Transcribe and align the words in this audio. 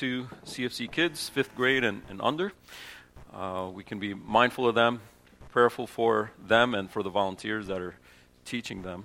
to 0.00 0.26
CFC 0.46 0.90
kids, 0.90 1.28
fifth 1.28 1.54
grade 1.54 1.84
and, 1.84 2.00
and 2.08 2.22
under. 2.22 2.54
Uh, 3.34 3.68
we 3.70 3.84
can 3.84 3.98
be 3.98 4.14
mindful 4.14 4.66
of 4.66 4.74
them, 4.74 5.02
prayerful 5.50 5.86
for 5.86 6.30
them, 6.42 6.74
and 6.74 6.90
for 6.90 7.02
the 7.02 7.10
volunteers 7.10 7.66
that 7.66 7.82
are 7.82 7.94
teaching 8.46 8.80
them. 8.80 9.04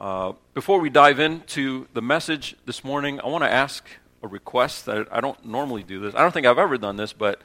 Uh, 0.00 0.32
before 0.52 0.80
we 0.80 0.90
dive 0.90 1.20
into 1.20 1.86
the 1.92 2.02
message 2.02 2.56
this 2.64 2.82
morning, 2.82 3.20
I 3.20 3.28
want 3.28 3.44
to 3.44 3.52
ask 3.52 3.84
a 4.20 4.26
request 4.26 4.86
that 4.86 5.06
I 5.12 5.20
don't 5.20 5.46
normally 5.46 5.84
do 5.84 6.00
this. 6.00 6.12
I 6.16 6.22
don't 6.22 6.32
think 6.32 6.44
I've 6.44 6.58
ever 6.58 6.76
done 6.76 6.96
this, 6.96 7.12
but 7.12 7.40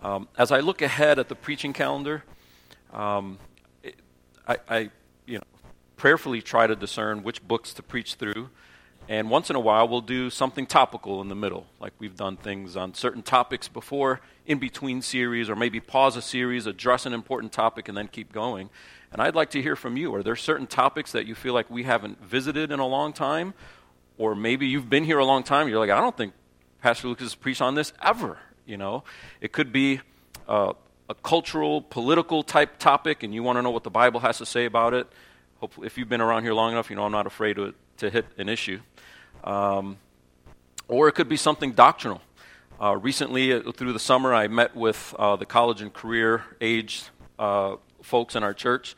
um, 0.00 0.26
as 0.36 0.50
I 0.50 0.58
look 0.58 0.82
ahead 0.82 1.20
at 1.20 1.28
the 1.28 1.36
preaching 1.36 1.72
calendar, 1.72 2.24
um, 2.92 3.38
it, 3.84 3.94
I, 4.48 4.56
I, 4.68 4.90
you 5.26 5.38
know, 5.38 5.44
prayerfully 5.94 6.42
try 6.42 6.66
to 6.66 6.74
discern 6.74 7.22
which 7.22 7.46
books 7.46 7.72
to 7.74 7.84
preach 7.84 8.14
through. 8.14 8.50
And 9.08 9.30
once 9.30 9.50
in 9.50 9.56
a 9.56 9.60
while, 9.60 9.86
we'll 9.86 10.00
do 10.00 10.30
something 10.30 10.66
topical 10.66 11.20
in 11.20 11.28
the 11.28 11.36
middle, 11.36 11.66
like 11.80 11.92
we've 11.98 12.16
done 12.16 12.36
things 12.36 12.76
on 12.76 12.94
certain 12.94 13.22
topics 13.22 13.68
before, 13.68 14.20
in 14.46 14.58
between 14.58 15.00
series, 15.00 15.48
or 15.48 15.54
maybe 15.54 15.78
pause 15.78 16.16
a 16.16 16.22
series, 16.22 16.66
address 16.66 17.06
an 17.06 17.12
important 17.12 17.52
topic, 17.52 17.88
and 17.88 17.96
then 17.96 18.08
keep 18.08 18.32
going. 18.32 18.68
And 19.12 19.22
I'd 19.22 19.36
like 19.36 19.50
to 19.50 19.62
hear 19.62 19.76
from 19.76 19.96
you. 19.96 20.12
Are 20.14 20.22
there 20.22 20.34
certain 20.34 20.66
topics 20.66 21.12
that 21.12 21.26
you 21.26 21.36
feel 21.36 21.54
like 21.54 21.70
we 21.70 21.84
haven't 21.84 22.20
visited 22.22 22.72
in 22.72 22.80
a 22.80 22.86
long 22.86 23.12
time? 23.12 23.54
Or 24.18 24.34
maybe 24.34 24.66
you've 24.66 24.90
been 24.90 25.04
here 25.04 25.18
a 25.18 25.24
long 25.24 25.42
time, 25.42 25.68
you're 25.68 25.78
like, 25.78 25.90
I 25.90 26.00
don't 26.00 26.16
think 26.16 26.32
Pastor 26.82 27.08
Lucas 27.08 27.26
has 27.26 27.34
preached 27.34 27.62
on 27.62 27.74
this 27.74 27.92
ever. 28.02 28.38
You 28.66 28.76
know, 28.76 29.04
it 29.40 29.52
could 29.52 29.72
be 29.72 30.00
uh, 30.48 30.72
a 31.08 31.14
cultural, 31.14 31.80
political 31.82 32.42
type 32.42 32.78
topic, 32.78 33.22
and 33.22 33.32
you 33.32 33.42
want 33.42 33.58
to 33.58 33.62
know 33.62 33.70
what 33.70 33.84
the 33.84 33.90
Bible 33.90 34.20
has 34.20 34.38
to 34.38 34.46
say 34.46 34.64
about 34.64 34.94
it. 34.94 35.06
Hopefully, 35.60 35.86
if 35.86 35.96
you've 35.96 36.08
been 36.08 36.20
around 36.20 36.42
here 36.42 36.54
long 36.54 36.72
enough, 36.72 36.90
you 36.90 36.96
know 36.96 37.04
I'm 37.04 37.12
not 37.12 37.26
afraid 37.26 37.54
to, 37.56 37.74
to 37.98 38.10
hit 38.10 38.26
an 38.38 38.48
issue. 38.48 38.80
Um, 39.44 39.98
or 40.88 41.08
it 41.08 41.12
could 41.12 41.28
be 41.28 41.36
something 41.36 41.72
doctrinal. 41.72 42.20
Uh, 42.80 42.96
recently, 42.96 43.52
uh, 43.52 43.72
through 43.72 43.92
the 43.92 43.98
summer, 43.98 44.34
I 44.34 44.48
met 44.48 44.76
with 44.76 45.14
uh, 45.18 45.36
the 45.36 45.46
college 45.46 45.80
and 45.80 45.92
career 45.92 46.44
age 46.60 47.04
uh, 47.38 47.76
folks 48.02 48.36
in 48.36 48.42
our 48.42 48.54
church, 48.54 48.94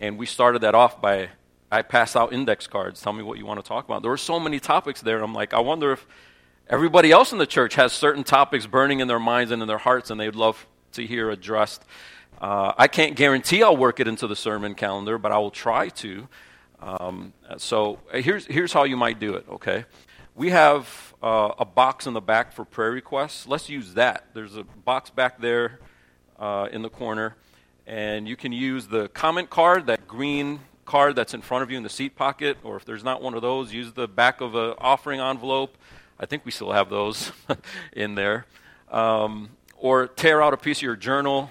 and 0.00 0.18
we 0.18 0.26
started 0.26 0.62
that 0.62 0.74
off 0.74 1.00
by 1.00 1.28
I 1.70 1.82
passed 1.82 2.16
out 2.16 2.32
index 2.32 2.66
cards. 2.66 3.02
Tell 3.02 3.12
me 3.12 3.22
what 3.22 3.36
you 3.36 3.44
want 3.44 3.62
to 3.62 3.68
talk 3.68 3.84
about. 3.84 4.00
There 4.00 4.10
were 4.10 4.16
so 4.16 4.40
many 4.40 4.58
topics 4.58 5.02
there. 5.02 5.22
I'm 5.22 5.34
like, 5.34 5.52
I 5.52 5.60
wonder 5.60 5.92
if 5.92 6.06
everybody 6.68 7.12
else 7.12 7.32
in 7.32 7.38
the 7.38 7.46
church 7.46 7.74
has 7.74 7.92
certain 7.92 8.24
topics 8.24 8.66
burning 8.66 9.00
in 9.00 9.08
their 9.08 9.20
minds 9.20 9.52
and 9.52 9.60
in 9.60 9.68
their 9.68 9.78
hearts, 9.78 10.10
and 10.10 10.18
they'd 10.18 10.34
love 10.34 10.66
to 10.92 11.06
hear 11.06 11.30
addressed. 11.30 11.84
Uh, 12.40 12.72
I 12.78 12.88
can't 12.88 13.16
guarantee 13.16 13.62
I'll 13.62 13.76
work 13.76 14.00
it 14.00 14.08
into 14.08 14.26
the 14.26 14.36
sermon 14.36 14.74
calendar, 14.74 15.18
but 15.18 15.32
I 15.32 15.38
will 15.38 15.50
try 15.50 15.88
to. 15.88 16.28
Um, 16.80 17.32
so 17.56 17.98
uh, 18.12 18.18
here's, 18.18 18.46
here's 18.46 18.72
how 18.72 18.84
you 18.84 18.96
might 18.96 19.18
do 19.18 19.34
it, 19.34 19.46
okay? 19.48 19.84
We 20.34 20.50
have 20.50 21.14
uh, 21.22 21.52
a 21.58 21.64
box 21.64 22.06
in 22.06 22.14
the 22.14 22.20
back 22.20 22.52
for 22.52 22.64
prayer 22.64 22.92
requests. 22.92 23.46
Let's 23.48 23.68
use 23.68 23.94
that. 23.94 24.26
There's 24.34 24.56
a 24.56 24.62
box 24.62 25.10
back 25.10 25.40
there 25.40 25.80
uh, 26.38 26.68
in 26.70 26.82
the 26.82 26.90
corner, 26.90 27.34
and 27.86 28.28
you 28.28 28.36
can 28.36 28.52
use 28.52 28.86
the 28.86 29.08
comment 29.08 29.50
card, 29.50 29.86
that 29.86 30.06
green 30.06 30.60
card 30.84 31.16
that's 31.16 31.34
in 31.34 31.42
front 31.42 31.62
of 31.62 31.70
you 31.70 31.76
in 31.76 31.82
the 31.82 31.90
seat 31.90 32.14
pocket, 32.14 32.56
or 32.62 32.76
if 32.76 32.84
there's 32.84 33.04
not 33.04 33.20
one 33.20 33.34
of 33.34 33.42
those, 33.42 33.72
use 33.72 33.92
the 33.92 34.06
back 34.06 34.40
of 34.40 34.54
an 34.54 34.74
offering 34.78 35.20
envelope. 35.20 35.76
I 36.20 36.26
think 36.26 36.44
we 36.44 36.50
still 36.50 36.72
have 36.72 36.88
those 36.88 37.32
in 37.92 38.14
there. 38.14 38.46
Um, 38.90 39.50
or 39.76 40.06
tear 40.06 40.42
out 40.42 40.54
a 40.54 40.56
piece 40.56 40.78
of 40.78 40.82
your 40.82 40.96
journal, 40.96 41.50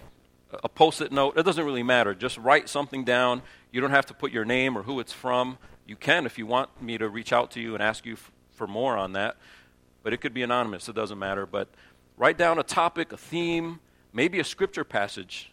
a 0.63 0.69
post 0.69 1.01
it 1.01 1.11
note. 1.11 1.37
It 1.37 1.43
doesn't 1.43 1.63
really 1.63 1.83
matter. 1.83 2.15
Just 2.15 2.37
write 2.37 2.69
something 2.69 3.03
down 3.03 3.41
you 3.71 3.81
don't 3.81 3.91
have 3.91 4.05
to 4.07 4.13
put 4.13 4.31
your 4.31 4.45
name 4.45 4.77
or 4.77 4.83
who 4.83 4.99
it's 4.99 5.13
from. 5.13 5.57
You 5.85 5.95
can 5.95 6.25
if 6.25 6.37
you 6.37 6.45
want 6.45 6.81
me 6.81 6.97
to 6.97 7.09
reach 7.09 7.31
out 7.31 7.51
to 7.51 7.59
you 7.59 7.73
and 7.73 7.83
ask 7.83 8.05
you 8.05 8.13
f- 8.13 8.31
for 8.51 8.67
more 8.67 8.97
on 8.97 9.13
that. 9.13 9.37
But 10.03 10.13
it 10.13 10.17
could 10.17 10.33
be 10.33 10.43
anonymous, 10.43 10.87
it 10.87 10.95
doesn't 10.95 11.19
matter. 11.19 11.45
But 11.45 11.69
write 12.17 12.37
down 12.37 12.59
a 12.59 12.63
topic, 12.63 13.11
a 13.11 13.17
theme, 13.17 13.79
maybe 14.13 14.39
a 14.39 14.43
scripture 14.43 14.83
passage 14.83 15.51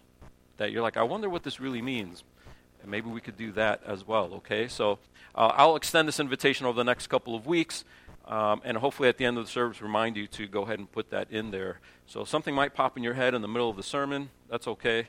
that 0.56 0.72
you're 0.72 0.82
like, 0.82 0.96
I 0.96 1.02
wonder 1.02 1.28
what 1.28 1.42
this 1.42 1.60
really 1.60 1.82
means. 1.82 2.22
And 2.82 2.90
maybe 2.90 3.08
we 3.08 3.20
could 3.20 3.36
do 3.36 3.50
that 3.52 3.82
as 3.86 4.06
well, 4.06 4.34
okay? 4.34 4.68
So 4.68 4.98
uh, 5.34 5.52
I'll 5.54 5.76
extend 5.76 6.06
this 6.06 6.20
invitation 6.20 6.66
over 6.66 6.76
the 6.76 6.84
next 6.84 7.08
couple 7.08 7.34
of 7.34 7.46
weeks. 7.46 7.84
Um, 8.26 8.62
and 8.64 8.78
hopefully 8.78 9.08
at 9.08 9.18
the 9.18 9.24
end 9.26 9.36
of 9.36 9.44
the 9.44 9.50
service, 9.50 9.82
remind 9.82 10.16
you 10.16 10.26
to 10.28 10.46
go 10.46 10.62
ahead 10.62 10.78
and 10.78 10.90
put 10.90 11.10
that 11.10 11.30
in 11.30 11.50
there. 11.50 11.80
So 12.06 12.24
something 12.24 12.54
might 12.54 12.74
pop 12.74 12.96
in 12.96 13.02
your 13.02 13.14
head 13.14 13.34
in 13.34 13.42
the 13.42 13.48
middle 13.48 13.68
of 13.68 13.76
the 13.76 13.82
sermon. 13.82 14.30
That's 14.48 14.66
okay. 14.66 15.08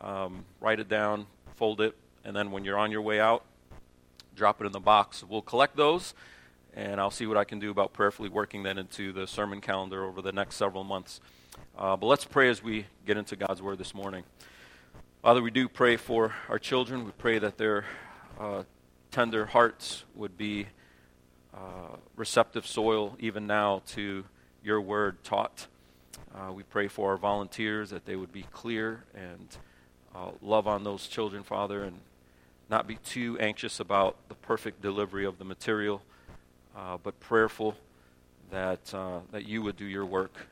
Um, 0.00 0.44
write 0.60 0.80
it 0.80 0.88
down, 0.88 1.26
fold 1.56 1.80
it, 1.80 1.94
and 2.24 2.34
then 2.34 2.50
when 2.50 2.64
you're 2.64 2.78
on 2.78 2.90
your 2.90 3.02
way 3.02 3.20
out, 3.20 3.44
drop 4.34 4.60
it 4.60 4.66
in 4.66 4.72
the 4.72 4.80
box. 4.80 5.22
We'll 5.22 5.42
collect 5.42 5.76
those, 5.76 6.14
and 6.74 7.00
I'll 7.00 7.10
see 7.10 7.26
what 7.26 7.36
I 7.36 7.44
can 7.44 7.58
do 7.58 7.70
about 7.70 7.92
prayerfully 7.92 8.28
working 8.28 8.62
that 8.64 8.78
into 8.78 9.12
the 9.12 9.26
sermon 9.26 9.60
calendar 9.60 10.04
over 10.04 10.22
the 10.22 10.32
next 10.32 10.56
several 10.56 10.84
months. 10.84 11.20
Uh, 11.78 11.96
but 11.96 12.06
let's 12.06 12.24
pray 12.24 12.48
as 12.48 12.62
we 12.62 12.86
get 13.06 13.16
into 13.16 13.36
God's 13.36 13.62
Word 13.62 13.78
this 13.78 13.94
morning. 13.94 14.24
Father, 15.22 15.42
we 15.42 15.50
do 15.50 15.68
pray 15.68 15.96
for 15.96 16.34
our 16.48 16.58
children. 16.58 17.04
We 17.04 17.12
pray 17.12 17.38
that 17.38 17.56
their 17.56 17.84
uh, 18.38 18.64
tender 19.10 19.46
hearts 19.46 20.04
would 20.14 20.36
be 20.36 20.66
uh, 21.54 21.96
receptive 22.16 22.66
soil 22.66 23.16
even 23.20 23.46
now 23.46 23.82
to 23.86 24.24
your 24.62 24.80
word 24.80 25.22
taught. 25.22 25.68
Uh, 26.34 26.52
we 26.52 26.64
pray 26.64 26.88
for 26.88 27.12
our 27.12 27.16
volunteers 27.16 27.90
that 27.90 28.06
they 28.06 28.16
would 28.16 28.32
be 28.32 28.42
clear 28.50 29.04
and 29.14 29.56
uh, 30.14 30.30
love 30.42 30.66
on 30.66 30.82
those 30.82 31.06
children, 31.06 31.42
Father, 31.42 31.84
and 31.84 32.00
not 32.68 32.86
be 32.86 32.96
too 32.96 33.38
anxious 33.38 33.80
about 33.80 34.16
the 34.28 34.34
perfect 34.34 34.80
delivery 34.80 35.24
of 35.24 35.38
the 35.38 35.44
material, 35.44 36.02
uh, 36.76 36.96
but 37.02 37.18
prayerful 37.20 37.76
that, 38.50 38.92
uh, 38.94 39.20
that 39.32 39.46
you 39.46 39.62
would 39.62 39.76
do 39.76 39.84
your 39.84 40.06
work 40.06 40.48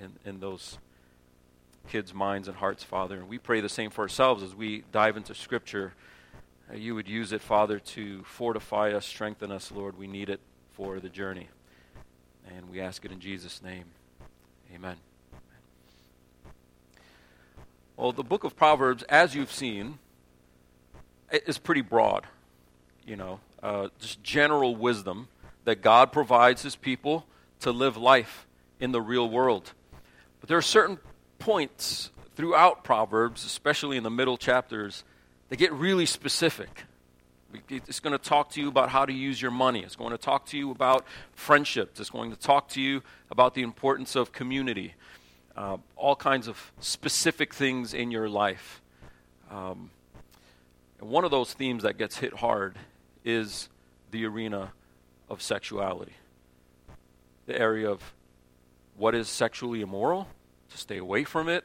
in, 0.00 0.12
in 0.24 0.40
those 0.40 0.78
kids' 1.88 2.12
minds 2.12 2.48
and 2.48 2.56
hearts, 2.56 2.82
Father. 2.82 3.16
And 3.16 3.28
we 3.28 3.38
pray 3.38 3.60
the 3.60 3.68
same 3.68 3.90
for 3.90 4.02
ourselves 4.02 4.42
as 4.42 4.54
we 4.54 4.84
dive 4.92 5.16
into 5.16 5.34
Scripture. 5.34 5.94
Uh, 6.70 6.74
you 6.76 6.94
would 6.94 7.08
use 7.08 7.32
it, 7.32 7.40
Father, 7.40 7.78
to 7.78 8.22
fortify 8.24 8.92
us, 8.92 9.06
strengthen 9.06 9.52
us, 9.52 9.70
Lord. 9.70 9.96
We 9.96 10.06
need 10.06 10.28
it 10.28 10.40
for 10.72 10.98
the 11.00 11.08
journey. 11.08 11.48
And 12.56 12.70
we 12.70 12.80
ask 12.80 13.04
it 13.04 13.12
in 13.12 13.20
Jesus' 13.20 13.62
name. 13.62 13.84
Amen. 14.74 14.96
Well, 17.96 18.12
the 18.12 18.22
book 18.22 18.44
of 18.44 18.56
Proverbs, 18.56 19.04
as 19.04 19.34
you've 19.34 19.52
seen, 19.52 19.98
is 21.30 21.58
pretty 21.58 21.82
broad. 21.82 22.26
You 23.06 23.16
know, 23.16 23.40
uh, 23.62 23.88
just 24.00 24.22
general 24.22 24.74
wisdom 24.74 25.28
that 25.64 25.82
God 25.82 26.12
provides 26.12 26.62
his 26.62 26.76
people 26.76 27.26
to 27.60 27.72
live 27.72 27.96
life 27.96 28.46
in 28.80 28.92
the 28.92 29.00
real 29.00 29.28
world. 29.28 29.72
But 30.40 30.48
there 30.48 30.58
are 30.58 30.62
certain 30.62 30.98
points 31.38 32.10
throughout 32.34 32.84
Proverbs, 32.84 33.44
especially 33.44 33.96
in 33.96 34.02
the 34.02 34.10
middle 34.10 34.36
chapters, 34.36 35.04
that 35.48 35.56
get 35.56 35.72
really 35.72 36.06
specific. 36.06 36.84
It's 37.70 38.00
going 38.00 38.12
to 38.12 38.22
talk 38.22 38.50
to 38.50 38.60
you 38.60 38.68
about 38.68 38.90
how 38.90 39.06
to 39.06 39.12
use 39.12 39.40
your 39.40 39.50
money. 39.50 39.82
It's 39.82 39.96
going 39.96 40.10
to 40.10 40.18
talk 40.18 40.46
to 40.46 40.58
you 40.58 40.70
about 40.70 41.06
friendships. 41.32 42.00
It's 42.00 42.10
going 42.10 42.30
to 42.30 42.36
talk 42.36 42.68
to 42.70 42.80
you 42.80 43.02
about 43.30 43.54
the 43.54 43.62
importance 43.62 44.14
of 44.14 44.32
community. 44.32 44.94
Uh, 45.56 45.78
all 45.96 46.16
kinds 46.16 46.48
of 46.48 46.72
specific 46.80 47.54
things 47.54 47.94
in 47.94 48.10
your 48.10 48.28
life. 48.28 48.82
Um, 49.50 49.90
and 51.00 51.10
one 51.10 51.24
of 51.24 51.30
those 51.30 51.52
themes 51.52 51.82
that 51.82 51.98
gets 51.98 52.18
hit 52.18 52.34
hard 52.34 52.76
is 53.24 53.68
the 54.10 54.24
arena 54.24 54.72
of 55.28 55.42
sexuality. 55.42 56.14
The 57.46 57.58
area 57.58 57.90
of 57.90 58.14
what 58.96 59.14
is 59.14 59.28
sexually 59.28 59.82
immoral, 59.82 60.28
to 60.70 60.78
stay 60.78 60.98
away 60.98 61.24
from 61.24 61.48
it. 61.48 61.64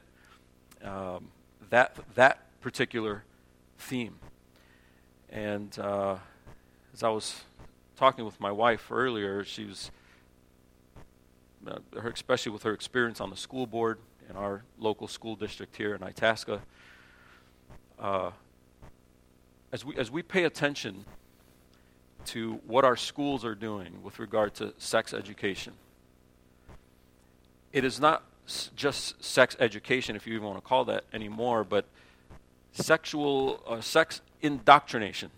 Um, 0.83 1.29
that, 1.69 1.95
that 2.15 2.39
particular 2.59 3.23
theme. 3.77 4.15
And 5.29 5.77
uh, 5.79 6.17
as 6.93 7.03
I 7.03 7.09
was 7.09 7.41
talking 7.95 8.25
with 8.25 8.39
my 8.39 8.51
wife 8.51 8.91
earlier, 8.91 9.43
she 9.43 9.65
was, 9.65 9.91
uh, 11.65 11.77
her, 11.97 12.09
especially 12.09 12.51
with 12.51 12.63
her 12.63 12.73
experience 12.73 13.21
on 13.21 13.29
the 13.29 13.37
school 13.37 13.65
board 13.65 13.99
in 14.29 14.35
our 14.35 14.63
local 14.77 15.07
school 15.07 15.35
district 15.35 15.75
here 15.77 15.95
in 15.95 16.03
Itasca, 16.03 16.61
uh, 17.99 18.31
as 19.71 19.85
we, 19.85 19.95
as 19.95 20.11
we 20.11 20.21
pay 20.21 20.43
attention 20.43 21.05
to 22.25 22.59
what 22.67 22.85
our 22.85 22.95
schools 22.95 23.43
are 23.45 23.55
doing 23.55 24.03
with 24.03 24.19
regard 24.19 24.53
to 24.55 24.73
sex 24.77 25.13
education, 25.13 25.73
it 27.71 27.83
is 27.83 27.99
not 27.99 28.23
just 28.75 29.23
sex 29.23 29.55
education, 29.59 30.15
if 30.15 30.27
you 30.27 30.33
even 30.33 30.45
want 30.45 30.57
to 30.57 30.67
call 30.67 30.85
that 30.85 31.05
anymore, 31.13 31.63
but 31.63 31.85
sexual 32.73 33.63
uh, 33.67 33.79
sex 33.81 34.21
indoctrination. 34.41 35.31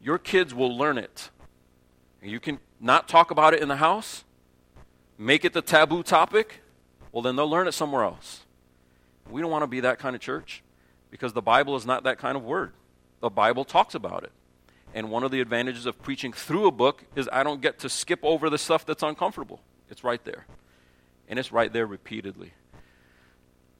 Your 0.00 0.18
kids 0.18 0.54
will 0.54 0.76
learn 0.76 0.98
it. 0.98 1.30
You 2.22 2.38
can 2.38 2.60
not 2.80 3.08
talk 3.08 3.30
about 3.30 3.54
it 3.54 3.60
in 3.60 3.68
the 3.68 3.76
house, 3.76 4.24
make 5.18 5.44
it 5.44 5.52
the 5.52 5.62
taboo 5.62 6.02
topic, 6.02 6.60
well, 7.10 7.22
then 7.22 7.34
they'll 7.34 7.48
learn 7.48 7.66
it 7.66 7.72
somewhere 7.72 8.04
else. 8.04 8.42
We 9.28 9.40
don't 9.40 9.50
want 9.50 9.62
to 9.62 9.68
be 9.68 9.80
that 9.80 9.98
kind 9.98 10.14
of 10.14 10.22
church 10.22 10.62
because 11.10 11.32
the 11.32 11.42
Bible 11.42 11.76
is 11.76 11.86
not 11.86 12.04
that 12.04 12.18
kind 12.18 12.36
of 12.36 12.44
word. 12.44 12.72
The 13.20 13.30
Bible 13.30 13.64
talks 13.64 13.94
about 13.94 14.24
it. 14.24 14.32
And 14.94 15.10
one 15.10 15.24
of 15.24 15.30
the 15.30 15.40
advantages 15.40 15.86
of 15.86 16.00
preaching 16.02 16.32
through 16.32 16.66
a 16.66 16.70
book 16.70 17.04
is 17.14 17.28
I 17.32 17.42
don't 17.42 17.60
get 17.60 17.80
to 17.80 17.88
skip 17.88 18.20
over 18.22 18.48
the 18.48 18.58
stuff 18.58 18.86
that's 18.86 19.02
uncomfortable. 19.02 19.60
It's 19.90 20.04
right 20.04 20.24
there. 20.24 20.46
And 21.28 21.38
it's 21.38 21.52
right 21.52 21.72
there 21.72 21.86
repeatedly. 21.86 22.52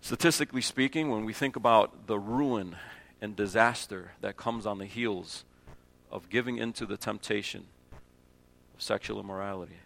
Statistically 0.00 0.61
speaking, 0.61 1.11
when 1.11 1.25
we 1.25 1.32
think 1.32 1.56
about 1.56 2.06
the 2.06 2.19
ruin 2.19 2.76
and 3.20 3.34
disaster 3.34 4.12
that 4.20 4.37
comes 4.37 4.67
on 4.67 4.78
the 4.78 4.84
heels 4.84 5.44
of 6.11 6.28
giving 6.28 6.58
into 6.58 6.87
the 6.87 6.96
temptation 6.96 7.67
of 8.75 8.82
sexual 8.82 9.19
immorality, 9.19 9.78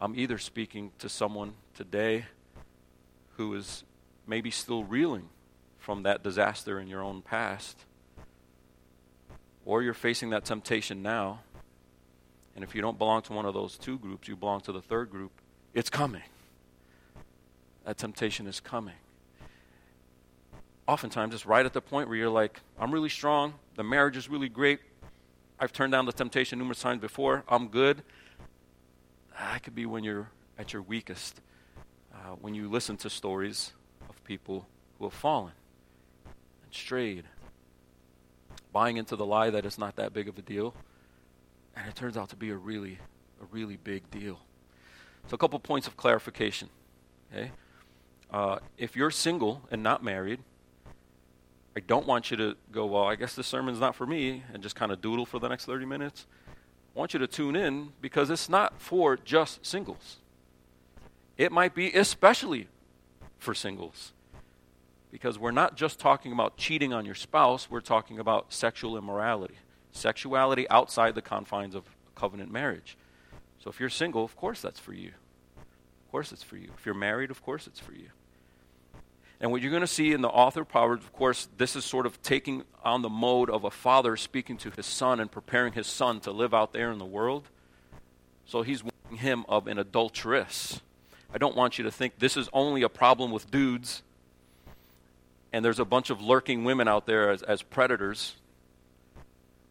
I'm 0.00 0.18
either 0.18 0.38
speaking 0.38 0.92
to 0.98 1.08
someone 1.08 1.54
today 1.74 2.26
who 3.36 3.54
is 3.54 3.84
maybe 4.26 4.50
still 4.50 4.84
reeling 4.84 5.28
from 5.88 6.02
that 6.02 6.22
disaster 6.22 6.78
in 6.78 6.86
your 6.86 7.02
own 7.02 7.22
past, 7.22 7.86
or 9.64 9.82
you're 9.82 9.94
facing 9.94 10.28
that 10.28 10.44
temptation 10.44 11.02
now. 11.02 11.40
And 12.54 12.62
if 12.62 12.74
you 12.74 12.82
don't 12.82 12.98
belong 12.98 13.22
to 13.22 13.32
one 13.32 13.46
of 13.46 13.54
those 13.54 13.78
two 13.78 13.98
groups, 13.98 14.28
you 14.28 14.36
belong 14.36 14.60
to 14.60 14.72
the 14.72 14.82
third 14.82 15.10
group, 15.10 15.32
it's 15.72 15.88
coming. 15.88 16.20
That 17.86 17.96
temptation 17.96 18.46
is 18.46 18.60
coming. 18.60 18.96
Oftentimes, 20.86 21.32
it's 21.32 21.46
right 21.46 21.64
at 21.64 21.72
the 21.72 21.80
point 21.80 22.10
where 22.10 22.18
you're 22.18 22.28
like, 22.28 22.60
I'm 22.78 22.92
really 22.92 23.08
strong, 23.08 23.54
the 23.74 23.82
marriage 23.82 24.18
is 24.18 24.28
really 24.28 24.50
great, 24.50 24.80
I've 25.58 25.72
turned 25.72 25.92
down 25.92 26.04
the 26.04 26.12
temptation 26.12 26.58
numerous 26.58 26.80
times 26.80 27.00
before, 27.00 27.44
I'm 27.48 27.68
good. 27.68 28.02
That 29.40 29.62
could 29.62 29.74
be 29.74 29.86
when 29.86 30.04
you're 30.04 30.28
at 30.58 30.74
your 30.74 30.82
weakest, 30.82 31.40
uh, 32.12 32.34
when 32.42 32.54
you 32.54 32.68
listen 32.68 32.98
to 32.98 33.08
stories 33.08 33.72
of 34.10 34.22
people 34.24 34.66
who 34.98 35.06
have 35.06 35.14
fallen 35.14 35.52
and 36.68 36.74
strayed, 36.74 37.24
buying 38.72 38.98
into 38.98 39.16
the 39.16 39.24
lie 39.24 39.48
that 39.48 39.64
it's 39.64 39.78
not 39.78 39.96
that 39.96 40.12
big 40.12 40.28
of 40.28 40.38
a 40.38 40.42
deal, 40.42 40.74
and 41.74 41.88
it 41.88 41.96
turns 41.96 42.16
out 42.16 42.28
to 42.28 42.36
be 42.36 42.50
a 42.50 42.56
really, 42.56 42.98
a 43.40 43.46
really 43.50 43.76
big 43.76 44.10
deal. 44.10 44.38
So, 45.28 45.34
a 45.34 45.38
couple 45.38 45.58
points 45.60 45.86
of 45.86 45.96
clarification. 45.96 46.68
Okay, 47.32 47.52
uh, 48.30 48.58
if 48.76 48.96
you're 48.96 49.10
single 49.10 49.62
and 49.70 49.82
not 49.82 50.04
married, 50.04 50.40
I 51.74 51.80
don't 51.80 52.06
want 52.06 52.30
you 52.30 52.36
to 52.36 52.56
go, 52.70 52.86
well, 52.86 53.04
I 53.04 53.14
guess 53.14 53.34
this 53.34 53.46
sermon's 53.46 53.80
not 53.80 53.94
for 53.94 54.06
me, 54.06 54.42
and 54.52 54.62
just 54.62 54.76
kind 54.76 54.92
of 54.92 55.00
doodle 55.00 55.24
for 55.24 55.38
the 55.38 55.48
next 55.48 55.64
30 55.64 55.86
minutes. 55.86 56.26
I 56.94 56.98
want 56.98 57.14
you 57.14 57.18
to 57.20 57.26
tune 57.26 57.56
in 57.56 57.92
because 58.00 58.28
it's 58.30 58.48
not 58.48 58.80
for 58.80 59.16
just 59.16 59.64
singles. 59.64 60.16
It 61.38 61.50
might 61.50 61.74
be 61.74 61.92
especially 61.92 62.68
for 63.38 63.54
singles. 63.54 64.12
Because 65.10 65.38
we're 65.38 65.50
not 65.50 65.76
just 65.76 65.98
talking 65.98 66.32
about 66.32 66.56
cheating 66.56 66.92
on 66.92 67.06
your 67.06 67.14
spouse, 67.14 67.70
we're 67.70 67.80
talking 67.80 68.18
about 68.18 68.52
sexual 68.52 68.96
immorality. 68.96 69.56
Sexuality 69.92 70.68
outside 70.68 71.14
the 71.14 71.22
confines 71.22 71.74
of 71.74 71.84
covenant 72.14 72.52
marriage. 72.52 72.96
So 73.58 73.70
if 73.70 73.80
you're 73.80 73.88
single, 73.88 74.24
of 74.24 74.36
course 74.36 74.60
that's 74.60 74.78
for 74.78 74.92
you. 74.92 75.12
Of 75.58 76.12
course 76.12 76.32
it's 76.32 76.42
for 76.42 76.56
you. 76.56 76.70
If 76.76 76.86
you're 76.86 76.94
married, 76.94 77.30
of 77.30 77.42
course 77.42 77.66
it's 77.66 77.80
for 77.80 77.92
you. 77.92 78.08
And 79.40 79.52
what 79.52 79.62
you're 79.62 79.70
going 79.70 79.82
to 79.82 79.86
see 79.86 80.12
in 80.12 80.20
the 80.20 80.28
author 80.28 80.62
of 80.62 80.68
Proverbs, 80.68 81.04
of 81.04 81.12
course, 81.12 81.48
this 81.56 81.76
is 81.76 81.84
sort 81.84 82.06
of 82.06 82.20
taking 82.22 82.64
on 82.82 83.02
the 83.02 83.08
mode 83.08 83.50
of 83.50 83.64
a 83.64 83.70
father 83.70 84.16
speaking 84.16 84.56
to 84.58 84.70
his 84.70 84.86
son 84.86 85.20
and 85.20 85.30
preparing 85.30 85.74
his 85.74 85.86
son 85.86 86.20
to 86.20 86.32
live 86.32 86.52
out 86.52 86.72
there 86.72 86.90
in 86.90 86.98
the 86.98 87.04
world. 87.04 87.48
So 88.46 88.62
he's 88.62 88.82
warning 88.82 89.18
him 89.18 89.44
of 89.48 89.68
an 89.68 89.78
adulteress. 89.78 90.80
I 91.32 91.38
don't 91.38 91.54
want 91.54 91.78
you 91.78 91.84
to 91.84 91.90
think 91.90 92.18
this 92.18 92.36
is 92.36 92.48
only 92.52 92.82
a 92.82 92.88
problem 92.88 93.30
with 93.30 93.50
dudes 93.50 94.02
and 95.58 95.64
there's 95.64 95.80
a 95.80 95.84
bunch 95.84 96.08
of 96.08 96.22
lurking 96.22 96.62
women 96.62 96.86
out 96.86 97.04
there 97.04 97.32
as, 97.32 97.42
as 97.42 97.62
predators. 97.62 98.36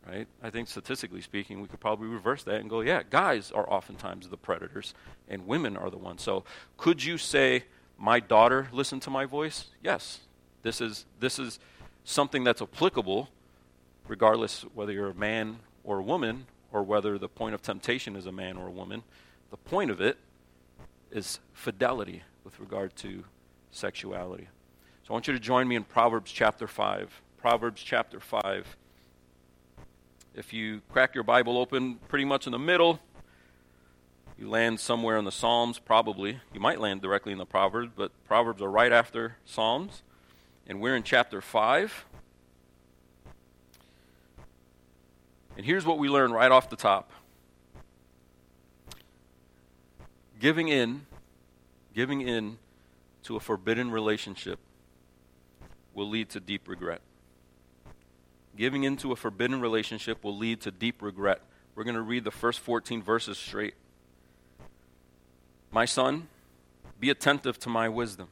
Right? 0.06 0.28
I 0.44 0.50
think 0.50 0.68
statistically 0.68 1.22
speaking, 1.22 1.62
we 1.62 1.70
could 1.70 1.80
probably 1.80 2.10
reverse 2.10 2.44
that 2.44 2.56
and 2.56 2.70
go, 2.70 2.82
yeah, 2.82 3.04
guys 3.10 3.52
are 3.52 3.66
oftentimes 3.72 4.28
the 4.28 4.36
predators 4.36 4.94
and 5.30 5.48
women 5.48 5.78
are 5.78 5.90
the 5.90 5.98
ones. 5.98 6.24
So 6.24 6.44
could 6.76 7.06
you 7.06 7.18
say, 7.18 7.64
my 7.98 8.20
daughter 8.20 8.68
listen 8.74 9.00
to 9.00 9.10
my 9.10 9.24
voice? 9.24 9.68
Yes. 9.82 10.20
This 10.62 10.82
is, 10.82 11.06
this 11.22 11.40
is 11.40 11.58
something 12.04 12.44
that's 12.44 12.62
applicable 12.62 13.30
regardless 14.10 14.64
whether 14.74 14.92
you're 14.92 15.12
a 15.12 15.16
man 15.16 15.60
or 15.86 16.00
a 16.00 16.04
woman 16.04 16.48
or 16.74 16.84
whether 16.84 17.18
the 17.18 17.30
point 17.30 17.56
of 17.56 17.62
temptation 17.62 18.18
is 18.18 18.26
a 18.26 18.32
man 18.34 18.58
or 18.58 18.68
a 18.68 18.72
woman. 18.72 19.04
The 19.52 19.58
point 19.58 19.90
of 19.90 20.02
it 20.02 20.18
is 21.12 21.40
fidelity 21.54 22.24
with 22.44 22.60
regard 22.60 22.94
to 22.98 23.24
sexuality. 23.72 24.50
So 25.08 25.14
I 25.14 25.16
want 25.16 25.28
you 25.28 25.34
to 25.36 25.40
join 25.40 25.70
me 25.70 25.78
in 25.78 25.86
Proverbs 25.86 26.34
chapter 26.34 26.68
5. 26.68 27.22
Proverbs 27.38 27.82
chapter 27.82 28.20
5. 28.20 28.76
If 30.36 30.52
you 30.52 30.82
crack 30.92 31.16
your 31.16 31.24
Bible 31.24 31.58
open 31.58 31.96
pretty 32.10 32.26
much 32.26 32.46
in 32.46 32.52
the 32.52 32.60
middle, 32.60 33.00
you 34.38 34.50
land 34.50 34.82
somewhere 34.82 35.16
in 35.16 35.24
the 35.24 35.32
Psalms, 35.32 35.80
probably. 35.80 36.42
You 36.54 36.60
might 36.60 36.82
land 36.82 37.02
directly 37.02 37.32
in 37.32 37.38
the 37.38 37.46
Proverbs, 37.46 37.94
but 37.96 38.12
Proverbs 38.26 38.62
are 38.62 38.70
right 38.70 38.92
after 38.92 39.38
Psalms. 39.46 40.04
And 40.68 40.82
we're 40.82 40.98
in 40.98 41.04
chapter 41.04 41.40
5. 41.40 42.06
And 45.56 45.66
here's 45.66 45.86
what 45.86 46.00
we 46.00 46.10
learn 46.10 46.34
right 46.34 46.52
off 46.52 46.70
the 46.70 46.76
top 46.76 47.12
giving 50.38 50.68
in, 50.68 51.06
giving 51.96 52.20
in 52.20 52.58
to 53.24 53.38
a 53.38 53.40
forbidden 53.40 53.90
relationship 53.90 54.60
will 55.98 56.08
lead 56.08 56.30
to 56.30 56.40
deep 56.40 56.70
regret. 56.70 57.02
Giving 58.56 58.84
into 58.84 59.12
a 59.12 59.16
forbidden 59.16 59.60
relationship 59.60 60.24
will 60.24 60.38
lead 60.38 60.62
to 60.62 60.72
deep 60.72 61.02
regret. 61.02 61.42
We're 61.74 61.86
going 61.86 61.96
to 61.96 62.02
read 62.04 62.24
the 62.24 62.30
first 62.32 62.60
14 62.60 63.02
verses 63.02 63.40
straight. 63.40 63.74
My 65.72 65.86
son, 65.86 66.28
be 67.00 67.10
attentive 67.10 67.58
to 67.60 67.70
my 67.70 67.90
wisdom. 67.90 68.28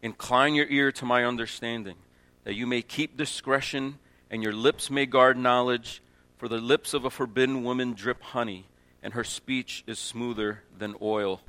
Incline 0.00 0.54
your 0.54 0.66
ear 0.68 0.90
to 0.92 1.04
my 1.04 1.22
understanding, 1.24 1.96
that 2.44 2.54
you 2.54 2.66
may 2.66 2.80
keep 2.80 3.18
discretion 3.18 3.98
and 4.30 4.42
your 4.42 4.54
lips 4.54 4.90
may 4.90 5.04
guard 5.04 5.36
knowledge. 5.36 6.02
For 6.38 6.48
the 6.48 6.56
lips 6.56 6.94
of 6.94 7.04
a 7.04 7.10
forbidden 7.10 7.62
woman 7.62 7.92
drip 7.92 8.22
honey, 8.22 8.66
and 9.02 9.12
her 9.12 9.22
speech 9.22 9.84
is 9.86 9.98
smoother 9.98 10.62
than 10.76 10.96
oil. 11.02 11.42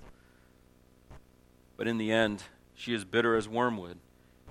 But 1.77 1.87
in 1.87 1.97
the 1.97 2.11
end, 2.11 2.43
she 2.75 2.93
is 2.93 3.05
bitter 3.05 3.35
as 3.35 3.47
wormwood, 3.47 3.97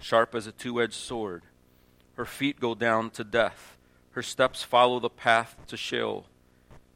sharp 0.02 0.34
as 0.34 0.46
a 0.46 0.52
two 0.52 0.82
edged 0.82 0.94
sword. 0.94 1.42
Her 2.16 2.24
feet 2.24 2.60
go 2.60 2.74
down 2.74 3.10
to 3.10 3.24
death, 3.24 3.78
her 4.12 4.22
steps 4.22 4.62
follow 4.62 5.00
the 5.00 5.08
path 5.08 5.56
to 5.68 5.76
Sheol. 5.76 6.26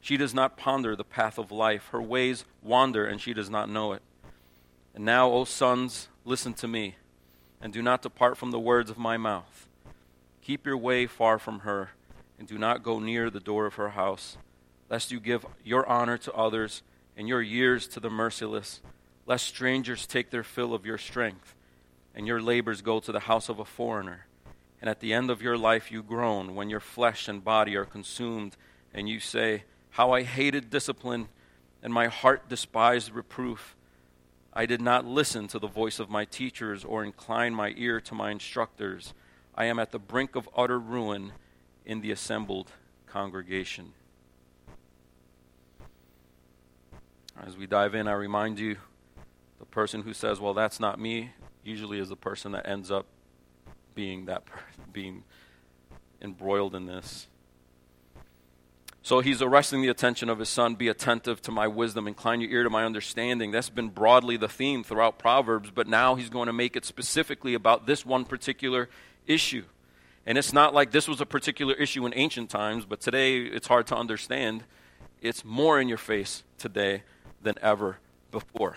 She 0.00 0.16
does 0.16 0.34
not 0.34 0.56
ponder 0.56 0.94
the 0.94 1.04
path 1.04 1.38
of 1.38 1.50
life. 1.50 1.88
Her 1.88 2.02
ways 2.02 2.44
wander, 2.62 3.06
and 3.06 3.20
she 3.20 3.34
does 3.34 3.50
not 3.50 3.68
know 3.68 3.92
it. 3.92 4.02
And 4.94 5.04
now, 5.04 5.30
O 5.30 5.44
sons, 5.44 6.08
listen 6.24 6.54
to 6.54 6.68
me, 6.68 6.94
and 7.60 7.72
do 7.72 7.82
not 7.82 8.02
depart 8.02 8.36
from 8.36 8.50
the 8.50 8.60
words 8.60 8.90
of 8.90 8.98
my 8.98 9.16
mouth. 9.16 9.66
Keep 10.42 10.64
your 10.64 10.76
way 10.76 11.06
far 11.06 11.38
from 11.38 11.60
her, 11.60 11.90
and 12.38 12.46
do 12.46 12.56
not 12.56 12.84
go 12.84 13.00
near 13.00 13.30
the 13.30 13.40
door 13.40 13.66
of 13.66 13.74
her 13.74 13.90
house, 13.90 14.36
lest 14.88 15.10
you 15.10 15.18
give 15.18 15.44
your 15.64 15.84
honor 15.88 16.18
to 16.18 16.32
others 16.34 16.82
and 17.16 17.26
your 17.26 17.42
years 17.42 17.88
to 17.88 17.98
the 17.98 18.10
merciless, 18.10 18.80
lest 19.26 19.46
strangers 19.46 20.06
take 20.06 20.30
their 20.30 20.44
fill 20.44 20.72
of 20.72 20.86
your 20.86 20.98
strength, 20.98 21.55
and 22.16 22.26
your 22.26 22.40
labors 22.40 22.82
go 22.82 22.98
to 22.98 23.12
the 23.12 23.20
house 23.20 23.48
of 23.48 23.60
a 23.60 23.64
foreigner. 23.64 24.26
And 24.80 24.90
at 24.90 25.00
the 25.00 25.12
end 25.12 25.30
of 25.30 25.42
your 25.42 25.56
life 25.56 25.92
you 25.92 26.02
groan 26.02 26.54
when 26.54 26.70
your 26.70 26.80
flesh 26.80 27.28
and 27.28 27.44
body 27.44 27.76
are 27.76 27.84
consumed, 27.84 28.56
and 28.92 29.08
you 29.08 29.20
say, 29.20 29.64
how 29.90 30.12
I 30.12 30.24
hated 30.24 30.68
discipline, 30.68 31.28
and 31.82 31.92
my 31.92 32.08
heart 32.08 32.48
despised 32.48 33.12
reproof. 33.12 33.76
I 34.52 34.66
did 34.66 34.80
not 34.80 35.06
listen 35.06 35.48
to 35.48 35.58
the 35.58 35.66
voice 35.66 35.98
of 35.98 36.10
my 36.10 36.24
teachers 36.24 36.84
or 36.84 37.04
incline 37.04 37.54
my 37.54 37.72
ear 37.76 38.00
to 38.02 38.14
my 38.14 38.30
instructors. 38.30 39.14
I 39.54 39.66
am 39.66 39.78
at 39.78 39.92
the 39.92 39.98
brink 39.98 40.36
of 40.36 40.48
utter 40.56 40.78
ruin 40.78 41.32
in 41.84 42.00
the 42.00 42.10
assembled 42.10 42.72
congregation. 43.06 43.92
As 47.42 47.56
we 47.56 47.66
dive 47.66 47.94
in, 47.94 48.08
I 48.08 48.12
remind 48.12 48.58
you 48.58 48.76
the 49.58 49.66
person 49.66 50.02
who 50.02 50.12
says, 50.12 50.40
Well, 50.40 50.54
that's 50.54 50.80
not 50.80 50.98
me, 50.98 51.30
usually 51.66 51.98
is 51.98 52.08
the 52.08 52.16
person 52.16 52.52
that 52.52 52.68
ends 52.68 52.90
up 52.90 53.06
being 53.94 54.26
that 54.26 54.42
being 54.92 55.24
embroiled 56.22 56.74
in 56.74 56.86
this. 56.86 57.26
So 59.02 59.20
he's 59.20 59.40
arresting 59.40 59.82
the 59.82 59.88
attention 59.88 60.28
of 60.28 60.40
his 60.40 60.48
son. 60.48 60.74
Be 60.74 60.88
attentive 60.88 61.40
to 61.42 61.52
my 61.52 61.68
wisdom, 61.68 62.08
incline 62.08 62.40
your 62.40 62.50
ear 62.50 62.64
to 62.64 62.70
my 62.70 62.84
understanding. 62.84 63.52
That's 63.52 63.70
been 63.70 63.88
broadly 63.88 64.36
the 64.36 64.48
theme 64.48 64.82
throughout 64.82 65.18
Proverbs, 65.18 65.70
but 65.72 65.86
now 65.86 66.16
he's 66.16 66.28
going 66.28 66.48
to 66.48 66.52
make 66.52 66.74
it 66.74 66.84
specifically 66.84 67.54
about 67.54 67.86
this 67.86 68.04
one 68.04 68.24
particular 68.24 68.88
issue. 69.26 69.64
And 70.26 70.36
it's 70.36 70.52
not 70.52 70.74
like 70.74 70.90
this 70.90 71.06
was 71.06 71.20
a 71.20 71.26
particular 71.26 71.74
issue 71.74 72.04
in 72.04 72.14
ancient 72.16 72.50
times, 72.50 72.84
but 72.84 73.00
today 73.00 73.38
it's 73.38 73.68
hard 73.68 73.86
to 73.88 73.96
understand. 73.96 74.64
It's 75.22 75.44
more 75.44 75.80
in 75.80 75.88
your 75.88 75.98
face 75.98 76.42
today 76.58 77.04
than 77.40 77.54
ever 77.62 77.98
before. 78.32 78.76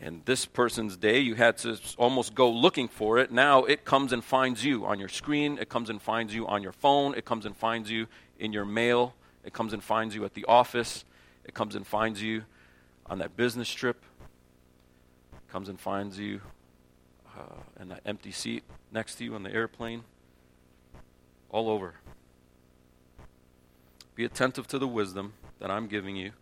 In 0.00 0.20
this 0.26 0.44
person's 0.44 0.96
day, 0.96 1.20
you 1.20 1.34
had 1.34 1.56
to 1.58 1.78
almost 1.96 2.34
go 2.34 2.50
looking 2.50 2.86
for 2.86 3.18
it. 3.18 3.30
Now 3.30 3.64
it 3.64 3.84
comes 3.84 4.12
and 4.12 4.22
finds 4.22 4.62
you 4.62 4.84
on 4.84 4.98
your 5.00 5.08
screen, 5.08 5.58
it 5.58 5.68
comes 5.70 5.88
and 5.88 6.00
finds 6.00 6.34
you 6.34 6.46
on 6.46 6.62
your 6.62 6.72
phone, 6.72 7.14
it 7.14 7.24
comes 7.24 7.46
and 7.46 7.56
finds 7.56 7.90
you 7.90 8.06
in 8.38 8.52
your 8.52 8.66
mail, 8.66 9.14
it 9.42 9.54
comes 9.54 9.72
and 9.72 9.82
finds 9.82 10.14
you 10.14 10.24
at 10.26 10.34
the 10.34 10.44
office, 10.44 11.04
it 11.44 11.54
comes 11.54 11.74
and 11.74 11.86
finds 11.86 12.22
you 12.22 12.44
on 13.06 13.18
that 13.18 13.36
business 13.36 13.70
trip, 13.70 14.02
it 15.32 15.50
comes 15.50 15.68
and 15.68 15.80
finds 15.80 16.18
you 16.18 16.42
uh, 17.34 17.80
in 17.80 17.88
that 17.88 18.00
empty 18.04 18.32
seat 18.32 18.64
next 18.92 19.14
to 19.16 19.24
you 19.24 19.34
on 19.34 19.44
the 19.44 19.52
airplane, 19.52 20.04
all 21.48 21.70
over. 21.70 21.94
Be 24.14 24.24
attentive 24.24 24.66
to 24.68 24.78
the 24.78 24.88
wisdom 24.88 25.32
that 25.58 25.70
I'm 25.70 25.86
giving 25.86 26.16
you. 26.16 26.32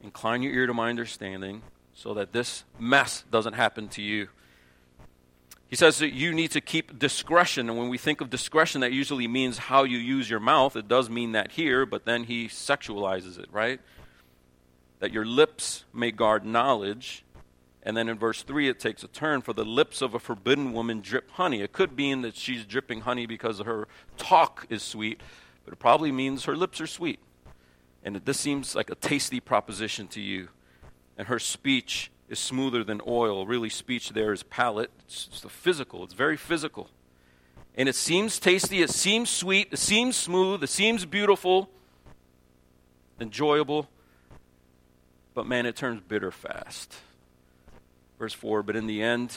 Incline 0.00 0.42
your 0.42 0.52
ear 0.52 0.66
to 0.68 0.74
my 0.74 0.90
understanding 0.90 1.62
so 1.98 2.14
that 2.14 2.32
this 2.32 2.62
mess 2.78 3.24
doesn't 3.28 3.54
happen 3.54 3.88
to 3.88 4.00
you. 4.00 4.28
He 5.66 5.74
says 5.74 5.98
that 5.98 6.12
you 6.12 6.32
need 6.32 6.52
to 6.52 6.60
keep 6.60 6.96
discretion. 6.96 7.68
And 7.68 7.76
when 7.76 7.88
we 7.88 7.98
think 7.98 8.20
of 8.20 8.30
discretion, 8.30 8.82
that 8.82 8.92
usually 8.92 9.26
means 9.26 9.58
how 9.58 9.82
you 9.82 9.98
use 9.98 10.30
your 10.30 10.38
mouth. 10.38 10.76
It 10.76 10.86
does 10.86 11.10
mean 11.10 11.32
that 11.32 11.50
here, 11.50 11.84
but 11.84 12.04
then 12.04 12.22
he 12.24 12.46
sexualizes 12.46 13.36
it, 13.36 13.48
right? 13.50 13.80
That 15.00 15.12
your 15.12 15.24
lips 15.24 15.86
may 15.92 16.12
guard 16.12 16.44
knowledge. 16.44 17.24
And 17.82 17.96
then 17.96 18.08
in 18.08 18.16
verse 18.16 18.44
3, 18.44 18.68
it 18.68 18.78
takes 18.78 19.02
a 19.02 19.08
turn 19.08 19.42
for 19.42 19.52
the 19.52 19.64
lips 19.64 20.00
of 20.00 20.14
a 20.14 20.20
forbidden 20.20 20.72
woman 20.72 21.00
drip 21.00 21.28
honey. 21.32 21.62
It 21.62 21.72
could 21.72 21.96
mean 21.96 22.22
that 22.22 22.36
she's 22.36 22.64
dripping 22.64 23.00
honey 23.00 23.26
because 23.26 23.58
her 23.58 23.88
talk 24.16 24.68
is 24.70 24.84
sweet, 24.84 25.20
but 25.64 25.72
it 25.72 25.80
probably 25.80 26.12
means 26.12 26.44
her 26.44 26.56
lips 26.56 26.80
are 26.80 26.86
sweet. 26.86 27.18
And 28.04 28.14
this 28.24 28.38
seems 28.38 28.76
like 28.76 28.88
a 28.88 28.94
tasty 28.94 29.40
proposition 29.40 30.06
to 30.08 30.20
you. 30.20 30.50
And 31.18 31.28
her 31.28 31.38
speech 31.38 32.10
is 32.30 32.38
smoother 32.38 32.82
than 32.82 33.02
oil. 33.06 33.46
Really, 33.46 33.68
speech 33.68 34.10
there 34.10 34.32
is 34.32 34.42
palate. 34.42 34.90
It's, 35.00 35.28
it's 35.30 35.40
the 35.42 35.50
physical, 35.50 36.02
it's 36.04 36.14
very 36.14 36.38
physical. 36.38 36.88
And 37.74 37.88
it 37.88 37.94
seems 37.94 38.38
tasty, 38.38 38.80
it 38.80 38.90
seems 38.90 39.28
sweet, 39.28 39.68
it 39.72 39.78
seems 39.78 40.16
smooth, 40.16 40.62
it 40.62 40.68
seems 40.68 41.04
beautiful, 41.04 41.68
enjoyable. 43.20 43.88
But 45.34 45.46
man, 45.46 45.66
it 45.66 45.76
turns 45.76 46.00
bitter 46.00 46.30
fast. 46.30 46.94
Verse 48.18 48.32
4 48.32 48.62
But 48.62 48.76
in 48.76 48.86
the 48.86 49.02
end, 49.02 49.36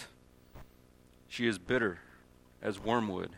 she 1.28 1.48
is 1.48 1.58
bitter 1.58 2.00
as 2.62 2.80
wormwood 2.80 3.32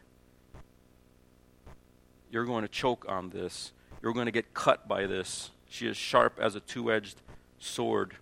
you're 2.33 2.45
going 2.45 2.63
to 2.63 2.67
choke 2.67 3.05
on 3.07 3.29
this. 3.29 3.71
You're 4.01 4.11
going 4.11 4.25
to 4.25 4.31
get 4.31 4.55
cut 4.55 4.87
by 4.87 5.05
this. 5.05 5.51
She 5.69 5.87
is 5.87 5.95
sharp 5.95 6.39
as 6.41 6.55
a 6.55 6.59
two 6.59 6.91
edged 6.91 7.21
sword. 7.59 8.15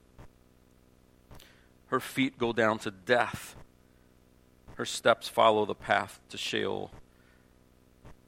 Her 1.92 2.00
feet 2.00 2.38
go 2.38 2.54
down 2.54 2.80
to 2.80 2.92
death. 2.92 3.58
Her 4.76 4.86
steps 4.86 5.28
follow 5.28 5.66
the 5.66 5.76
path 5.76 6.22
to 6.30 6.38
Sheol. 6.38 6.90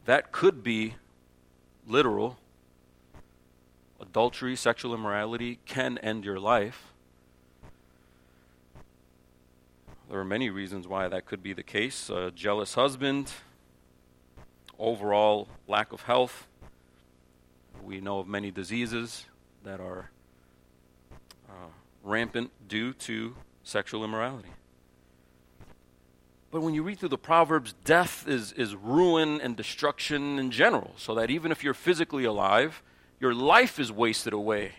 That 0.04 0.34
could 0.34 0.64
be 0.64 0.96
literal. 1.88 2.38
Adultery, 4.02 4.58
sexual 4.58 4.94
immorality 4.94 5.60
can 5.66 5.98
end 6.00 6.26
your 6.26 6.42
life. 6.42 6.92
There 10.10 10.20
are 10.20 10.26
many 10.26 10.50
reasons 10.50 10.86
why 10.86 11.08
that 11.08 11.26
could 11.26 11.42
be 11.42 11.54
the 11.54 11.64
case. 11.64 12.10
A 12.10 12.32
jealous 12.32 12.74
husband, 12.74 13.32
overall 14.78 15.48
lack 15.70 15.94
of 15.94 16.02
health. 16.02 16.48
We 17.82 18.02
know 18.02 18.20
of 18.20 18.28
many 18.28 18.52
diseases 18.52 19.26
that 19.64 19.80
are 19.80 20.12
uh, 21.50 21.70
rampant 22.04 22.52
due 22.68 22.92
to 22.94 23.36
sexual 23.64 24.04
immorality. 24.04 24.50
But 26.52 26.62
when 26.62 26.76
you 26.76 26.84
read 26.84 27.00
through 27.00 27.10
the 27.10 27.18
Proverbs, 27.18 27.74
death 27.84 28.28
is, 28.28 28.52
is 28.52 28.76
ruin 28.76 29.42
and 29.42 29.56
destruction 29.56 30.38
in 30.38 30.52
general. 30.52 30.94
So 30.98 31.16
that 31.16 31.32
even 31.32 31.52
if 31.52 31.64
you're 31.64 31.74
physically 31.74 32.26
alive, 32.26 32.84
your 33.20 33.34
life 33.34 33.80
is 33.80 33.92
wasted 33.92 34.34
away. 34.34 34.74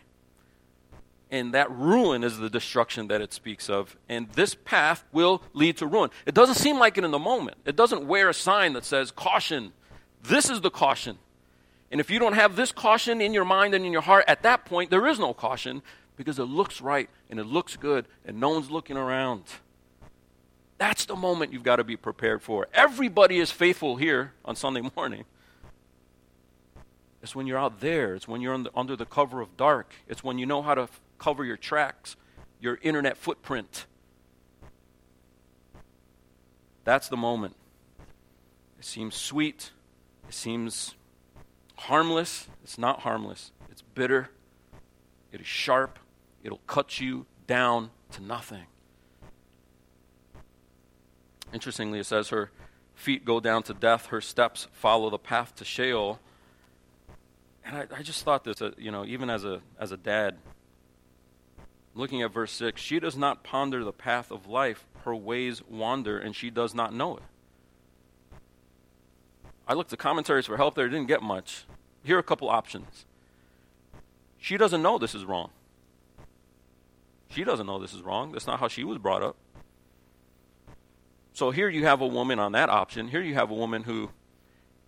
And 1.32 1.52
that 1.52 1.68
ruin 1.72 2.22
is 2.22 2.38
the 2.38 2.48
destruction 2.48 3.08
that 3.08 3.20
it 3.20 3.32
speaks 3.32 3.68
of. 3.68 3.96
And 4.08 4.30
this 4.34 4.54
path 4.54 5.02
will 5.10 5.42
lead 5.52 5.78
to 5.78 5.86
ruin. 5.88 6.10
It 6.26 6.34
doesn't 6.34 6.54
seem 6.54 6.78
like 6.78 6.96
it 6.96 7.02
in 7.02 7.10
the 7.10 7.18
moment. 7.18 7.56
It 7.64 7.74
doesn't 7.74 8.06
wear 8.06 8.28
a 8.28 8.34
sign 8.34 8.74
that 8.74 8.84
says, 8.84 9.10
caution, 9.10 9.72
this 10.22 10.48
is 10.48 10.60
the 10.60 10.70
caution. 10.70 11.18
And 11.90 12.00
if 12.00 12.08
you 12.08 12.20
don't 12.20 12.34
have 12.34 12.54
this 12.54 12.70
caution 12.70 13.20
in 13.20 13.34
your 13.34 13.44
mind 13.44 13.74
and 13.74 13.84
in 13.84 13.90
your 13.90 14.02
heart, 14.02 14.26
at 14.28 14.42
that 14.42 14.64
point, 14.64 14.90
there 14.90 15.06
is 15.08 15.18
no 15.18 15.34
caution 15.34 15.82
because 16.16 16.38
it 16.38 16.44
looks 16.44 16.80
right 16.80 17.08
and 17.30 17.38
it 17.40 17.44
looks 17.46 17.76
good 17.76 18.06
and 18.24 18.38
no 18.38 18.50
one's 18.50 18.70
looking 18.70 18.96
around. 18.96 19.44
That's 20.78 21.04
the 21.04 21.16
moment 21.16 21.52
you've 21.52 21.62
got 21.62 21.76
to 21.76 21.84
be 21.84 21.96
prepared 21.96 22.42
for. 22.42 22.68
Everybody 22.74 23.38
is 23.38 23.50
faithful 23.50 23.96
here 23.96 24.32
on 24.44 24.56
Sunday 24.56 24.82
morning. 24.96 25.24
It's 27.22 27.34
when 27.34 27.46
you're 27.46 27.58
out 27.58 27.80
there, 27.80 28.14
it's 28.14 28.28
when 28.28 28.42
you're 28.42 28.58
the, 28.58 28.70
under 28.76 28.96
the 28.96 29.06
cover 29.06 29.40
of 29.40 29.56
dark, 29.56 29.94
it's 30.08 30.22
when 30.22 30.36
you 30.38 30.44
know 30.44 30.60
how 30.60 30.74
to 30.74 30.82
f- 30.82 31.00
cover 31.18 31.42
your 31.42 31.56
tracks, 31.56 32.16
your 32.60 32.78
internet 32.82 33.16
footprint. 33.16 33.86
That's 36.84 37.08
the 37.08 37.16
moment. 37.16 37.56
It 38.78 38.84
seems 38.84 39.14
sweet, 39.14 39.70
it 40.28 40.34
seems 40.34 40.96
harmless. 41.76 42.48
It's 42.62 42.76
not 42.76 43.00
harmless, 43.00 43.52
it's 43.70 43.80
bitter, 43.80 44.28
it 45.32 45.40
is 45.40 45.46
sharp, 45.46 45.98
it'll 46.44 46.60
cut 46.66 47.00
you 47.00 47.26
down 47.48 47.90
to 48.12 48.22
nothing. 48.22 48.66
Interestingly, 51.52 51.98
it 51.98 52.06
says 52.06 52.28
her 52.28 52.50
feet 52.94 53.24
go 53.24 53.40
down 53.40 53.62
to 53.64 53.74
death, 53.74 54.06
her 54.06 54.20
steps 54.20 54.68
follow 54.72 55.10
the 55.10 55.18
path 55.18 55.56
to 55.56 55.64
Sheol. 55.64 56.20
And 57.64 57.76
I, 57.76 57.98
I 57.98 58.02
just 58.02 58.24
thought 58.24 58.44
this, 58.44 58.60
uh, 58.60 58.72
you 58.76 58.90
know, 58.90 59.04
even 59.04 59.30
as 59.30 59.44
a, 59.44 59.60
as 59.78 59.90
a 59.90 59.96
dad, 59.96 60.36
looking 61.94 62.22
at 62.22 62.32
verse 62.32 62.52
6, 62.52 62.80
she 62.80 63.00
does 63.00 63.16
not 63.16 63.42
ponder 63.42 63.82
the 63.82 63.92
path 63.92 64.30
of 64.30 64.46
life, 64.46 64.84
her 65.04 65.14
ways 65.14 65.62
wander, 65.68 66.18
and 66.18 66.36
she 66.36 66.50
does 66.50 66.74
not 66.74 66.92
know 66.92 67.16
it. 67.16 67.22
I 69.66 69.74
looked 69.74 69.92
at 69.92 69.98
commentaries 69.98 70.46
for 70.46 70.56
help 70.56 70.74
there, 70.74 70.88
didn't 70.88 71.08
get 71.08 71.22
much. 71.22 71.64
Here 72.02 72.16
are 72.16 72.20
a 72.20 72.24
couple 72.24 72.50
options. 72.50 73.06
She 74.38 74.58
doesn't 74.58 74.82
know 74.82 74.98
this 74.98 75.14
is 75.14 75.24
wrong. 75.24 75.50
She 77.34 77.42
doesn't 77.42 77.66
know 77.66 77.80
this 77.80 77.92
is 77.92 78.02
wrong. 78.02 78.30
That's 78.30 78.46
not 78.46 78.60
how 78.60 78.68
she 78.68 78.84
was 78.84 78.98
brought 78.98 79.22
up. 79.22 79.36
So 81.32 81.50
here 81.50 81.68
you 81.68 81.84
have 81.84 82.00
a 82.00 82.06
woman 82.06 82.38
on 82.38 82.52
that 82.52 82.68
option. 82.68 83.08
Here 83.08 83.20
you 83.20 83.34
have 83.34 83.50
a 83.50 83.54
woman 83.54 83.82
who, 83.82 84.10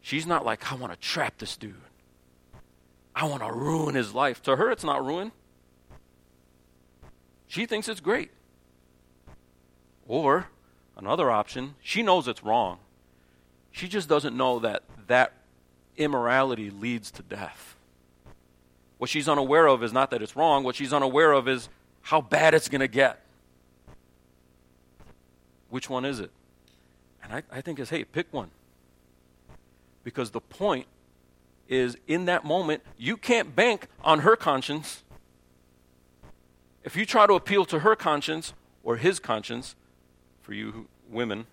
she's 0.01 0.27
not 0.27 0.45
like, 0.45 0.71
I 0.71 0.77
want 0.77 0.93
to 0.93 0.99
trap 0.99 1.39
this 1.39 1.57
dude. 1.57 1.75
I 3.17 3.25
want 3.25 3.43
to 3.43 3.51
ruin 3.51 3.97
his 3.97 4.15
life. 4.15 4.43
To 4.45 4.55
her, 4.55 4.71
it's 4.71 4.85
not 4.85 5.05
ruin. 5.05 5.33
She 7.49 7.67
thinks 7.67 7.89
it's 7.89 8.01
great. 8.01 8.31
Or 10.07 10.47
another 10.97 11.29
option, 11.33 11.75
she 11.83 12.01
knows 12.01 12.29
it's 12.29 12.45
wrong. 12.45 12.79
She 13.73 13.89
just 13.89 14.09
doesn't 14.09 14.37
know 14.37 14.61
that 14.61 14.85
that 15.09 15.33
immorality 15.97 16.71
leads 16.71 17.11
to 17.13 17.23
death. 17.23 17.75
What 18.99 19.11
she's 19.11 19.29
unaware 19.29 19.67
of 19.67 19.83
is 19.83 19.93
not 19.93 20.13
that 20.13 20.23
it's 20.23 20.37
wrong, 20.37 20.63
what 20.63 20.77
she's 20.77 20.93
unaware 20.93 21.33
of 21.33 21.49
is 21.49 21.69
how 22.07 22.21
bad 22.21 22.55
it's 22.55 22.69
going 22.69 22.81
to 22.81 22.89
get. 22.89 23.21
Which 25.71 25.91
one 25.91 26.05
is 26.05 26.21
it? 26.21 26.31
And 27.23 27.33
I, 27.33 27.43
I 27.51 27.61
think 27.61 27.79
it's 27.79 27.91
hey, 27.91 28.05
pick 28.05 28.33
one. 28.33 28.51
Because 30.05 30.31
the 30.31 30.41
point 30.41 30.87
is 31.69 31.97
in 32.07 32.27
that 32.27 32.45
moment, 32.45 32.83
you 32.97 33.17
can't 33.17 33.57
bank 33.57 33.89
on 34.05 34.21
her 34.21 34.37
conscience. 34.37 35.03
If 36.85 36.97
you 36.97 37.05
try 37.05 37.27
to 37.27 37.35
appeal 37.35 37.65
to 37.67 37.81
her 37.81 37.97
conscience 37.97 38.53
or 38.85 38.97
his 38.97 39.19
conscience, 39.19 39.75
for 40.43 40.55
you 40.55 40.87
women, 41.11 41.47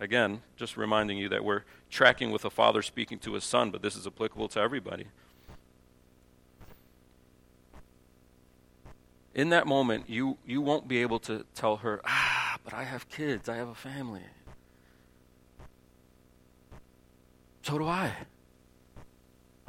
Again, 0.00 0.42
just 0.56 0.76
reminding 0.76 1.18
you 1.18 1.28
that 1.30 1.44
we're 1.44 1.62
tracking 1.90 2.30
with 2.30 2.44
a 2.44 2.50
father 2.50 2.82
speaking 2.82 3.18
to 3.20 3.34
his 3.34 3.44
son, 3.44 3.70
but 3.70 3.82
this 3.82 3.96
is 3.96 4.06
applicable 4.06 4.48
to 4.48 4.60
everybody. 4.60 5.06
In 9.38 9.50
that 9.50 9.68
moment, 9.68 10.10
you, 10.10 10.36
you 10.44 10.60
won't 10.60 10.88
be 10.88 11.00
able 11.00 11.20
to 11.20 11.46
tell 11.54 11.76
her, 11.76 12.00
ah, 12.04 12.58
but 12.64 12.74
I 12.74 12.82
have 12.82 13.08
kids, 13.08 13.48
I 13.48 13.54
have 13.54 13.68
a 13.68 13.74
family. 13.74 14.24
So 17.62 17.78
do 17.78 17.86
I. 17.86 18.14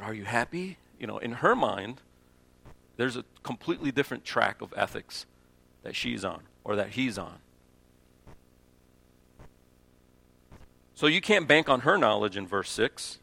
Are 0.00 0.12
you 0.12 0.24
happy? 0.24 0.76
You 0.98 1.06
know, 1.06 1.18
in 1.18 1.34
her 1.34 1.54
mind, 1.54 2.00
there's 2.96 3.16
a 3.16 3.24
completely 3.44 3.92
different 3.92 4.24
track 4.24 4.60
of 4.60 4.74
ethics 4.76 5.24
that 5.84 5.94
she's 5.94 6.24
on 6.24 6.42
or 6.64 6.74
that 6.74 6.88
he's 6.88 7.16
on. 7.16 7.38
So 10.96 11.06
you 11.06 11.20
can't 11.20 11.46
bank 11.46 11.68
on 11.68 11.82
her 11.82 11.96
knowledge 11.96 12.36
in 12.36 12.44
verse 12.44 12.70
6. 12.72 13.20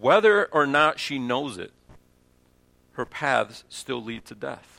Whether 0.00 0.46
or 0.46 0.66
not 0.66 0.98
she 0.98 1.20
knows 1.20 1.56
it, 1.56 1.70
her 2.94 3.06
paths 3.06 3.62
still 3.68 4.02
lead 4.02 4.24
to 4.24 4.34
death. 4.34 4.75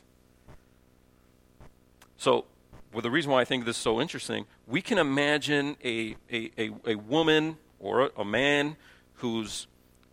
So 2.18 2.44
well, 2.92 3.02
the 3.02 3.10
reason 3.10 3.30
why 3.30 3.40
I 3.40 3.44
think 3.44 3.64
this 3.64 3.76
is 3.76 3.82
so 3.82 4.00
interesting, 4.00 4.46
we 4.66 4.80
can 4.80 4.98
imagine 4.98 5.76
a, 5.84 6.16
a, 6.32 6.50
a, 6.58 6.70
a 6.86 6.94
woman 6.94 7.58
or 7.78 8.02
a, 8.02 8.10
a 8.18 8.24
man 8.24 8.76
who's 9.14 9.66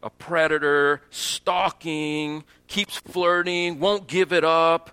a 0.04 0.10
predator, 0.10 1.02
stalking, 1.10 2.44
keeps 2.68 2.98
flirting, 2.98 3.80
won't 3.80 4.08
give 4.08 4.34
it 4.34 4.44
up, 4.44 4.92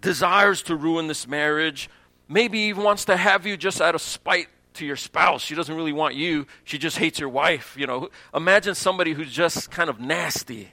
desires 0.00 0.62
to 0.62 0.76
ruin 0.76 1.08
this 1.08 1.28
marriage, 1.28 1.90
maybe 2.28 2.58
even 2.60 2.82
wants 2.82 3.04
to 3.04 3.16
have 3.16 3.46
you 3.46 3.56
just 3.56 3.80
out 3.80 3.94
of 3.94 4.00
spite 4.00 4.48
to 4.74 4.86
your 4.86 4.96
spouse. 4.96 5.42
She 5.42 5.54
doesn't 5.54 5.74
really 5.76 5.92
want 5.92 6.14
you, 6.14 6.46
she 6.64 6.78
just 6.78 6.98
hates 6.98 7.20
your 7.20 7.28
wife. 7.28 7.76
You 7.78 7.86
know, 7.86 8.08
imagine 8.34 8.74
somebody 8.74 9.12
who's 9.12 9.30
just 9.30 9.70
kind 9.70 9.90
of 9.90 10.00
nasty. 10.00 10.72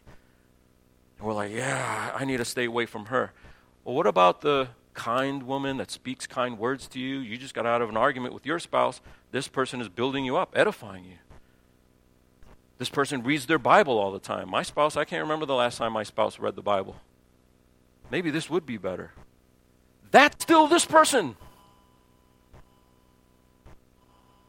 And 1.20 1.28
we're 1.28 1.34
like, 1.34 1.52
yeah, 1.52 2.12
I 2.16 2.26
need 2.26 2.38
to 2.38 2.46
stay 2.46 2.66
away 2.66 2.86
from 2.86 3.06
her. 3.06 3.32
Well, 3.84 3.96
what 3.96 4.08
about 4.08 4.42
the 4.42 4.70
kind 4.94 5.44
woman 5.44 5.78
that 5.78 5.90
speaks 5.90 6.28
kind 6.28 6.60
words 6.60 6.88
to 6.90 7.00
you? 7.00 7.20
You 7.20 7.38
just 7.38 7.54
got 7.54 7.66
out 7.66 7.82
of 7.82 7.90
an 7.90 7.98
argument 7.98 8.34
with 8.34 8.46
your 8.46 8.60
spouse. 8.60 9.02
This 9.32 9.48
person 9.48 9.82
is 9.82 9.90
building 9.90 10.26
you 10.26 10.38
up, 10.38 10.54
edifying 10.56 11.06
you. 11.06 11.18
This 12.78 12.90
person 12.90 13.24
reads 13.24 13.46
their 13.46 13.60
Bible 13.60 13.98
all 13.98 14.12
the 14.12 14.20
time. 14.20 14.50
My 14.50 14.64
spouse, 14.64 14.98
I 14.98 15.06
can't 15.06 15.22
remember 15.22 15.46
the 15.46 15.56
last 15.56 15.78
time 15.78 15.94
my 15.94 16.04
spouse 16.04 16.40
read 16.40 16.56
the 16.56 16.62
Bible. 16.62 16.96
Maybe 18.10 18.32
this 18.32 18.50
would 18.50 18.66
be 18.66 18.78
better. 18.78 19.12
That's 20.12 20.44
still 20.44 20.68
this 20.68 20.86
person. 20.86 21.36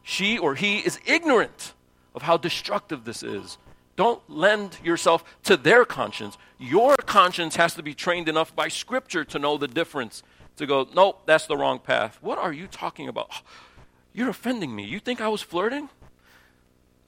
She 0.03 0.39
or 0.39 0.55
he 0.55 0.79
is 0.79 0.99
ignorant 1.07 1.75
of 2.15 2.23
how 2.23 2.37
destructive 2.37 3.05
this 3.05 3.23
is. 3.23 3.59
Don't 3.97 4.23
lend 4.29 4.79
yourself 4.83 5.25
to 5.45 5.57
their 5.57 5.85
conscience. 5.85 6.39
Your 6.59 6.97
conscience 6.97 7.57
has 7.57 7.75
to 7.75 7.83
be 7.83 7.95
trained 7.95 8.29
enough 8.29 8.55
by 8.55 8.69
Scripture 8.69 9.25
to 9.25 9.39
know 9.39 9.59
the 9.59 9.69
difference. 9.69 10.23
To 10.57 10.67
go, 10.67 10.87
nope, 10.95 11.23
that's 11.27 11.47
the 11.47 11.57
wrong 11.57 11.79
path. 11.79 12.19
What 12.21 12.39
are 12.39 12.53
you 12.53 12.67
talking 12.67 13.09
about? 13.09 13.31
You're 14.13 14.29
offending 14.29 14.75
me. 14.75 14.85
You 14.85 14.99
think 14.99 15.21
I 15.21 15.29
was 15.29 15.41
flirting? 15.41 15.89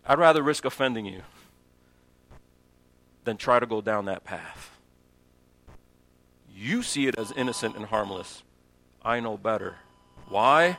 I'd 0.06 0.18
rather 0.18 0.42
risk 0.42 0.64
offending 0.64 1.06
you 1.06 1.22
than 3.24 3.36
try 3.36 3.58
to 3.58 3.66
go 3.66 3.80
down 3.80 4.06
that 4.06 4.24
path. 4.24 4.70
You 6.54 6.82
see 6.82 7.06
it 7.06 7.18
as 7.18 7.32
innocent 7.32 7.76
and 7.76 7.86
harmless. 7.86 8.42
I 9.02 9.20
know 9.20 9.36
better. 9.36 9.76
Why? 10.28 10.78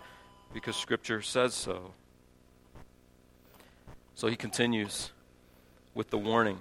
Because 0.53 0.75
Scripture 0.75 1.21
says 1.21 1.53
so. 1.53 1.93
So 4.15 4.27
he 4.27 4.35
continues 4.35 5.11
with 5.95 6.11
the 6.11 6.17
warning. 6.17 6.59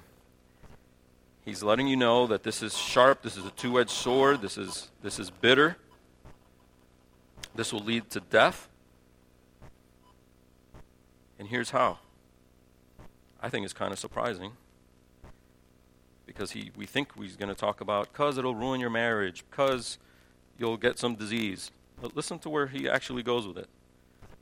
He's 1.45 1.63
letting 1.63 1.87
you 1.87 1.97
know 1.97 2.27
that 2.29 2.43
this 2.43 2.63
is 2.63 2.79
sharp, 2.79 3.21
this 3.21 3.37
is 3.37 3.45
a 3.45 3.51
two 3.51 3.79
edged 3.79 3.91
sword, 3.91 4.41
this 4.41 4.57
is, 4.57 4.91
this 5.03 5.19
is 5.19 5.29
bitter, 5.29 5.77
this 7.55 7.71
will 7.71 7.81
lead 7.81 8.09
to 8.11 8.21
death. 8.21 8.69
And 11.39 11.49
here's 11.49 11.71
how 11.71 11.99
I 13.43 13.51
think 13.51 13.65
it's 13.65 13.75
kind 13.75 13.93
of 13.93 13.99
surprising 13.99 14.53
because 16.27 16.53
he, 16.53 16.71
we 16.75 16.87
think 16.87 17.09
he's 17.19 17.37
going 17.37 17.51
to 17.51 17.55
talk 17.55 17.83
about 17.83 18.11
because 18.13 18.39
it'll 18.39 18.55
ruin 18.55 18.81
your 18.81 18.89
marriage, 18.89 19.45
because 19.51 19.99
you'll 20.59 20.79
get 20.79 20.99
some 20.99 21.15
disease. 21.15 21.71
But 22.01 22.17
listen 22.17 22.39
to 22.41 22.49
where 22.49 22.69
he 22.69 22.89
actually 22.89 23.23
goes 23.23 23.47
with 23.47 23.59
it. 23.59 23.69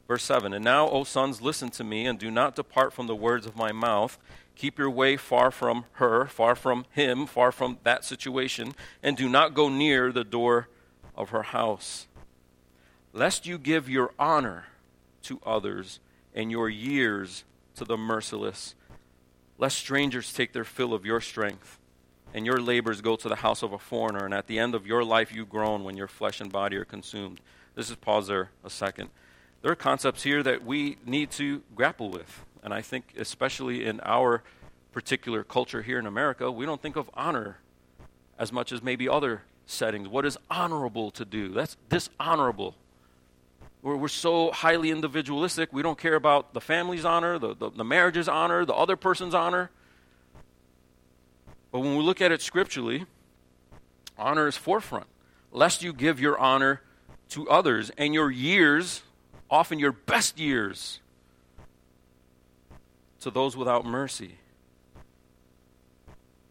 Verse 0.08 0.24
7 0.24 0.52
And 0.52 0.64
now, 0.64 0.88
O 0.88 1.04
sons, 1.04 1.40
listen 1.40 1.70
to 1.70 1.84
me, 1.84 2.06
and 2.06 2.18
do 2.18 2.30
not 2.30 2.56
depart 2.56 2.92
from 2.92 3.06
the 3.06 3.16
words 3.16 3.46
of 3.46 3.56
my 3.56 3.72
mouth. 3.72 4.18
Keep 4.54 4.78
your 4.78 4.90
way 4.90 5.16
far 5.16 5.50
from 5.50 5.84
her, 5.92 6.26
far 6.26 6.54
from 6.54 6.84
him, 6.90 7.26
far 7.26 7.52
from 7.52 7.78
that 7.84 8.04
situation, 8.04 8.74
and 9.02 9.16
do 9.16 9.28
not 9.28 9.54
go 9.54 9.68
near 9.68 10.12
the 10.12 10.24
door 10.24 10.68
of 11.16 11.30
her 11.30 11.42
house, 11.42 12.06
lest 13.12 13.46
you 13.46 13.58
give 13.58 13.88
your 13.88 14.12
honor 14.18 14.66
to 15.22 15.40
others 15.44 16.00
and 16.34 16.50
your 16.50 16.68
years 16.68 17.44
to 17.74 17.84
the 17.84 17.96
merciless 17.96 18.74
Lest 19.62 19.78
strangers 19.78 20.32
take 20.32 20.52
their 20.52 20.64
fill 20.64 20.92
of 20.92 21.06
your 21.06 21.20
strength, 21.20 21.78
and 22.34 22.44
your 22.44 22.60
labors 22.60 23.00
go 23.00 23.14
to 23.14 23.28
the 23.28 23.36
house 23.36 23.62
of 23.62 23.72
a 23.72 23.78
foreigner, 23.78 24.24
and 24.24 24.34
at 24.34 24.48
the 24.48 24.58
end 24.58 24.74
of 24.74 24.88
your 24.88 25.04
life 25.04 25.32
you 25.32 25.46
groan 25.46 25.84
when 25.84 25.96
your 25.96 26.08
flesh 26.08 26.40
and 26.40 26.50
body 26.50 26.76
are 26.76 26.84
consumed. 26.84 27.40
This 27.76 27.88
is 27.88 27.94
pause 27.94 28.26
there 28.26 28.50
a 28.64 28.70
second. 28.70 29.10
There 29.62 29.70
are 29.70 29.76
concepts 29.76 30.24
here 30.24 30.42
that 30.42 30.64
we 30.64 30.98
need 31.06 31.30
to 31.32 31.62
grapple 31.76 32.10
with. 32.10 32.44
And 32.64 32.74
I 32.74 32.82
think, 32.82 33.14
especially 33.16 33.86
in 33.86 34.00
our 34.00 34.42
particular 34.90 35.44
culture 35.44 35.82
here 35.82 35.98
in 35.98 36.06
America, 36.06 36.50
we 36.50 36.66
don't 36.66 36.82
think 36.82 36.96
of 36.96 37.08
honor 37.14 37.58
as 38.38 38.52
much 38.52 38.72
as 38.72 38.82
maybe 38.82 39.08
other 39.08 39.42
settings. 39.66 40.08
What 40.08 40.26
is 40.26 40.36
honorable 40.50 41.12
to 41.12 41.24
do? 41.24 41.48
That's 41.48 41.76
dishonorable. 41.88 42.74
We're, 43.82 43.96
we're 43.96 44.08
so 44.08 44.50
highly 44.50 44.90
individualistic, 44.90 45.72
we 45.72 45.82
don't 45.82 45.98
care 45.98 46.14
about 46.14 46.54
the 46.54 46.60
family's 46.60 47.04
honor, 47.04 47.38
the, 47.38 47.54
the, 47.54 47.70
the 47.70 47.84
marriage's 47.84 48.28
honor, 48.28 48.64
the 48.64 48.74
other 48.74 48.96
person's 48.96 49.34
honor. 49.34 49.70
But 51.70 51.80
when 51.80 51.96
we 51.96 52.02
look 52.02 52.20
at 52.20 52.32
it 52.32 52.42
scripturally, 52.42 53.06
honor 54.18 54.46
is 54.46 54.56
forefront. 54.56 55.06
Lest 55.52 55.82
you 55.82 55.92
give 55.92 56.20
your 56.20 56.38
honor 56.38 56.82
to 57.30 57.48
others 57.48 57.90
and 57.96 58.12
your 58.14 58.30
years, 58.30 59.02
often 59.52 59.78
your 59.78 59.92
best 59.92 60.40
years, 60.40 60.98
to 63.20 63.30
those 63.30 63.56
without 63.56 63.84
mercy. 63.84 64.38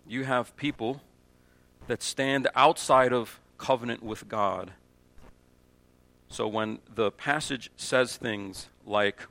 You 0.08 0.24
have 0.24 0.56
people 0.56 1.02
that 1.88 2.02
stand 2.02 2.48
outside 2.56 3.12
of 3.12 3.42
covenant 3.58 4.02
with 4.02 4.30
God 4.30 4.72
so 6.32 6.48
when 6.48 6.80
the 6.96 7.12
passage 7.12 7.72
says 7.76 8.16
things 8.16 8.70
like, 8.86 9.28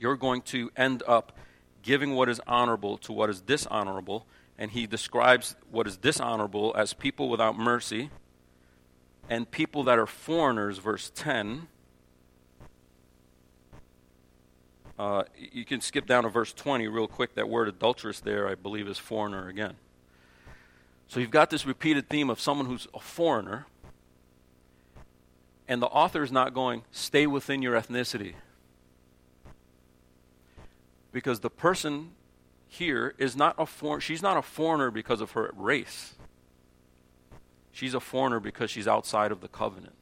you're 0.00 0.16
going 0.16 0.40
to 0.42 0.70
end 0.74 1.02
up 1.06 1.36
giving 1.82 2.14
what 2.14 2.30
is 2.30 2.40
honorable 2.46 2.96
to 2.98 3.12
what 3.12 3.28
is 3.28 3.42
dishonorable, 3.42 4.26
and 4.56 4.70
he 4.70 4.86
describes 4.86 5.54
what 5.70 5.86
is 5.86 5.98
dishonorable 5.98 6.74
as 6.78 6.94
people 6.94 7.28
without 7.28 7.58
mercy 7.58 8.08
and 9.28 9.50
people 9.50 9.84
that 9.84 9.98
are 9.98 10.06
foreigners, 10.06 10.78
verse 10.78 11.12
10. 11.14 11.68
Uh, 14.98 15.24
you 15.36 15.64
can 15.64 15.80
skip 15.80 16.06
down 16.06 16.22
to 16.22 16.28
verse 16.28 16.52
20 16.52 16.88
real 16.88 17.06
quick. 17.06 17.34
That 17.34 17.48
word 17.48 17.68
adulterous 17.68 18.20
there, 18.20 18.48
I 18.48 18.54
believe, 18.54 18.88
is 18.88 18.98
foreigner 18.98 19.48
again. 19.48 19.74
So 21.08 21.20
you've 21.20 21.30
got 21.30 21.50
this 21.50 21.66
repeated 21.66 22.08
theme 22.08 22.30
of 22.30 22.40
someone 22.40 22.66
who's 22.66 22.88
a 22.94 23.00
foreigner 23.00 23.66
and 25.68 25.82
the 25.82 25.86
author 25.86 26.22
is 26.22 26.30
not 26.30 26.54
going, 26.54 26.82
stay 26.92 27.26
within 27.26 27.62
your 27.62 27.74
ethnicity. 27.74 28.34
Because 31.12 31.40
the 31.40 31.50
person 31.50 32.12
here 32.68 33.14
is 33.18 33.36
not 33.36 33.54
a 33.58 33.66
for- 33.66 34.00
she's 34.00 34.22
not 34.22 34.36
a 34.36 34.42
foreigner 34.42 34.90
because 34.90 35.20
of 35.20 35.32
her 35.32 35.50
race. 35.56 36.14
She's 37.72 37.94
a 37.94 38.00
foreigner 38.00 38.40
because 38.40 38.70
she's 38.70 38.86
outside 38.86 39.32
of 39.32 39.40
the 39.40 39.48
covenant. 39.48 39.94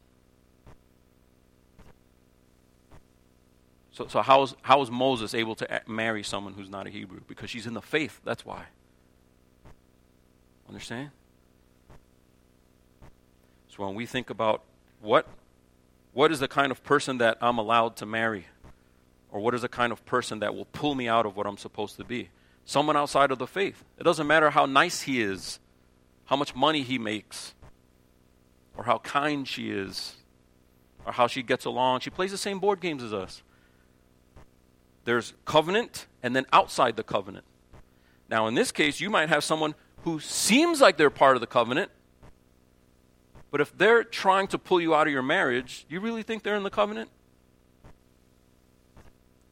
So, 3.94 4.08
so 4.08 4.22
how, 4.22 4.42
is, 4.42 4.54
how 4.62 4.82
is 4.82 4.90
Moses 4.90 5.34
able 5.34 5.54
to 5.54 5.82
marry 5.86 6.24
someone 6.24 6.52
who's 6.52 6.68
not 6.68 6.88
a 6.88 6.90
Hebrew? 6.90 7.20
Because 7.28 7.48
she's 7.48 7.64
in 7.64 7.74
the 7.74 7.80
faith. 7.80 8.20
That's 8.24 8.44
why. 8.44 8.64
Understand? 10.68 11.10
So 13.68 13.84
when 13.84 13.94
we 13.94 14.04
think 14.04 14.30
about 14.30 14.62
what 15.00 15.26
what 16.12 16.30
is 16.30 16.38
the 16.38 16.48
kind 16.48 16.70
of 16.70 16.82
person 16.84 17.18
that 17.18 17.38
I'm 17.40 17.58
allowed 17.58 17.96
to 17.96 18.06
marry? 18.06 18.46
Or 19.32 19.40
what 19.40 19.52
is 19.52 19.62
the 19.62 19.68
kind 19.68 19.92
of 19.92 20.04
person 20.06 20.38
that 20.40 20.54
will 20.54 20.66
pull 20.66 20.94
me 20.94 21.08
out 21.08 21.26
of 21.26 21.36
what 21.36 21.46
I'm 21.46 21.56
supposed 21.56 21.96
to 21.96 22.04
be? 22.04 22.30
Someone 22.64 22.96
outside 22.96 23.32
of 23.32 23.38
the 23.38 23.48
faith. 23.48 23.84
It 23.98 24.04
doesn't 24.04 24.26
matter 24.26 24.50
how 24.50 24.66
nice 24.66 25.02
he 25.02 25.20
is, 25.20 25.58
how 26.26 26.36
much 26.36 26.54
money 26.54 26.82
he 26.82 26.98
makes, 26.98 27.52
or 28.76 28.84
how 28.84 28.98
kind 28.98 29.46
she 29.46 29.70
is, 29.70 30.14
or 31.04 31.12
how 31.12 31.26
she 31.26 31.42
gets 31.42 31.64
along. 31.64 32.00
She 32.00 32.10
plays 32.10 32.30
the 32.30 32.38
same 32.38 32.60
board 32.60 32.80
games 32.80 33.02
as 33.02 33.12
us. 33.12 33.42
There's 35.04 35.34
covenant 35.44 36.06
and 36.22 36.34
then 36.34 36.46
outside 36.52 36.96
the 36.96 37.02
covenant. 37.02 37.44
Now, 38.28 38.46
in 38.46 38.54
this 38.54 38.72
case, 38.72 39.00
you 39.00 39.10
might 39.10 39.28
have 39.28 39.44
someone 39.44 39.74
who 40.02 40.20
seems 40.20 40.80
like 40.80 40.96
they're 40.96 41.10
part 41.10 41.36
of 41.36 41.40
the 41.40 41.46
covenant, 41.46 41.90
but 43.50 43.60
if 43.60 43.76
they're 43.76 44.02
trying 44.02 44.48
to 44.48 44.58
pull 44.58 44.80
you 44.80 44.94
out 44.94 45.06
of 45.06 45.12
your 45.12 45.22
marriage, 45.22 45.86
you 45.88 46.00
really 46.00 46.22
think 46.22 46.42
they're 46.42 46.56
in 46.56 46.62
the 46.62 46.70
covenant? 46.70 47.10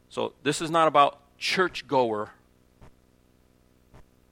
So 0.09 0.35
this 0.43 0.61
is 0.61 0.71
not 0.71 0.89
about 0.89 1.21
churchgoer. 1.39 2.31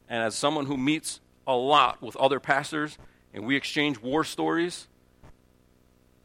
And 0.09 0.23
as 0.23 0.35
someone 0.35 0.67
who 0.67 0.77
meets 0.77 1.21
a 1.47 1.55
lot 1.55 2.03
with 2.03 2.17
other 2.17 2.41
pastors 2.41 2.99
and 3.33 3.47
we 3.47 3.57
exchange 3.57 4.01
war 4.01 4.25
stories, 4.25 4.89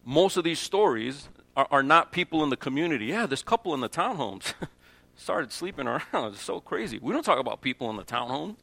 most 0.03 0.37
of 0.37 0.43
these 0.43 0.59
stories 0.59 1.29
are, 1.55 1.67
are 1.71 1.83
not 1.83 2.11
people 2.11 2.43
in 2.43 2.49
the 2.49 2.57
community. 2.57 3.05
Yeah, 3.05 3.25
this 3.25 3.43
couple 3.43 3.73
in 3.73 3.79
the 3.79 3.89
townhomes 3.89 4.53
started 5.15 5.51
sleeping 5.51 5.87
around. 5.87 6.33
It's 6.33 6.41
so 6.41 6.59
crazy. 6.59 6.99
We 7.01 7.13
don't 7.13 7.23
talk 7.23 7.39
about 7.39 7.61
people 7.61 7.89
in 7.89 7.97
the 7.97 8.03
townhomes. 8.03 8.55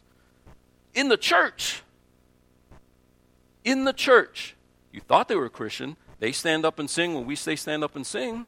In 0.94 1.08
the 1.08 1.16
church. 1.16 1.82
In 3.64 3.84
the 3.84 3.92
church. 3.92 4.56
You 4.92 5.00
thought 5.00 5.28
they 5.28 5.36
were 5.36 5.46
a 5.46 5.50
Christian, 5.50 5.96
They 6.18 6.32
stand 6.32 6.66
up 6.66 6.78
and 6.78 6.88
sing 6.88 7.14
when 7.14 7.26
we 7.26 7.34
say 7.34 7.56
stand 7.56 7.82
up 7.82 7.96
and 7.96 8.06
sing. 8.06 8.46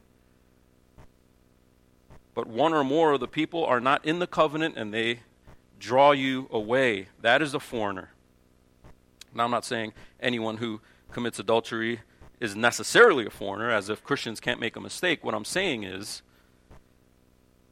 But 2.35 2.47
one 2.47 2.73
or 2.73 2.83
more 2.83 3.13
of 3.13 3.19
the 3.19 3.27
people 3.27 3.65
are 3.65 3.79
not 3.79 4.05
in 4.05 4.19
the 4.19 4.27
covenant 4.27 4.77
and 4.77 4.93
they 4.93 5.21
draw 5.79 6.11
you 6.11 6.47
away. 6.51 7.07
That 7.21 7.41
is 7.41 7.53
a 7.53 7.59
foreigner. 7.59 8.11
Now, 9.33 9.45
I'm 9.45 9.51
not 9.51 9.65
saying 9.65 9.93
anyone 10.19 10.57
who 10.57 10.81
commits 11.11 11.39
adultery 11.39 12.01
is 12.39 12.55
necessarily 12.55 13.25
a 13.25 13.29
foreigner, 13.29 13.69
as 13.69 13.89
if 13.89 14.03
Christians 14.03 14.39
can't 14.39 14.59
make 14.59 14.75
a 14.75 14.81
mistake. 14.81 15.23
What 15.23 15.33
I'm 15.33 15.45
saying 15.45 15.83
is, 15.83 16.21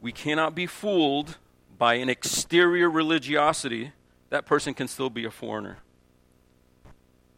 we 0.03 0.11
cannot 0.11 0.53
be 0.53 0.67
fooled 0.67 1.37
by 1.77 1.93
an 1.93 2.09
exterior 2.09 2.89
religiosity. 2.89 3.93
That 4.29 4.45
person 4.45 4.73
can 4.73 4.89
still 4.89 5.09
be 5.09 5.23
a 5.23 5.31
foreigner, 5.31 5.77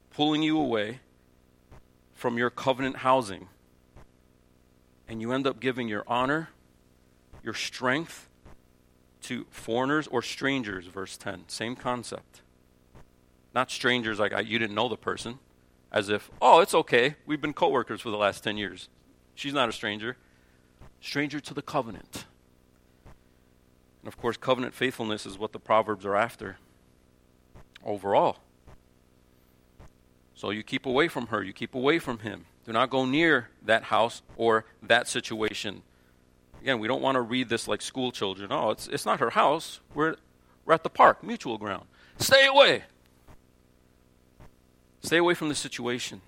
pulling 0.10 0.42
you 0.42 0.60
away 0.60 1.00
from 2.16 2.40
your 2.40 2.50
covenant 2.50 2.98
housing. 2.98 3.50
And 5.08 5.22
you 5.22 5.32
end 5.32 5.46
up 5.46 5.60
giving 5.60 5.88
your 5.88 6.04
honor, 6.08 6.50
your 7.44 7.54
strength 7.54 8.28
to 9.22 9.46
foreigners 9.52 10.08
or 10.08 10.24
strangers, 10.24 10.88
verse 10.88 11.18
10. 11.18 11.44
Same 11.48 11.76
concept. 11.76 12.42
Not 13.54 13.70
strangers 13.70 14.18
like 14.18 14.34
I, 14.34 14.40
you 14.40 14.58
didn't 14.58 14.76
know 14.76 14.90
the 14.90 14.98
person 14.98 15.38
as 15.92 16.10
if, 16.10 16.32
oh, 16.42 16.62
it's 16.62 16.74
okay. 16.74 17.16
We've 17.28 17.40
been 17.40 17.54
coworkers 17.54 18.02
for 18.02 18.10
the 18.10 18.18
last 18.18 18.44
10 18.44 18.58
years. 18.58 18.90
She's 19.36 19.54
not 19.54 19.70
a 19.70 19.72
stranger. 19.72 20.18
Stranger 21.00 21.40
to 21.40 21.54
the 21.54 21.62
covenant. 21.62 22.26
And 24.06 24.14
of 24.14 24.20
course, 24.20 24.38
covenant 24.38 24.76
faithfulness 24.76 25.26
is 25.26 25.40
what 25.40 25.52
the 25.52 25.58
Proverbs 25.58 26.06
are 26.06 26.16
after 26.16 26.58
overall. 27.84 28.38
So 30.36 30.52
you 30.52 30.62
keep 30.62 30.86
away 30.86 31.08
from 31.08 31.28
her, 31.28 31.42
you 31.42 31.54
keep 31.54 31.74
away 31.74 31.98
from 31.98 32.20
him. 32.20 32.46
Do 32.68 32.72
not 32.72 32.92
go 32.92 33.06
near 33.06 33.50
that 33.64 33.86
house 33.86 34.22
or 34.38 34.66
that 34.84 35.08
situation. 35.08 35.82
Again, 36.62 36.78
we 36.78 36.88
don't 36.88 37.02
want 37.02 37.16
to 37.16 37.22
read 37.22 37.50
this 37.50 37.68
like 37.68 37.82
school 37.82 38.12
children. 38.12 38.52
Oh, 38.52 38.70
it's, 38.70 38.88
it's 38.88 39.08
not 39.08 39.20
her 39.20 39.32
house. 39.32 39.80
We're, 39.96 40.18
we're 40.66 40.76
at 40.76 40.84
the 40.84 40.90
park, 40.92 41.24
mutual 41.24 41.58
ground. 41.58 41.86
Stay 42.20 42.46
away. 42.46 42.84
Stay 45.02 45.18
away 45.18 45.34
from 45.34 45.50
the 45.50 45.56
situation. 45.56 46.22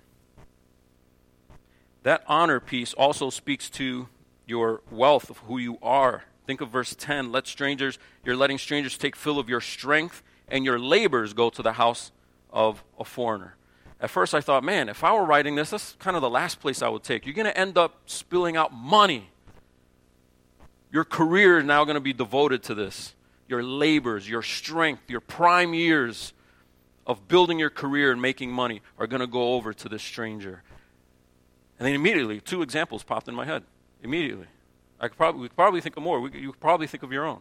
That 2.02 2.24
honor 2.26 2.58
piece 2.58 2.92
also 2.92 3.30
speaks 3.30 3.70
to 3.70 4.08
your 4.46 4.82
wealth 4.90 5.30
of 5.30 5.38
who 5.38 5.58
you 5.58 5.78
are. 5.80 6.24
Think 6.48 6.62
of 6.62 6.70
verse 6.70 6.96
10. 6.98 7.30
Let 7.30 7.46
strangers, 7.46 7.98
you're 8.24 8.34
letting 8.34 8.56
strangers 8.56 8.96
take 8.96 9.16
fill 9.16 9.38
of 9.38 9.50
your 9.50 9.60
strength, 9.60 10.22
and 10.48 10.64
your 10.64 10.78
labors 10.78 11.34
go 11.34 11.50
to 11.50 11.60
the 11.60 11.74
house 11.74 12.10
of 12.50 12.82
a 12.98 13.04
foreigner. 13.04 13.54
At 14.00 14.08
first, 14.08 14.32
I 14.32 14.40
thought, 14.40 14.64
man, 14.64 14.88
if 14.88 15.04
I 15.04 15.12
were 15.12 15.26
writing 15.26 15.56
this, 15.56 15.68
that's 15.68 15.94
kind 15.98 16.16
of 16.16 16.22
the 16.22 16.30
last 16.30 16.58
place 16.58 16.80
I 16.80 16.88
would 16.88 17.02
take. 17.02 17.26
You're 17.26 17.34
going 17.34 17.44
to 17.44 17.58
end 17.58 17.76
up 17.76 18.00
spilling 18.06 18.56
out 18.56 18.72
money. 18.72 19.28
Your 20.90 21.04
career 21.04 21.58
is 21.58 21.66
now 21.66 21.84
going 21.84 21.96
to 21.96 22.00
be 22.00 22.14
devoted 22.14 22.62
to 22.62 22.74
this. 22.74 23.14
Your 23.46 23.62
labors, 23.62 24.26
your 24.26 24.42
strength, 24.42 25.10
your 25.10 25.20
prime 25.20 25.74
years 25.74 26.32
of 27.06 27.28
building 27.28 27.58
your 27.58 27.68
career 27.68 28.10
and 28.10 28.22
making 28.22 28.50
money 28.52 28.80
are 28.98 29.06
going 29.06 29.20
to 29.20 29.26
go 29.26 29.52
over 29.52 29.74
to 29.74 29.88
this 29.90 30.02
stranger. 30.02 30.62
And 31.78 31.86
then 31.86 31.94
immediately, 31.94 32.40
two 32.40 32.62
examples 32.62 33.02
popped 33.02 33.28
in 33.28 33.34
my 33.34 33.44
head. 33.44 33.64
Immediately. 34.02 34.46
I 35.00 35.08
could 35.08 35.16
probably, 35.16 35.42
we 35.42 35.48
could 35.48 35.56
probably 35.56 35.80
think 35.80 35.96
of 35.96 36.02
more. 36.02 36.20
We, 36.20 36.32
you 36.38 36.52
could 36.52 36.60
probably 36.60 36.86
think 36.86 37.02
of 37.02 37.12
your 37.12 37.24
own. 37.24 37.40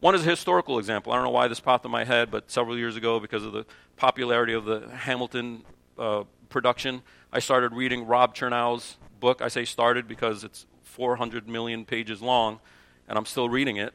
One 0.00 0.14
is 0.14 0.26
a 0.26 0.30
historical 0.30 0.78
example. 0.78 1.12
I 1.12 1.16
don't 1.16 1.24
know 1.24 1.30
why 1.30 1.48
this 1.48 1.60
popped 1.60 1.84
in 1.84 1.90
my 1.90 2.04
head, 2.04 2.30
but 2.30 2.50
several 2.50 2.76
years 2.76 2.96
ago, 2.96 3.18
because 3.18 3.44
of 3.44 3.52
the 3.52 3.64
popularity 3.96 4.52
of 4.52 4.66
the 4.66 4.88
Hamilton 4.90 5.64
uh, 5.98 6.24
production, 6.50 7.02
I 7.32 7.38
started 7.38 7.72
reading 7.72 8.06
Ron 8.06 8.32
Chernow's 8.32 8.98
book. 9.18 9.40
I 9.40 9.48
say 9.48 9.64
started 9.64 10.06
because 10.06 10.44
it's 10.44 10.66
400 10.82 11.48
million 11.48 11.86
pages 11.86 12.20
long, 12.20 12.60
and 13.08 13.16
I'm 13.16 13.24
still 13.24 13.48
reading 13.48 13.76
it. 13.76 13.94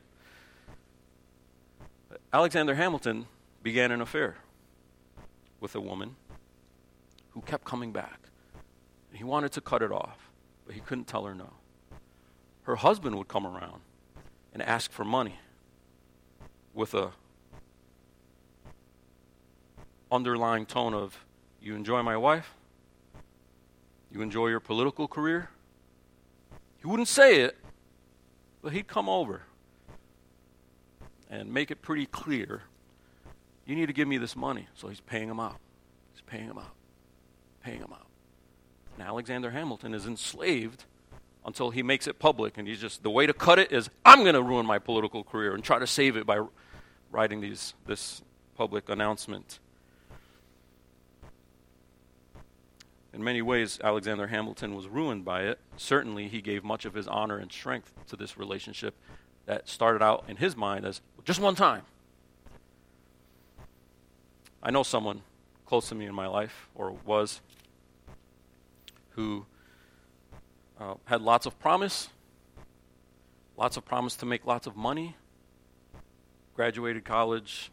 Alexander 2.34 2.76
Hamilton 2.76 3.28
began 3.62 3.92
an 3.92 4.02
affair 4.02 4.38
with 5.60 5.76
a 5.76 5.82
woman 5.82 6.16
who 7.32 7.42
kept 7.42 7.66
coming 7.66 7.92
back. 7.92 8.20
He 9.14 9.24
wanted 9.24 9.52
to 9.54 9.62
cut 9.62 9.82
it 9.82 9.92
off, 9.92 10.30
but 10.66 10.76
he 10.76 10.82
couldn't 10.82 11.06
tell 11.06 11.26
her 11.26 11.36
no. 11.36 11.52
Her 12.70 12.76
husband 12.76 13.18
would 13.18 13.28
come 13.28 13.48
around 13.48 13.82
and 14.54 14.62
ask 14.62 14.92
for 14.92 15.04
money 15.04 15.40
with 16.76 16.94
a 16.94 17.14
underlying 20.12 20.68
tone 20.68 20.94
of 20.94 21.26
you 21.60 21.74
enjoy 21.74 22.04
my 22.04 22.16
wife 22.16 22.54
you 24.12 24.22
enjoy 24.22 24.50
your 24.50 24.60
political 24.60 25.08
career 25.08 25.50
he 26.78 26.86
wouldn't 26.86 27.08
say 27.08 27.42
it 27.42 27.58
but 28.62 28.72
he'd 28.72 28.88
come 28.88 29.10
over 29.10 29.42
and 31.28 31.52
make 31.52 31.72
it 31.72 31.82
pretty 31.82 32.06
clear 32.06 32.62
you 33.66 33.76
need 33.76 33.88
to 33.88 33.94
give 33.94 34.08
me 34.08 34.20
this 34.20 34.36
money. 34.36 34.68
So 34.76 34.90
he's 34.90 35.02
paying 35.02 35.28
him 35.28 35.40
out. 35.40 35.58
He's 36.14 36.22
paying 36.22 36.46
him 36.46 36.60
out. 36.60 36.76
Paying 37.64 37.82
him 37.82 37.94
out. 37.94 38.06
And 38.96 39.08
Alexander 39.08 39.50
Hamilton 39.50 39.96
is 39.96 40.06
enslaved 40.06 40.86
until 41.50 41.72
he 41.72 41.82
makes 41.82 42.06
it 42.06 42.20
public. 42.20 42.58
And 42.58 42.68
he's 42.68 42.80
just, 42.80 43.02
the 43.02 43.10
way 43.10 43.26
to 43.26 43.34
cut 43.34 43.58
it 43.58 43.72
is, 43.72 43.90
I'm 44.06 44.22
going 44.22 44.36
to 44.36 44.44
ruin 44.44 44.66
my 44.66 44.78
political 44.78 45.24
career 45.24 45.56
and 45.56 45.64
try 45.64 45.80
to 45.80 45.88
save 45.88 46.16
it 46.16 46.26
by 46.26 46.46
writing 47.12 47.42
these, 47.42 47.74
this 47.88 48.22
public 48.56 48.88
announcement. 48.88 49.58
In 53.14 53.24
many 53.24 53.42
ways, 53.42 53.80
Alexander 53.84 54.28
Hamilton 54.28 54.76
was 54.76 54.88
ruined 54.88 55.26
by 55.26 55.42
it. 55.42 55.60
Certainly, 55.76 56.28
he 56.28 56.40
gave 56.40 56.64
much 56.64 56.86
of 56.86 56.94
his 56.94 57.08
honor 57.08 57.40
and 57.40 57.52
strength 57.52 57.92
to 58.10 58.16
this 58.16 58.38
relationship 58.38 58.94
that 59.48 59.68
started 59.68 60.04
out 60.04 60.26
in 60.28 60.38
his 60.38 60.56
mind 60.56 60.86
as 60.86 61.02
just 61.26 61.40
one 61.40 61.56
time. 61.56 61.82
I 64.62 64.70
know 64.70 64.84
someone 64.84 65.24
close 65.66 65.90
to 65.90 65.96
me 65.96 66.06
in 66.06 66.14
my 66.14 66.28
life, 66.28 66.70
or 66.76 66.96
was, 67.06 67.42
who 69.12 69.48
uh, 70.80 70.96
had 71.06 71.22
lots 71.22 71.46
of 71.46 71.60
promise, 71.60 72.10
lots 73.58 73.78
of 73.78 73.86
promise 73.86 74.16
to 74.18 74.26
make 74.26 74.46
lots 74.46 74.68
of 74.68 74.76
money, 74.76 75.16
graduated 76.56 77.06
college, 77.06 77.72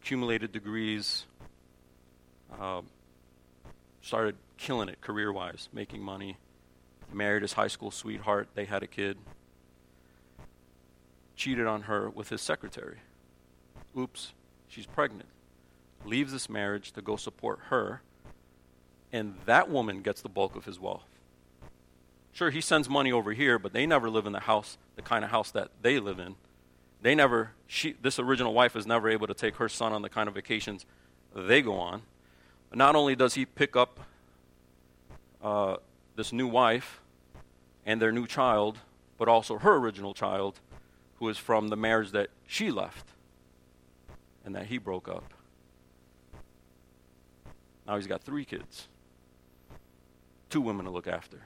accumulated 0.00 0.52
degrees, 0.52 1.26
uh, 2.60 2.80
started 4.00 4.36
killing 4.56 4.88
it 4.88 5.00
career 5.00 5.32
wise, 5.32 5.68
making 5.72 6.02
money, 6.02 6.36
married 7.12 7.42
his 7.42 7.52
high 7.52 7.68
school 7.68 7.90
sweetheart, 7.90 8.48
they 8.54 8.64
had 8.64 8.82
a 8.82 8.86
kid, 8.86 9.16
cheated 11.34 11.66
on 11.66 11.82
her 11.82 12.08
with 12.08 12.28
his 12.28 12.40
secretary. 12.40 12.98
Oops, 13.96 14.32
she's 14.68 14.86
pregnant 14.86 15.28
leaves 16.06 16.32
this 16.32 16.48
marriage 16.48 16.92
to 16.92 17.02
go 17.02 17.16
support 17.16 17.58
her, 17.68 18.02
and 19.12 19.34
that 19.46 19.68
woman 19.68 20.02
gets 20.02 20.22
the 20.22 20.28
bulk 20.28 20.56
of 20.56 20.64
his 20.64 20.78
wealth. 20.78 21.04
Sure, 22.36 22.50
he 22.50 22.60
sends 22.60 22.86
money 22.86 23.10
over 23.10 23.32
here, 23.32 23.58
but 23.58 23.72
they 23.72 23.86
never 23.86 24.10
live 24.10 24.26
in 24.26 24.32
the 24.34 24.40
house, 24.40 24.76
the 24.94 25.00
kind 25.00 25.24
of 25.24 25.30
house 25.30 25.50
that 25.52 25.70
they 25.80 25.98
live 25.98 26.18
in. 26.18 26.34
They 27.00 27.14
never, 27.14 27.52
she, 27.66 27.94
this 28.02 28.18
original 28.18 28.52
wife 28.52 28.76
is 28.76 28.86
never 28.86 29.08
able 29.08 29.26
to 29.26 29.32
take 29.32 29.56
her 29.56 29.70
son 29.70 29.94
on 29.94 30.02
the 30.02 30.10
kind 30.10 30.28
of 30.28 30.34
vacations 30.34 30.84
they 31.34 31.62
go 31.62 31.76
on. 31.76 32.02
But 32.68 32.76
not 32.76 32.94
only 32.94 33.16
does 33.16 33.32
he 33.32 33.46
pick 33.46 33.74
up 33.74 34.00
uh, 35.42 35.76
this 36.14 36.30
new 36.30 36.46
wife 36.46 37.00
and 37.86 38.02
their 38.02 38.12
new 38.12 38.26
child, 38.26 38.80
but 39.16 39.28
also 39.28 39.56
her 39.56 39.76
original 39.76 40.12
child, 40.12 40.60
who 41.14 41.30
is 41.30 41.38
from 41.38 41.68
the 41.68 41.76
marriage 41.76 42.10
that 42.10 42.28
she 42.46 42.70
left 42.70 43.06
and 44.44 44.54
that 44.54 44.66
he 44.66 44.76
broke 44.76 45.08
up. 45.08 45.32
Now 47.86 47.96
he's 47.96 48.06
got 48.06 48.22
three 48.22 48.44
kids, 48.44 48.88
two 50.50 50.60
women 50.60 50.84
to 50.84 50.90
look 50.90 51.08
after. 51.08 51.40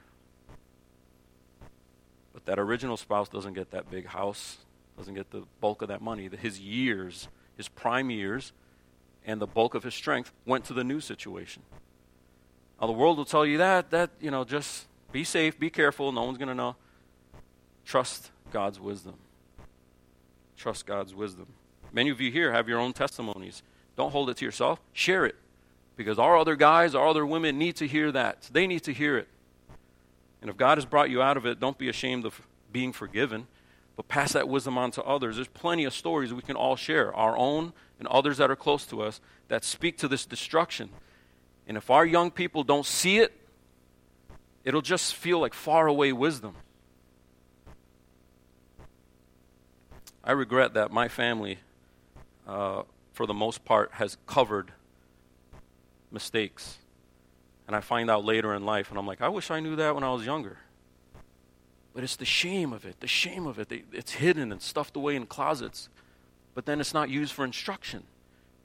But 2.45 2.57
that 2.57 2.59
original 2.61 2.97
spouse 2.97 3.29
doesn't 3.29 3.55
get 3.55 3.71
that 3.71 3.91
big 3.91 4.07
house, 4.07 4.59
doesn't 4.97 5.15
get 5.15 5.31
the 5.31 5.45
bulk 5.61 5.83
of 5.83 5.89
that 5.89 6.03
money. 6.03 6.29
His 6.41 6.61
years, 6.61 7.29
his 7.57 7.69
prime 7.69 8.11
years, 8.11 8.53
and 9.25 9.41
the 9.41 9.47
bulk 9.47 9.75
of 9.75 9.83
his 9.83 9.95
strength 9.95 10.33
went 10.47 10.65
to 10.67 10.75
the 10.75 10.85
new 10.85 11.01
situation. 11.01 11.63
Now 12.81 12.87
the 12.87 12.93
world 12.93 13.19
will 13.19 13.25
tell 13.25 13.45
you 13.45 13.59
that, 13.59 13.91
that, 13.91 14.11
you 14.21 14.31
know, 14.31 14.45
just 14.45 14.87
be 15.13 15.25
safe, 15.25 15.59
be 15.59 15.71
careful, 15.71 16.13
no 16.13 16.25
one's 16.25 16.39
going 16.39 16.49
to 16.49 16.55
know. 16.55 16.77
Trust 17.85 18.31
God's 18.53 18.81
wisdom. 18.81 19.15
Trust 20.57 20.87
God's 20.87 21.15
wisdom. 21.15 21.47
Many 21.93 22.11
of 22.11 22.21
you 22.21 22.31
here 22.31 22.53
have 22.53 22.69
your 22.69 22.79
own 22.79 22.93
testimonies. 22.93 23.63
Don't 23.97 24.13
hold 24.13 24.31
it 24.31 24.37
to 24.39 24.45
yourself. 24.45 24.81
Share 24.93 25.27
it 25.27 25.37
because 25.97 26.19
our 26.19 26.39
other 26.39 26.57
guys, 26.57 26.95
our 26.95 27.07
other 27.07 27.27
women 27.27 27.59
need 27.59 27.77
to 27.77 27.87
hear 27.87 28.13
that. 28.13 28.49
They 28.53 28.67
need 28.67 28.85
to 28.85 28.93
hear 28.93 29.19
it. 29.19 29.29
And 30.41 30.51
if 30.51 30.57
God 30.57 30.79
has 30.79 30.85
brought 30.85 31.11
you 31.11 31.21
out 31.21 31.37
of 31.37 31.47
it, 31.47 31.61
don't 31.61 31.77
be 31.77 31.89
ashamed 31.89 32.25
of 32.25 32.41
being 32.73 32.93
forgiven, 32.93 33.47
but 33.97 34.09
pass 34.09 34.33
that 34.33 34.49
wisdom 34.49 34.79
on 34.79 34.91
to 34.93 35.03
others. 35.03 35.37
There's 35.37 35.49
plenty 35.49 35.85
of 35.85 35.93
stories 35.93 36.33
we 36.33 36.43
can 36.43 36.57
all 36.57 36.77
share, 36.77 37.15
our 37.15 37.37
own 37.37 37.73
and 37.99 38.09
others 38.09 38.39
that 38.39 38.51
are 38.51 38.57
close 38.57 38.87
to 38.87 39.03
us, 39.03 39.21
that 39.49 39.65
speak 39.65 39.99
to 39.99 40.09
this 40.09 40.25
destruction. 40.25 40.89
And 41.67 41.77
if 41.77 41.91
our 41.91 42.07
young 42.07 42.31
people 42.31 42.65
don't 42.65 42.87
see 42.87 43.19
it, 43.19 43.33
it'll 44.65 44.83
just 44.83 45.15
feel 45.15 45.39
like 45.39 45.55
faraway 45.55 46.13
wisdom. 46.13 46.55
I 50.25 50.33
regret 50.33 50.75
that 50.75 50.91
my 50.91 51.09
family, 51.09 51.59
uh, 52.47 52.83
for 53.13 53.27
the 53.27 53.35
most 53.35 53.65
part, 53.65 53.93
has 53.93 54.17
covered 54.27 54.73
mistakes. 56.11 56.79
And 57.71 57.77
I 57.77 57.81
find 57.81 58.11
out 58.11 58.25
later 58.25 58.53
in 58.53 58.67
life, 58.67 58.91
and 58.91 58.99
I'm 58.99 59.07
like, 59.07 59.21
I 59.21 59.29
wish 59.29 59.49
I 59.49 59.61
knew 59.61 59.77
that 59.77 59.95
when 59.95 60.03
I 60.03 60.13
was 60.13 60.27
younger. 60.27 60.59
But 61.95 62.03
it's 62.03 62.17
the 62.17 62.25
shame 62.25 62.73
of 62.73 62.85
it, 62.85 62.99
the 62.99 63.07
shame 63.07 63.47
of 63.47 63.61
it. 63.61 63.71
It's 63.93 64.15
hidden 64.15 64.51
and 64.51 64.61
stuffed 64.61 64.97
away 64.97 65.15
in 65.15 65.25
closets, 65.27 65.89
but 66.53 66.67
then 66.67 66.81
it's 66.81 66.93
not 66.93 67.11
used 67.11 67.33
for 67.33 67.45
instruction. 67.45 68.03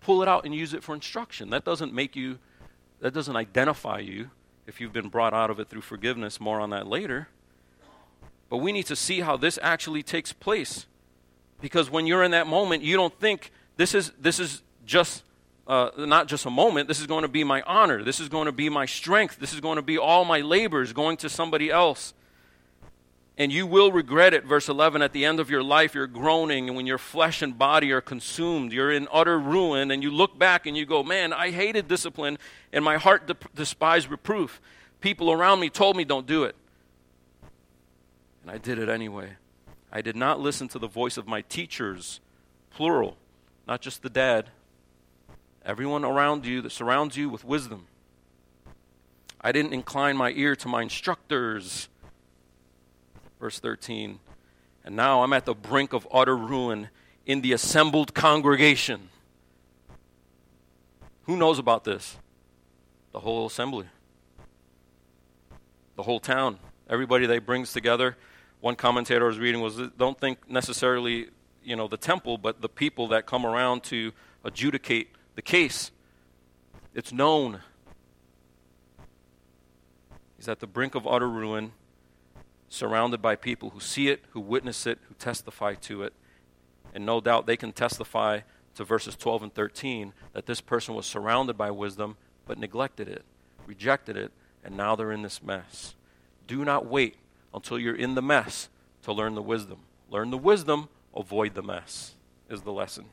Pull 0.01 0.23
it 0.23 0.27
out 0.27 0.43
and 0.43 0.55
use 0.55 0.73
it 0.73 0.81
for 0.81 0.95
instruction. 0.95 1.51
That 1.51 1.63
doesn't 1.63 1.93
make 1.93 2.15
you, 2.15 2.39
that 2.99 3.13
doesn't 3.13 3.35
identify 3.35 3.99
you 3.99 4.31
if 4.65 4.81
you've 4.81 4.91
been 4.91 5.09
brought 5.09 5.35
out 5.35 5.51
of 5.51 5.59
it 5.59 5.69
through 5.69 5.81
forgiveness. 5.81 6.39
More 6.39 6.59
on 6.59 6.71
that 6.71 6.87
later. 6.87 7.27
But 8.49 8.57
we 8.57 8.71
need 8.71 8.87
to 8.87 8.95
see 8.95 9.19
how 9.19 9.37
this 9.37 9.59
actually 9.61 10.01
takes 10.01 10.33
place. 10.33 10.87
Because 11.61 11.91
when 11.91 12.07
you're 12.07 12.23
in 12.23 12.31
that 12.31 12.47
moment, 12.47 12.81
you 12.81 12.97
don't 12.97 13.13
think 13.19 13.51
this 13.77 13.93
is, 13.93 14.13
this 14.19 14.39
is 14.39 14.63
just 14.83 15.21
uh, 15.67 15.89
not 15.97 16.28
just 16.28 16.45
a 16.45 16.49
moment. 16.49 16.88
This 16.88 16.99
is 16.99 17.08
going 17.08 17.23
to 17.23 17.28
be 17.28 17.43
my 17.43 17.62
honor. 17.63 18.04
This 18.04 18.19
is 18.19 18.30
going 18.30 18.45
to 18.45 18.51
be 18.51 18.69
my 18.69 18.86
strength. 18.86 19.39
This 19.39 19.54
is 19.54 19.60
going 19.60 19.78
to 19.78 19.82
be 19.82 19.97
all 19.97 20.25
my 20.25 20.41
labors 20.41 20.93
going 20.93 21.17
to 21.17 21.30
somebody 21.30 21.71
else. 21.71 22.13
And 23.38 23.51
you 23.51 23.67
will 23.67 23.91
regret 23.91 24.34
it, 24.34 24.45
verse 24.45 24.69
11. 24.69 25.01
At 25.01 25.12
the 25.12 25.25
end 25.25 25.39
of 25.39 25.49
your 25.49 25.63
life, 25.63 25.93
you're 25.93 26.08
groaning, 26.08 26.69
and 26.69 26.78
when 26.78 26.86
your 26.86 26.97
flesh 26.97 27.41
and 27.41 27.58
body 27.58 27.91
are 27.91 27.99
consumed, 27.99 28.71
you're 28.71 28.91
in 28.91 29.10
utter 29.12 29.38
ruin, 29.38 29.91
and 29.91 30.01
you 30.01 30.10
look 30.10 30.39
back 30.39 30.65
and 30.65 30.78
you 30.78 30.86
go, 30.86 31.04
Man, 31.04 31.34
I 31.34 31.51
hated 31.51 31.88
discipline, 31.88 32.38
and 32.71 32.86
my 32.86 32.95
heart 32.97 33.28
de- 33.28 33.36
despised 33.54 34.10
reproof. 34.10 34.62
People 35.01 35.32
around 35.32 35.60
me 35.60 35.69
told 35.69 35.97
me 35.97 36.06
don't 36.06 36.25
do 36.25 36.45
it. 36.45 36.56
And 38.41 38.51
I 38.51 38.58
did 38.58 38.80
it 38.80 38.88
anyway. 38.88 39.32
I 39.91 40.01
did 40.01 40.15
not 40.15 40.39
listen 40.39 40.67
to 40.69 40.80
the 40.80 40.88
voice 40.88 41.17
of 41.17 41.28
my 41.28 41.41
teachers, 41.41 42.21
plural, 42.69 43.17
not 43.67 43.82
just 43.82 44.01
the 44.01 44.10
dad. 44.10 44.49
Everyone 45.65 46.06
around 46.06 46.45
you 46.45 46.62
that 46.62 46.71
surrounds 46.71 47.17
you 47.17 47.30
with 47.30 47.43
wisdom. 47.43 47.88
I 49.41 49.51
didn't 49.51 49.73
incline 49.73 50.15
my 50.15 50.32
ear 50.32 50.56
to 50.58 50.67
my 50.67 50.84
instructors 50.84 51.89
Verse 53.39 53.60
13. 53.60 54.19
And 54.84 54.95
now 54.95 55.23
I'm 55.23 55.34
at 55.34 55.45
the 55.45 55.54
brink 55.54 55.93
of 55.93 56.08
utter 56.12 56.36
ruin 56.36 56.89
in 57.25 57.41
the 57.41 57.54
assembled 57.54 58.13
congregation. 58.13 59.10
Who 61.23 61.38
knows 61.38 61.60
about 61.60 61.84
this? 61.84 62.17
The 63.12 63.19
whole 63.19 63.47
assembly, 63.47 63.86
the 65.95 66.04
whole 66.04 66.19
town, 66.19 66.60
everybody 66.89 67.25
that 67.25 67.45
brings 67.45 67.71
together. 67.71 68.17
One 68.62 68.75
commentator 68.75 69.25
I 69.25 69.28
was 69.28 69.39
reading 69.39 69.62
was 69.62 69.78
don't 69.97 70.19
think 70.19 70.49
necessarily, 70.49 71.30
you 71.63 71.75
know, 71.75 71.88
the 71.88 71.97
temple, 71.97 72.38
but 72.38 72.62
the 72.62 72.69
people 72.69 73.08
that 73.10 73.25
come 73.25 73.45
around 73.45 73.84
to 73.84 74.12
adjudicate 74.43 75.10
the 75.36 75.41
case. 75.41 75.91
It's 76.93 77.12
known. 77.12 77.60
He's 80.38 80.48
at 80.48 80.60
the 80.60 80.67
brink 80.67 80.95
of 80.95 81.06
utter 81.06 81.30
ruin 81.30 81.74
surrounded 82.69 83.21
by 83.21 83.36
people 83.36 83.69
who 83.71 83.80
see 83.80 84.10
it, 84.10 84.24
who 84.32 84.39
witness 84.39 84.86
it, 84.86 85.00
who 85.08 85.15
testify 85.15 85.76
to 85.76 86.04
it. 86.04 86.13
And 86.93 87.06
no 87.06 87.21
doubt 87.21 87.45
they 87.45 87.58
can 87.58 87.71
testify 87.71 88.41
to 88.76 88.84
verses 88.84 89.15
12 89.15 89.43
and 89.43 89.54
13 89.54 90.13
that 90.34 90.45
this 90.45 90.62
person 90.62 90.95
was 90.95 91.06
surrounded 91.06 91.58
by 91.58 91.71
wisdom 91.71 92.17
but 92.45 92.58
neglected 92.58 93.08
it, 93.08 93.24
rejected 93.65 94.15
it, 94.15 94.32
and 94.63 94.78
now 94.78 94.95
they're 94.95 95.12
in 95.12 95.21
this 95.21 95.41
mess. 95.41 95.95
Do 96.48 96.63
not 96.63 96.86
wait 96.86 97.15
until 97.54 97.80
you're 97.80 97.95
in 97.95 98.15
the 98.15 98.21
mess 98.21 98.69
to 99.04 99.13
learn 99.13 99.36
the 99.36 99.41
wisdom. 99.41 99.80
Learn 100.10 100.30
the 100.30 100.38
wisdom, 100.38 100.89
avoid 101.15 101.56
the 101.56 101.63
mess, 101.63 102.13
is 102.50 102.62
the 102.62 102.71
lesson. 102.71 103.06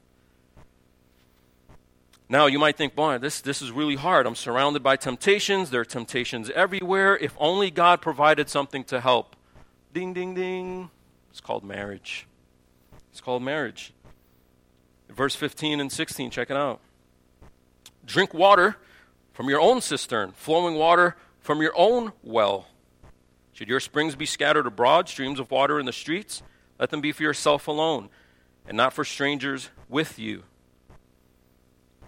Now, 2.33 2.47
you 2.47 2.59
might 2.59 2.79
think, 2.79 2.95
boy, 2.95 3.18
this, 3.18 3.42
this 3.42 3.61
is 3.61 3.71
really 3.71 3.95
hard. 3.95 4.27
I'm 4.27 4.35
surrounded 4.35 4.83
by 4.83 4.97
temptations. 4.97 5.68
There 5.68 5.83
are 5.83 5.85
temptations 5.85 6.49
everywhere. 6.55 7.14
If 7.14 7.37
only 7.38 7.71
God 7.71 8.01
provided 8.01 8.49
something 8.49 8.85
to 8.85 9.03
help. 9.03 9.37
Ding, 9.92 10.14
ding, 10.14 10.33
ding. 10.35 10.88
It's 11.31 11.42
called 11.42 11.62
marriage. 11.62 12.27
It's 13.11 13.21
called 13.21 13.42
marriage. 13.42 13.92
Verse 15.11 15.35
15 15.35 15.79
and 15.79 15.92
16, 15.92 16.31
check 16.31 16.51
it 16.51 16.57
out. 16.57 16.81
Drink 18.07 18.33
water 18.33 18.77
from 19.35 19.51
your 19.51 19.61
own 19.61 19.83
cistern, 19.83 20.33
flowing 20.33 20.77
water 20.77 21.18
from 21.38 21.61
your 21.61 21.75
own 21.77 22.12
well. 22.23 22.66
Should 23.53 23.68
your 23.68 23.79
springs 23.79 24.16
be 24.16 24.25
scattered 24.25 24.66
abroad, 24.66 25.07
streams 25.07 25.38
of 25.38 25.51
water 25.51 25.79
in 25.79 25.85
the 25.85 25.92
streets? 25.92 26.42
Let 26.81 26.88
them 26.88 27.03
be 27.03 27.12
for 27.12 27.25
yourself 27.25 27.68
alone, 27.68 28.09
and 28.66 28.75
not 28.75 28.95
for 28.95 29.05
strangers 29.05 29.68
with 29.90 30.18
you. 30.18 30.45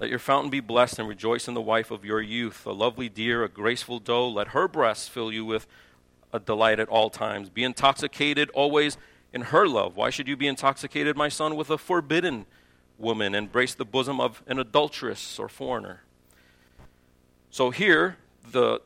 Let 0.05 0.11
your 0.11 0.19
fountain 0.19 0.51
be 0.51 0.61
blessed, 0.61 0.99
and 0.99 1.09
rejoice 1.09 1.49
in 1.49 1.55
the 1.55 1.63
wife 1.63 1.91
of 1.91 2.05
your 2.05 2.21
youth, 2.21 2.67
a 2.67 2.73
lovely 2.73 3.09
deer, 3.09 3.43
a 3.43 3.49
graceful 3.49 3.99
doe. 3.99 4.29
Let 4.29 4.49
her 4.49 4.69
breasts 4.69 5.09
fill 5.09 5.33
you 5.33 5.47
with 5.47 5.67
a 6.31 6.39
delight 6.39 6.79
at 6.79 6.91
all 6.91 7.09
times. 7.09 7.49
Be 7.49 7.65
intoxicated 7.65 8.51
always 8.51 8.99
in 9.33 9.41
her 9.41 9.67
love. 9.67 9.97
Why 9.97 10.11
should 10.11 10.29
you 10.29 10.37
be 10.37 10.47
intoxicated, 10.47 11.17
my 11.17 11.31
son, 11.31 11.57
with 11.57 11.71
a 11.71 11.79
forbidden 11.79 12.45
woman? 12.99 13.35
Embrace 13.35 13.75
the 13.75 13.87
bosom 13.87 14.21
of 14.21 14.43
an 14.47 14.59
adulteress 14.59 15.39
or 15.39 15.49
foreigner. 15.49 16.03
So 17.49 17.71
here, 17.71 18.19
the, 18.53 18.83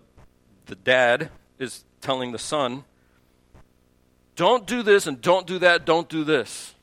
the 0.67 0.77
dad 0.77 1.31
is 1.59 1.83
telling 2.01 2.31
the 2.31 2.39
son, 2.39 2.85
don't 4.37 4.69
do 4.69 4.85
this 4.85 5.09
and 5.09 5.21
don't 5.21 5.49
do 5.49 5.59
that, 5.59 5.85
don't 5.85 6.09
do 6.09 6.23
this. 6.23 6.77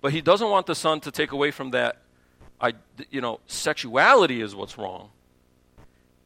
But 0.00 0.12
he 0.12 0.20
doesn't 0.20 0.50
want 0.50 0.66
the 0.66 0.74
son 0.74 0.98
to 1.02 1.12
take 1.12 1.30
away 1.30 1.52
from 1.52 1.70
that, 1.70 2.02
I, 2.60 2.74
you 3.10 3.20
know, 3.20 3.40
sexuality 3.46 4.40
is 4.40 4.54
what's 4.54 4.76
wrong. 4.78 5.10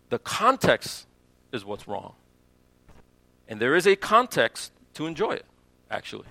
The 0.08 0.18
context 0.18 1.06
is 1.52 1.64
what's 1.64 1.86
wrong. 1.86 2.14
And 3.48 3.60
there 3.60 3.74
is 3.74 3.86
a 3.86 3.96
context 3.96 4.72
to 4.94 5.06
enjoy 5.06 5.32
it, 5.32 5.46
actually. 5.90 6.26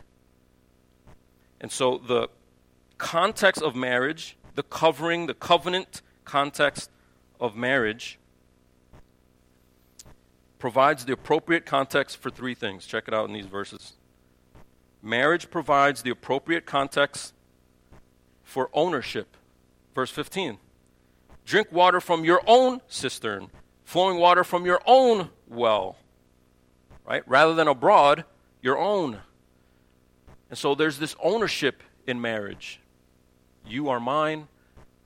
And 1.60 1.72
so 1.72 1.98
the 2.00 2.30
context 2.98 3.62
of 3.62 3.76
marriage, 3.76 4.38
the 4.56 4.64
covering, 4.64 5.28
the 5.28 5.34
covenant 5.34 6.02
context 6.26 6.90
of 7.40 7.56
marriage, 7.56 8.18
provides 10.58 11.06
the 11.06 11.14
appropriate 11.14 11.66
context 11.66 12.18
for 12.18 12.30
three 12.30 12.54
things. 12.54 12.86
Check 12.86 13.08
it 13.08 13.14
out 13.14 13.28
in 13.28 13.34
these 13.34 13.48
verses. 13.48 13.94
Marriage 15.02 15.50
provides 15.50 16.04
the 16.04 16.12
appropriate 16.12 16.66
context 16.66 17.34
for 18.44 18.70
ownership. 18.74 19.36
Verse 19.94 20.12
15 20.12 20.58
Drink 21.46 21.72
water 21.72 22.00
from 22.00 22.24
your 22.24 22.42
own 22.48 22.82
cistern 22.88 23.50
flowing 23.84 24.18
water 24.18 24.44
from 24.44 24.66
your 24.66 24.82
own 24.86 25.30
well, 25.48 25.98
right? 27.06 27.28
Rather 27.28 27.54
than 27.54 27.68
abroad, 27.68 28.24
your 28.62 28.78
own. 28.78 29.20
And 30.50 30.58
so 30.58 30.76
there's 30.76 30.98
this 30.98 31.16
ownership 31.22 31.84
in 32.08 32.22
marriage. 32.22 32.80
You 33.66 33.90
are 33.90 34.00
mine, 34.00 34.48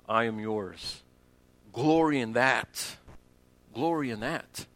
I 0.07 0.25
am 0.25 0.39
yours. 0.39 1.01
Glory 1.71 2.19
in 2.19 2.33
that. 2.33 2.97
Glory 3.73 4.11
in 4.11 4.19
that. 4.19 4.67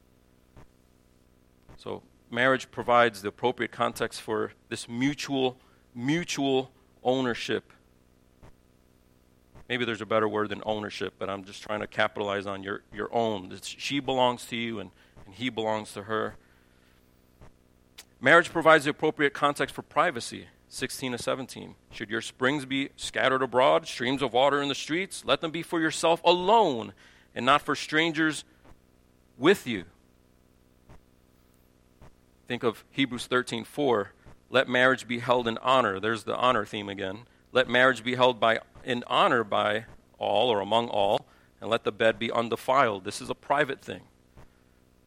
So 1.77 2.01
marriage 2.31 2.71
provides 2.71 3.21
the 3.21 3.29
appropriate 3.29 3.71
context 3.71 4.21
for 4.21 4.53
this 4.69 4.89
mutual 4.89 5.57
mutual 5.95 6.71
ownership 7.03 7.73
maybe 9.69 9.86
there's 9.86 10.01
a 10.01 10.05
better 10.05 10.27
word 10.27 10.49
than 10.49 10.62
ownership, 10.65 11.13
but 11.19 11.29
I'm 11.29 11.45
just 11.45 11.63
trying 11.63 11.79
to 11.79 11.88
capitalize 11.88 12.47
on 12.47 12.63
your, 12.63 12.82
your 12.91 13.13
own. 13.13 13.58
She 13.62 13.99
belongs 13.99 14.45
to 14.47 14.58
you 14.58 14.79
and, 14.79 14.89
and 15.25 15.36
he 15.36 15.49
belongs 15.49 15.93
to 15.93 16.03
her. 16.03 16.36
Marriage 18.19 18.51
provides 18.51 18.84
the 18.84 18.89
appropriate 18.89 19.34
context 19.34 19.73
for 19.73 19.84
privacy. 19.84 20.47
16 20.71 21.13
to 21.13 21.17
17. 21.17 21.75
Should 21.91 22.10
your 22.10 22.21
springs 22.21 22.65
be 22.65 22.89
scattered 22.95 23.41
abroad, 23.41 23.88
streams 23.88 24.21
of 24.21 24.34
water 24.34 24.62
in 24.62 24.69
the 24.69 24.75
streets? 24.75 25.23
Let 25.25 25.41
them 25.41 25.49
be 25.49 25.63
for 25.63 25.79
yourself 25.79 26.21
alone 26.23 26.93
and 27.34 27.45
not 27.45 27.63
for 27.63 27.75
strangers 27.75 28.43
with 29.38 29.65
you. 29.65 29.86
Think 32.47 32.63
of 32.63 32.84
Hebrews 32.91 33.25
13 33.25 33.63
4. 33.63 34.12
Let 34.51 34.67
marriage 34.67 35.08
be 35.08 35.19
held 35.19 35.47
in 35.47 35.58
honor. 35.60 35.99
There's 35.99 36.23
the 36.23 36.36
honor 36.36 36.65
theme 36.65 36.89
again. 36.89 37.19
Let 37.51 37.67
marriage 37.67 38.03
be 38.03 38.15
held 38.15 38.39
by 38.39 38.60
in 38.89 39.04
honor 39.06 39.43
by 39.43 39.86
all 40.17 40.49
or 40.49 40.60
among 40.60 40.88
all, 40.88 41.28
and 41.62 41.69
let 41.69 41.84
the 41.84 41.91
bed 41.91 42.17
be 42.17 42.32
undefiled. 42.32 43.04
This 43.04 43.21
is 43.21 43.30
a 43.30 43.36
private 43.36 43.82
thing. 43.82 44.02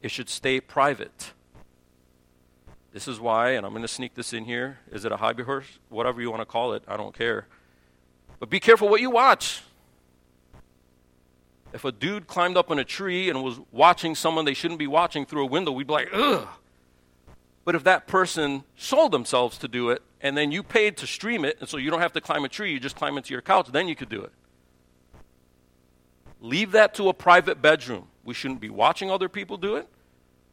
It 0.00 0.12
should 0.12 0.28
stay 0.28 0.60
private. 0.60 1.32
This 2.92 3.08
is 3.08 3.18
why, 3.18 3.50
and 3.50 3.66
I'm 3.66 3.72
going 3.72 3.82
to 3.82 3.88
sneak 3.88 4.14
this 4.14 4.32
in 4.32 4.44
here. 4.44 4.78
Is 4.92 5.04
it 5.04 5.10
a 5.10 5.16
hobby 5.16 5.42
horse? 5.42 5.66
Whatever 5.88 6.20
you 6.20 6.30
want 6.30 6.42
to 6.42 6.46
call 6.46 6.74
it, 6.74 6.84
I 6.86 6.96
don't 6.96 7.12
care. 7.12 7.48
But 8.38 8.50
be 8.50 8.60
careful 8.60 8.88
what 8.88 9.00
you 9.00 9.10
watch. 9.10 9.62
If 11.72 11.84
a 11.84 11.90
dude 11.90 12.28
climbed 12.28 12.56
up 12.56 12.70
in 12.70 12.78
a 12.78 12.84
tree 12.84 13.30
and 13.30 13.42
was 13.42 13.58
watching 13.72 14.14
someone 14.14 14.44
they 14.44 14.54
shouldn't 14.54 14.78
be 14.78 14.86
watching 14.86 15.26
through 15.26 15.42
a 15.42 15.46
window, 15.48 15.72
we'd 15.72 15.88
be 15.88 15.92
like, 15.92 16.10
ugh. 16.12 16.46
But 17.64 17.74
if 17.74 17.82
that 17.82 18.06
person 18.06 18.62
sold 18.76 19.10
themselves 19.10 19.58
to 19.58 19.66
do 19.66 19.90
it, 19.90 20.02
and 20.22 20.36
then 20.36 20.52
you 20.52 20.62
paid 20.62 20.96
to 20.98 21.06
stream 21.06 21.44
it, 21.44 21.58
and 21.60 21.68
so 21.68 21.76
you 21.76 21.90
don't 21.90 22.00
have 22.00 22.12
to 22.12 22.20
climb 22.20 22.44
a 22.44 22.48
tree, 22.48 22.72
you 22.72 22.80
just 22.80 22.96
climb 22.96 23.16
into 23.16 23.32
your 23.32 23.42
couch, 23.42 23.68
then 23.72 23.88
you 23.88 23.96
could 23.96 24.08
do 24.08 24.22
it. 24.22 24.32
Leave 26.40 26.72
that 26.72 26.94
to 26.94 27.08
a 27.08 27.14
private 27.14 27.60
bedroom. 27.60 28.08
We 28.24 28.34
shouldn't 28.34 28.60
be 28.60 28.70
watching 28.70 29.10
other 29.10 29.28
people 29.28 29.56
do 29.56 29.76
it. 29.76 29.88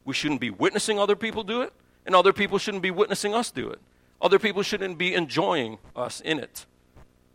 We 0.06 0.14
shouldn't 0.14 0.42
be 0.42 0.50
witnessing 0.50 1.00
other 1.00 1.16
people 1.16 1.44
do 1.44 1.62
it. 1.62 1.74
And 2.06 2.16
other 2.16 2.34
people 2.34 2.58
shouldn't 2.58 2.84
be 2.84 2.92
witnessing 2.92 3.34
us 3.34 3.52
do 3.52 3.70
it. 3.70 3.80
Other 4.22 4.40
people 4.40 4.64
shouldn't 4.64 4.98
be 4.98 5.14
enjoying 5.14 5.78
us 5.96 6.22
in 6.22 6.40
it. 6.40 6.66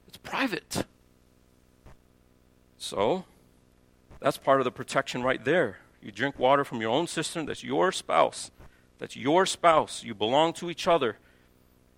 It's 0.09 0.17
private. 0.17 0.85
So, 2.79 3.25
that's 4.21 4.39
part 4.39 4.61
of 4.61 4.65
the 4.65 4.73
protection 4.73 5.23
right 5.23 5.45
there. 5.45 5.79
You 6.03 6.13
drink 6.13 6.39
water 6.39 6.65
from 6.65 6.81
your 6.81 6.91
own 6.91 7.07
cistern, 7.07 7.47
that's 7.47 7.65
your 7.65 7.93
spouse. 7.93 8.51
That's 8.99 9.17
your 9.17 9.47
spouse. 9.47 10.05
You 10.05 10.15
belong 10.15 10.53
to 10.55 10.71
each 10.71 10.87
other. 10.87 11.19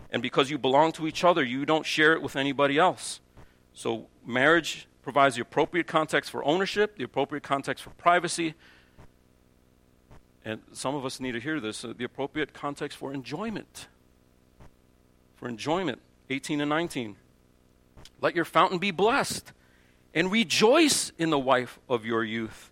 And 0.09 0.21
because 0.21 0.49
you 0.49 0.57
belong 0.57 0.93
to 0.93 1.07
each 1.07 1.23
other, 1.23 1.43
you 1.43 1.65
don't 1.65 1.85
share 1.85 2.13
it 2.13 2.21
with 2.21 2.35
anybody 2.35 2.77
else. 2.77 3.19
So, 3.73 4.07
marriage 4.25 4.87
provides 5.01 5.35
the 5.35 5.41
appropriate 5.41 5.87
context 5.87 6.31
for 6.31 6.43
ownership, 6.43 6.97
the 6.97 7.03
appropriate 7.03 7.43
context 7.43 7.83
for 7.83 7.91
privacy, 7.91 8.55
and 10.47 10.61
some 10.71 10.95
of 10.95 11.05
us 11.05 11.19
need 11.19 11.33
to 11.33 11.41
hear 11.41 11.59
this 11.59 11.83
uh, 11.83 11.93
the 11.97 12.05
appropriate 12.05 12.53
context 12.53 12.97
for 12.97 13.13
enjoyment. 13.13 13.87
For 15.35 15.49
enjoyment, 15.49 15.99
18 16.29 16.61
and 16.61 16.69
19. 16.69 17.17
Let 18.21 18.33
your 18.33 18.45
fountain 18.45 18.79
be 18.79 18.91
blessed, 18.91 19.51
and 20.13 20.31
rejoice 20.31 21.11
in 21.17 21.31
the 21.31 21.37
wife 21.37 21.79
of 21.89 22.05
your 22.05 22.23
youth. 22.23 22.71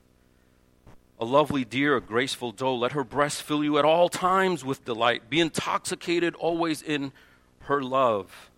A 1.18 1.26
lovely 1.26 1.64
deer, 1.64 1.96
a 1.96 2.02
graceful 2.02 2.52
doe, 2.52 2.76
let 2.76 2.92
her 2.92 3.04
breast 3.04 3.42
fill 3.42 3.64
you 3.64 3.78
at 3.78 3.86
all 3.86 4.10
times 4.10 4.66
with 4.66 4.84
delight. 4.84 5.30
Be 5.30 5.40
intoxicated 5.40 6.36
always 6.36 6.82
in 6.82 7.14
her 7.62 7.82
love. 7.82 8.50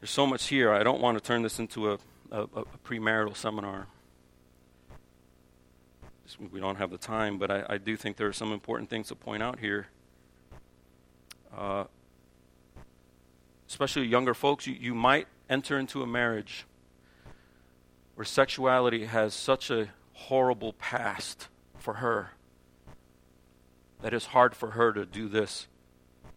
There's 0.00 0.10
so 0.10 0.26
much 0.26 0.48
here. 0.48 0.72
I 0.72 0.82
don't 0.82 1.00
want 1.00 1.16
to 1.16 1.22
turn 1.22 1.42
this 1.42 1.58
into 1.58 1.92
a, 1.92 1.98
a, 2.32 2.42
a 2.42 2.64
premarital 2.84 3.36
seminar. 3.36 3.86
We 6.52 6.60
don't 6.60 6.76
have 6.76 6.90
the 6.90 6.98
time, 6.98 7.38
but 7.38 7.50
I, 7.50 7.64
I, 7.68 7.78
do 7.78 7.96
think 7.96 8.16
there 8.16 8.26
are 8.26 8.34
some 8.34 8.52
important 8.52 8.90
things 8.90 9.08
to 9.08 9.14
point 9.14 9.42
out 9.42 9.58
here. 9.60 9.86
Uh, 11.56 11.84
especially 13.66 14.06
younger 14.06 14.34
folks, 14.34 14.66
you, 14.66 14.76
you 14.78 14.94
might 14.94 15.26
enter 15.48 15.78
into 15.78 16.02
a 16.02 16.06
marriage 16.06 16.66
where 18.14 18.26
sexuality 18.26 19.06
has 19.06 19.32
such 19.32 19.70
a 19.70 19.88
horrible 20.18 20.72
past 20.72 21.48
for 21.78 21.94
her 21.94 22.30
that 24.02 24.12
it's 24.12 24.26
hard 24.26 24.54
for 24.54 24.72
her 24.72 24.92
to 24.92 25.06
do 25.06 25.28
this, 25.28 25.66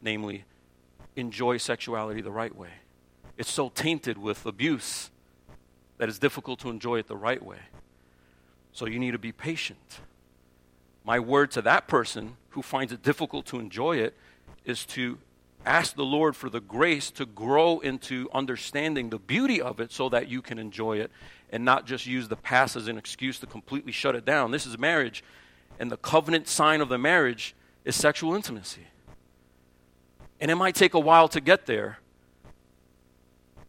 namely, 0.02 0.46
enjoy 1.16 1.58
sexuality 1.58 2.22
the 2.22 2.32
right 2.32 2.56
way. 2.56 2.70
It's 3.38 3.52
so 3.52 3.70
tainted 3.70 4.18
with 4.18 4.46
abuse 4.46 5.10
that 5.98 6.10
it's 6.10 6.20
difficult 6.20 6.60
to 6.60 6.70
enjoy 6.70 7.00
it 7.00 7.08
the 7.08 7.18
right 7.18 7.44
way. 7.44 7.60
So 8.72 8.86
you 8.86 9.00
need 9.00 9.12
to 9.12 9.20
be 9.20 9.32
patient. 9.32 10.00
My 11.04 11.20
word 11.20 11.52
to 11.52 11.62
that 11.64 11.88
person 11.88 12.38
who 12.50 12.62
finds 12.62 12.94
it 12.94 13.04
difficult 13.04 13.46
to 13.48 13.60
enjoy 13.60 13.98
it 13.98 14.16
is 14.64 14.86
to 14.86 15.18
ask 15.66 15.96
the 15.96 16.06
Lord 16.06 16.36
for 16.36 16.50
the 16.50 16.60
grace 16.60 17.12
to 17.12 17.26
grow 17.26 17.80
into 17.80 18.30
understanding 18.34 19.10
the 19.10 19.20
beauty 19.20 19.62
of 19.62 19.80
it 19.80 19.92
so 19.92 20.10
that 20.10 20.28
you 20.28 20.42
can 20.42 20.58
enjoy 20.58 20.98
it 20.98 21.12
and 21.52 21.66
not 21.66 21.86
just 21.86 22.06
use 22.06 22.28
the 22.28 22.36
past 22.36 22.76
as 22.76 22.88
an 22.88 22.98
excuse 22.98 23.40
to 23.40 23.46
completely 23.46 23.92
shut 23.92 24.16
it 24.16 24.26
down. 24.26 24.52
This 24.52 24.66
is 24.66 24.78
marriage, 24.78 25.24
and 25.80 25.92
the 25.92 25.98
covenant 25.98 26.48
sign 26.48 26.82
of 26.82 26.90
the 26.90 26.98
marriage 26.98 27.54
is 27.86 27.96
sexual 27.96 28.36
intimacy. 28.36 28.88
And 30.40 30.50
it 30.50 30.56
might 30.56 30.76
take 30.76 30.94
a 30.94 31.00
while 31.00 31.28
to 31.30 31.42
get 31.42 31.66
there. 31.66 32.00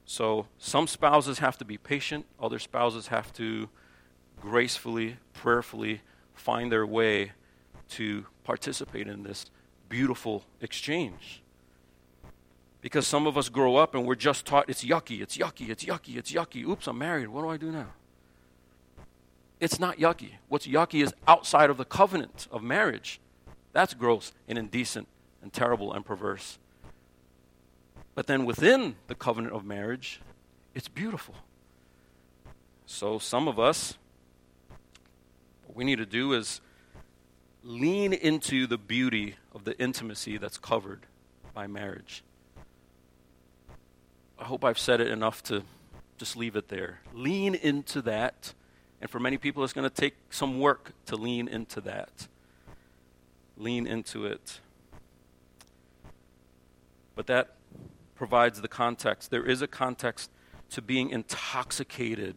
So 0.04 0.46
some 0.58 0.86
spouses 0.86 1.38
have 1.40 1.58
to 1.58 1.64
be 1.64 1.78
patient, 1.78 2.26
other 2.40 2.58
spouses 2.58 3.08
have 3.08 3.32
to 3.34 3.68
gracefully, 4.40 5.16
prayerfully 5.34 6.00
find 6.34 6.72
their 6.72 6.86
way 6.86 7.32
to 7.90 8.26
participate 8.44 9.06
in 9.06 9.22
this 9.22 9.50
beautiful 9.88 10.44
exchange. 10.60 11.42
Because 12.82 13.06
some 13.06 13.26
of 13.28 13.38
us 13.38 13.48
grow 13.48 13.76
up 13.76 13.94
and 13.94 14.04
we're 14.04 14.16
just 14.16 14.44
taught 14.44 14.68
it's 14.68 14.84
yucky, 14.84 15.22
it's 15.22 15.38
yucky, 15.38 15.70
it's 15.70 15.84
yucky, 15.84 16.16
it's 16.16 16.32
yucky. 16.32 16.68
Oops, 16.68 16.86
I'm 16.86 16.98
married. 16.98 17.28
What 17.28 17.42
do 17.42 17.48
I 17.48 17.56
do 17.56 17.70
now? 17.70 17.86
It's 19.60 19.78
not 19.78 19.98
yucky. 19.98 20.32
What's 20.48 20.66
yucky 20.66 21.02
is 21.02 21.14
outside 21.28 21.70
of 21.70 21.76
the 21.76 21.84
covenant 21.84 22.48
of 22.50 22.62
marriage. 22.62 23.20
That's 23.72 23.94
gross 23.94 24.32
and 24.48 24.58
indecent 24.58 25.06
and 25.40 25.52
terrible 25.52 25.92
and 25.92 26.04
perverse. 26.04 26.58
But 28.16 28.26
then 28.26 28.44
within 28.44 28.96
the 29.06 29.14
covenant 29.14 29.54
of 29.54 29.64
marriage, 29.64 30.20
it's 30.74 30.88
beautiful. 30.88 31.36
So 32.84 33.20
some 33.20 33.46
of 33.46 33.60
us, 33.60 33.96
what 35.66 35.76
we 35.76 35.84
need 35.84 35.96
to 35.96 36.06
do 36.06 36.32
is 36.32 36.60
lean 37.62 38.12
into 38.12 38.66
the 38.66 38.76
beauty 38.76 39.36
of 39.54 39.62
the 39.62 39.78
intimacy 39.80 40.36
that's 40.36 40.58
covered 40.58 41.06
by 41.54 41.68
marriage. 41.68 42.24
I 44.42 44.44
hope 44.44 44.64
I've 44.64 44.78
said 44.78 45.00
it 45.00 45.06
enough 45.06 45.40
to 45.44 45.62
just 46.18 46.36
leave 46.36 46.56
it 46.56 46.66
there. 46.66 46.98
Lean 47.14 47.54
into 47.54 48.02
that. 48.02 48.54
And 49.00 49.08
for 49.08 49.20
many 49.20 49.38
people, 49.38 49.62
it's 49.62 49.72
going 49.72 49.88
to 49.88 49.94
take 49.94 50.16
some 50.30 50.58
work 50.58 50.90
to 51.06 51.14
lean 51.14 51.46
into 51.46 51.80
that. 51.82 52.26
Lean 53.56 53.86
into 53.86 54.26
it. 54.26 54.58
But 57.14 57.28
that 57.28 57.54
provides 58.16 58.60
the 58.60 58.66
context. 58.66 59.30
There 59.30 59.46
is 59.46 59.62
a 59.62 59.68
context 59.68 60.28
to 60.70 60.82
being 60.82 61.10
intoxicated, 61.10 62.34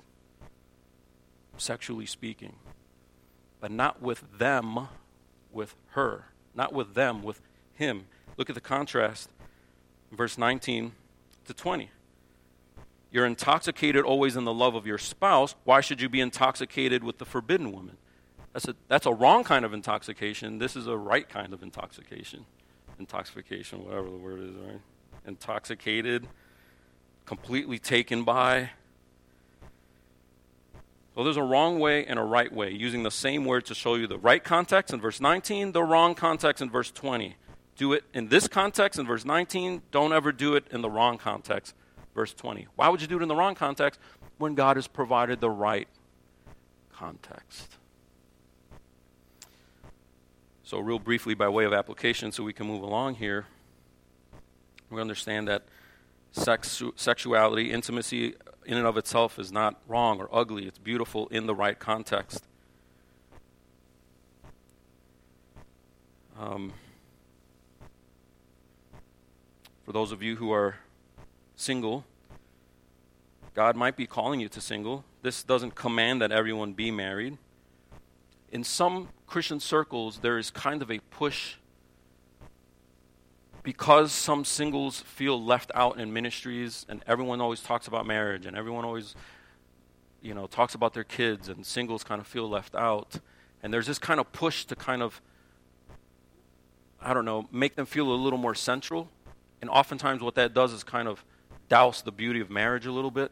sexually 1.57 2.05
speaking, 2.05 2.57
but 3.59 3.71
not 3.71 3.99
with 3.99 4.37
them, 4.37 4.89
with 5.51 5.73
her. 5.93 6.25
Not 6.53 6.71
with 6.71 6.93
them, 6.93 7.23
with 7.23 7.41
him. 7.73 8.05
Look 8.37 8.49
at 8.49 8.53
the 8.53 8.61
contrast. 8.61 9.31
Verse 10.11 10.37
19 10.37 10.91
to 11.45 11.53
20. 11.55 11.89
You're 13.15 13.25
intoxicated 13.25 14.03
always 14.03 14.35
in 14.35 14.43
the 14.43 14.53
love 14.53 14.75
of 14.75 14.85
your 14.85 14.97
spouse. 14.97 15.55
Why 15.63 15.79
should 15.79 16.01
you 16.01 16.09
be 16.09 16.19
intoxicated 16.19 17.01
with 17.01 17.17
the 17.17 17.23
forbidden 17.23 17.71
woman? 17.71 17.95
That's 18.51 18.67
a, 18.67 18.75
that's 18.89 19.05
a 19.05 19.13
wrong 19.13 19.45
kind 19.45 19.63
of 19.63 19.73
intoxication. 19.73 20.57
This 20.57 20.75
is 20.75 20.85
a 20.85 20.97
right 20.97 21.29
kind 21.29 21.53
of 21.53 21.63
intoxication. 21.63 22.45
Intoxication, 22.99 23.85
whatever 23.85 24.09
the 24.09 24.17
word 24.17 24.41
is, 24.41 24.55
right? 24.55 24.81
Intoxicated, 25.25 26.27
completely 27.25 27.79
taken 27.79 28.25
by. 28.25 28.71
So 31.15 31.23
there's 31.23 31.37
a 31.37 31.41
wrong 31.41 31.79
way 31.79 32.05
and 32.05 32.19
a 32.19 32.23
right 32.23 32.51
way, 32.51 32.71
using 32.73 33.03
the 33.03 33.11
same 33.11 33.45
word 33.45 33.65
to 33.67 33.73
show 33.73 33.95
you 33.95 34.07
the 34.07 34.19
right 34.19 34.43
context 34.43 34.93
in 34.93 34.99
verse 34.99 35.21
19, 35.21 35.71
the 35.71 35.83
wrong 35.83 36.15
context 36.15 36.61
in 36.61 36.69
verse 36.69 36.91
20 36.91 37.37
do 37.77 37.93
it 37.93 38.03
in 38.13 38.29
this 38.29 38.47
context 38.47 38.99
in 38.99 39.05
verse 39.05 39.25
19. 39.25 39.81
Don't 39.91 40.13
ever 40.13 40.31
do 40.31 40.55
it 40.55 40.65
in 40.71 40.81
the 40.81 40.89
wrong 40.89 41.17
context, 41.17 41.73
verse 42.15 42.33
20. 42.33 42.67
Why 42.75 42.89
would 42.89 43.01
you 43.01 43.07
do 43.07 43.17
it 43.17 43.21
in 43.21 43.27
the 43.27 43.35
wrong 43.35 43.53
context? 43.53 43.99
When 44.39 44.55
God 44.55 44.77
has 44.77 44.87
provided 44.87 45.39
the 45.39 45.49
right 45.49 45.87
context. 46.91 47.75
So, 50.63 50.79
real 50.79 50.97
briefly, 50.97 51.35
by 51.35 51.47
way 51.47 51.65
of 51.65 51.73
application, 51.73 52.31
so 52.31 52.43
we 52.43 52.53
can 52.53 52.65
move 52.65 52.81
along 52.81 53.15
here, 53.15 53.45
we 54.89 54.99
understand 54.99 55.47
that 55.47 55.65
sex, 56.31 56.81
sexuality, 56.95 57.71
intimacy 57.71 58.33
in 58.65 58.77
and 58.77 58.87
of 58.87 58.97
itself 58.97 59.37
is 59.37 59.51
not 59.51 59.79
wrong 59.87 60.19
or 60.19 60.27
ugly. 60.31 60.65
It's 60.65 60.79
beautiful 60.79 61.27
in 61.27 61.45
the 61.45 61.53
right 61.53 61.77
context. 61.77 62.43
Um, 66.39 66.73
For 69.85 69.91
those 69.91 70.11
of 70.11 70.23
you 70.23 70.35
who 70.35 70.51
are 70.51 70.77
single, 71.55 72.05
God 73.53 73.75
might 73.75 73.95
be 73.95 74.05
calling 74.05 74.39
you 74.39 74.49
to 74.49 74.61
single. 74.61 75.05
This 75.21 75.43
doesn't 75.43 75.75
command 75.75 76.21
that 76.21 76.31
everyone 76.31 76.73
be 76.73 76.91
married. 76.91 77.37
In 78.51 78.63
some 78.63 79.09
Christian 79.27 79.59
circles, 79.59 80.19
there 80.19 80.37
is 80.37 80.51
kind 80.51 80.81
of 80.81 80.91
a 80.91 80.99
push 81.09 81.55
because 83.63 84.11
some 84.11 84.45
singles 84.45 85.01
feel 85.01 85.43
left 85.43 85.71
out 85.73 85.97
in 85.97 86.13
ministries, 86.13 86.85
and 86.87 87.03
everyone 87.07 87.41
always 87.41 87.61
talks 87.61 87.87
about 87.87 88.05
marriage, 88.05 88.45
and 88.45 88.55
everyone 88.55 88.85
always, 88.85 89.15
you 90.21 90.35
know, 90.35 90.45
talks 90.45 90.75
about 90.75 90.93
their 90.93 91.03
kids, 91.03 91.49
and 91.49 91.65
singles 91.65 92.03
kind 92.03 92.21
of 92.21 92.27
feel 92.27 92.47
left 92.47 92.75
out. 92.75 93.19
And 93.63 93.73
there's 93.73 93.87
this 93.87 93.97
kind 93.97 94.19
of 94.19 94.31
push 94.31 94.65
to 94.65 94.75
kind 94.75 95.01
of, 95.01 95.19
I 97.01 97.15
don't 97.15 97.25
know, 97.25 97.47
make 97.51 97.75
them 97.75 97.87
feel 97.87 98.11
a 98.11 98.13
little 98.13 98.37
more 98.37 98.53
central 98.53 99.09
and 99.65 99.69
oftentimes, 99.71 100.21
what 100.21 100.35
that 100.35 100.53
does 100.53 100.73
is 100.73 100.83
kind 100.83 101.07
of 101.07 101.25
douse 101.69 102.01
the 102.01 102.11
beauty 102.11 102.39
of 102.39 102.49
marriage 102.49 102.85
a 102.85 102.91
little 102.91 103.11
bit. 103.11 103.31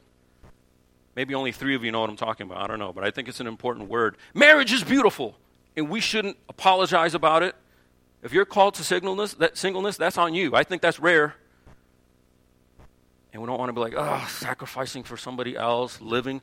Maybe 1.15 1.35
only 1.35 1.51
three 1.51 1.75
of 1.75 1.83
you 1.83 1.91
know 1.91 2.01
what 2.01 2.09
I'm 2.09 2.15
talking 2.15 2.47
about. 2.47 2.63
I 2.63 2.67
don't 2.67 2.79
know, 2.79 2.91
but 2.91 3.03
I 3.03 3.11
think 3.11 3.27
it's 3.27 3.39
an 3.39 3.47
important 3.47 3.89
word. 3.89 4.17
Marriage 4.33 4.73
is 4.73 4.83
beautiful, 4.83 5.35
and 5.75 5.89
we 5.89 5.99
shouldn't 5.99 6.37
apologize 6.49 7.13
about 7.13 7.43
it. 7.43 7.55
If 8.23 8.33
you're 8.33 8.45
called 8.45 8.73
to 8.75 8.83
singleness, 8.83 9.33
that 9.35 9.57
singleness, 9.57 9.97
that's 9.97 10.17
on 10.17 10.33
you. 10.33 10.55
I 10.55 10.63
think 10.63 10.81
that's 10.81 10.99
rare. 10.99 11.35
And 13.31 13.41
we 13.41 13.47
don't 13.47 13.59
want 13.59 13.69
to 13.69 13.73
be 13.73 13.81
like, 13.81 13.93
oh, 13.97 14.25
sacrificing 14.29 15.03
for 15.03 15.17
somebody 15.17 15.57
else, 15.57 15.99
living 15.99 16.41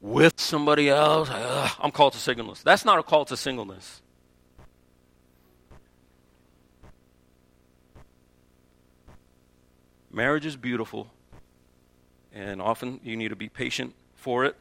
with 0.00 0.40
somebody 0.40 0.88
else. 0.88 1.28
Ugh, 1.30 1.70
I'm 1.80 1.90
called 1.90 2.12
to 2.14 2.18
singleness. 2.18 2.62
That's 2.62 2.84
not 2.84 2.98
a 2.98 3.02
call 3.02 3.24
to 3.26 3.36
singleness. 3.36 4.00
Marriage 10.14 10.46
is 10.46 10.54
beautiful, 10.54 11.10
and 12.32 12.62
often 12.62 13.00
you 13.02 13.16
need 13.16 13.30
to 13.30 13.36
be 13.36 13.48
patient 13.48 13.96
for 14.14 14.44
it. 14.44 14.54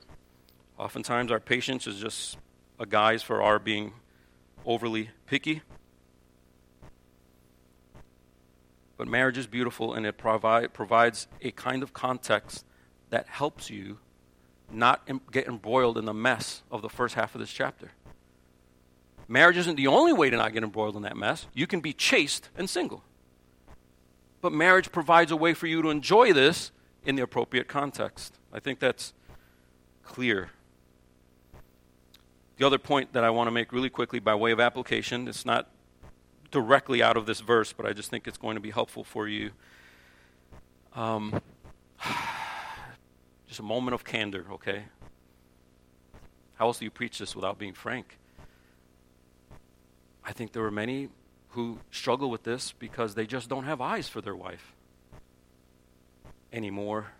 Oftentimes, 0.79 1.31
our 1.31 1.39
patience 1.39 1.85
is 1.85 1.99
just 1.99 2.39
a 2.79 2.87
guise 2.87 3.21
for 3.21 3.43
our 3.43 3.59
being 3.59 3.93
overly 4.65 5.11
picky. 5.27 5.61
But 8.97 9.07
marriage 9.07 9.37
is 9.37 9.45
beautiful, 9.45 9.93
and 9.93 10.07
it 10.07 10.17
provide, 10.17 10.73
provides 10.73 11.27
a 11.39 11.51
kind 11.51 11.83
of 11.83 11.93
context 11.93 12.65
that 13.11 13.27
helps 13.27 13.69
you 13.69 13.99
not 14.71 15.07
get 15.31 15.45
embroiled 15.45 15.99
in 15.99 16.05
the 16.05 16.15
mess 16.15 16.63
of 16.71 16.81
the 16.81 16.89
first 16.89 17.13
half 17.13 17.35
of 17.35 17.39
this 17.39 17.51
chapter. 17.51 17.91
Marriage 19.27 19.57
isn't 19.57 19.75
the 19.75 19.85
only 19.85 20.13
way 20.13 20.31
to 20.31 20.35
not 20.35 20.51
get 20.51 20.63
embroiled 20.63 20.95
in 20.95 21.03
that 21.03 21.15
mess. 21.15 21.45
You 21.53 21.67
can 21.67 21.79
be 21.79 21.93
chaste 21.93 22.49
and 22.57 22.67
single. 22.67 23.03
But 24.43 24.51
marriage 24.51 24.91
provides 24.91 25.31
a 25.31 25.37
way 25.37 25.53
for 25.53 25.67
you 25.67 25.81
to 25.81 25.89
enjoy 25.89 26.33
this 26.33 26.71
in 27.05 27.15
the 27.15 27.21
appropriate 27.21 27.69
context. 27.69 28.39
I 28.51 28.59
think 28.59 28.79
that's 28.79 29.13
clear. 30.03 30.49
The 32.57 32.67
other 32.67 32.77
point 32.77 33.13
that 33.13 33.23
I 33.23 33.29
want 33.29 33.47
to 33.47 33.51
make 33.51 33.71
really 33.71 33.89
quickly 33.89 34.19
by 34.19 34.35
way 34.35 34.51
of 34.51 34.59
application, 34.59 35.29
it's 35.29 35.45
not 35.45 35.69
directly 36.51 37.01
out 37.01 37.15
of 37.15 37.25
this 37.25 37.39
verse, 37.39 37.71
but 37.71 37.85
I 37.85 37.93
just 37.93 38.09
think 38.09 38.27
it's 38.27 38.37
going 38.37 38.55
to 38.55 38.59
be 38.59 38.71
helpful 38.71 39.05
for 39.05 39.29
you. 39.29 39.51
Um, 40.93 41.41
just 43.47 43.61
a 43.61 43.63
moment 43.63 43.95
of 43.95 44.03
candor, 44.03 44.45
okay? 44.51 44.83
How 46.55 46.67
else 46.67 46.79
do 46.79 46.83
you 46.83 46.91
preach 46.91 47.17
this 47.17 47.33
without 47.33 47.57
being 47.57 47.73
frank? 47.73 48.17
I 50.25 50.33
think 50.33 50.51
there 50.51 50.63
were 50.63 50.69
many 50.69 51.07
who 51.53 51.79
struggle 51.91 52.31
with 52.31 52.43
this 52.43 52.73
because 52.79 53.13
they 53.13 53.27
just 53.27 53.47
don't 53.47 53.65
have 53.65 53.79
eyes 53.79 54.09
for 54.09 54.21
their 54.21 54.35
wife 54.35 54.73
anymore. 56.51 57.11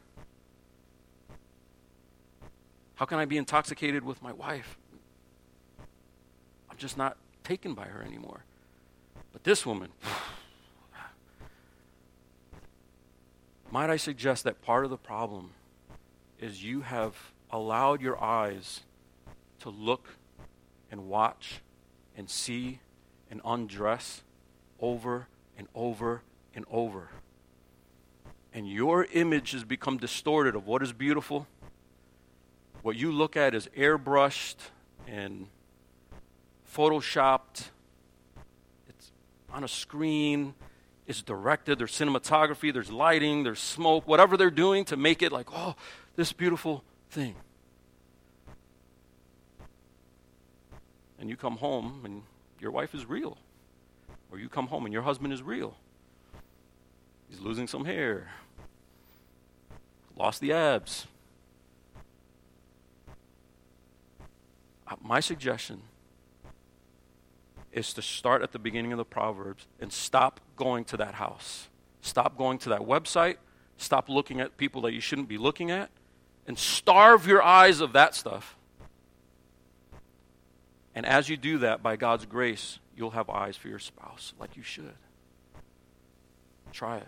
How 2.96 3.06
can 3.06 3.20
I 3.20 3.26
be 3.26 3.38
intoxicated 3.38 4.04
with 4.04 4.24
my 4.24 4.34
wife? 4.34 4.76
I'm 6.70 6.78
just 6.78 6.98
not 6.98 7.18
taken 7.44 7.76
by 7.76 7.86
her 7.86 8.02
anymore. 8.02 8.44
But 9.32 9.44
this 9.44 9.66
woman, 9.66 9.90
might 13.72 13.92
I 13.92 13.98
suggest 13.98 14.46
that 14.46 14.64
part 14.64 14.84
of 14.84 14.90
the 14.90 14.98
problem 14.98 15.52
is 16.40 16.64
you 16.64 16.82
have 16.82 17.16
allowed 17.52 18.02
your 18.02 18.22
eyes 18.22 18.82
to 19.60 19.70
look 19.70 20.08
and 20.92 21.08
watch 21.08 21.62
and 22.18 22.30
see 22.30 22.80
and 23.30 23.42
undress 23.46 24.24
over 24.80 25.28
and 25.58 25.68
over 25.74 26.22
and 26.56 26.66
over. 26.72 27.10
And 28.54 28.70
your 28.70 29.06
image 29.14 29.52
has 29.52 29.64
become 29.64 29.98
distorted 29.98 30.56
of 30.56 30.68
what 30.68 30.84
is 30.84 30.94
beautiful. 30.94 31.48
What 32.84 32.96
you 32.96 33.12
look 33.12 33.36
at 33.36 33.56
is 33.56 33.68
airbrushed 33.78 34.58
and 35.08 35.48
photoshopped. 36.72 37.70
It's 38.88 39.12
on 39.52 39.64
a 39.64 39.68
screen. 39.68 40.54
It's 41.08 41.22
directed. 41.22 41.80
There's 41.80 41.92
cinematography, 41.92 42.74
there's 42.74 42.92
lighting, 42.92 43.44
there's 43.44 43.60
smoke, 43.60 44.08
whatever 44.08 44.38
they're 44.38 44.50
doing 44.50 44.86
to 44.86 44.98
make 44.98 45.22
it 45.22 45.32
like, 45.32 45.48
oh, 45.52 45.76
this 46.16 46.32
beautiful 46.32 46.84
thing. 47.10 47.36
And 51.20 51.30
you 51.30 51.36
come 51.36 51.58
home 51.58 52.02
and 52.06 52.24
your 52.64 52.72
wife 52.72 52.96
is 52.96 53.06
real. 53.06 53.38
Or 54.32 54.40
you 54.40 54.50
come 54.50 54.68
home 54.68 54.86
and 54.86 54.94
your 54.94 55.04
husband 55.04 55.34
is 55.34 55.44
real. 55.44 55.76
He's 57.30 57.40
losing 57.40 57.68
some 57.68 57.86
hair, 57.86 58.30
lost 60.16 60.40
the 60.40 60.54
abs. 60.54 61.06
Uh, 64.88 64.96
my 65.02 65.20
suggestion 65.20 65.82
is 67.72 67.94
to 67.94 68.02
start 68.02 68.42
at 68.42 68.52
the 68.52 68.60
beginning 68.60 68.92
of 68.92 68.98
the 68.98 69.06
Proverbs 69.06 69.68
and 69.80 69.92
stop 69.92 70.40
going 70.56 70.86
to 70.86 70.98
that 70.98 71.16
house. 71.16 71.68
Stop 72.02 72.38
going 72.38 72.60
to 72.60 72.70
that 72.70 72.82
website. 72.82 73.38
Stop 73.78 74.10
looking 74.10 74.40
at 74.40 74.58
people 74.58 74.82
that 74.84 74.94
you 74.94 75.02
shouldn't 75.02 75.28
be 75.28 75.38
looking 75.38 75.70
at. 75.70 75.90
And 76.48 76.58
starve 76.58 77.28
your 77.28 77.42
eyes 77.42 77.82
of 77.82 77.94
that 77.94 78.16
stuff 78.16 78.56
and 80.96 81.06
as 81.06 81.30
you 81.30 81.38
do 81.38 81.58
that, 81.60 81.82
by 81.82 81.96
God's 81.96 82.26
grace, 82.26 82.80
you'll 82.96 83.12
have 83.12 83.30
eyes 83.30 83.58
for 83.58 83.68
your 83.68 83.80
spouse 83.80 84.34
like 84.40 84.56
you 84.56 84.64
should. 84.64 84.94
Try 86.72 86.98
it. 86.98 87.08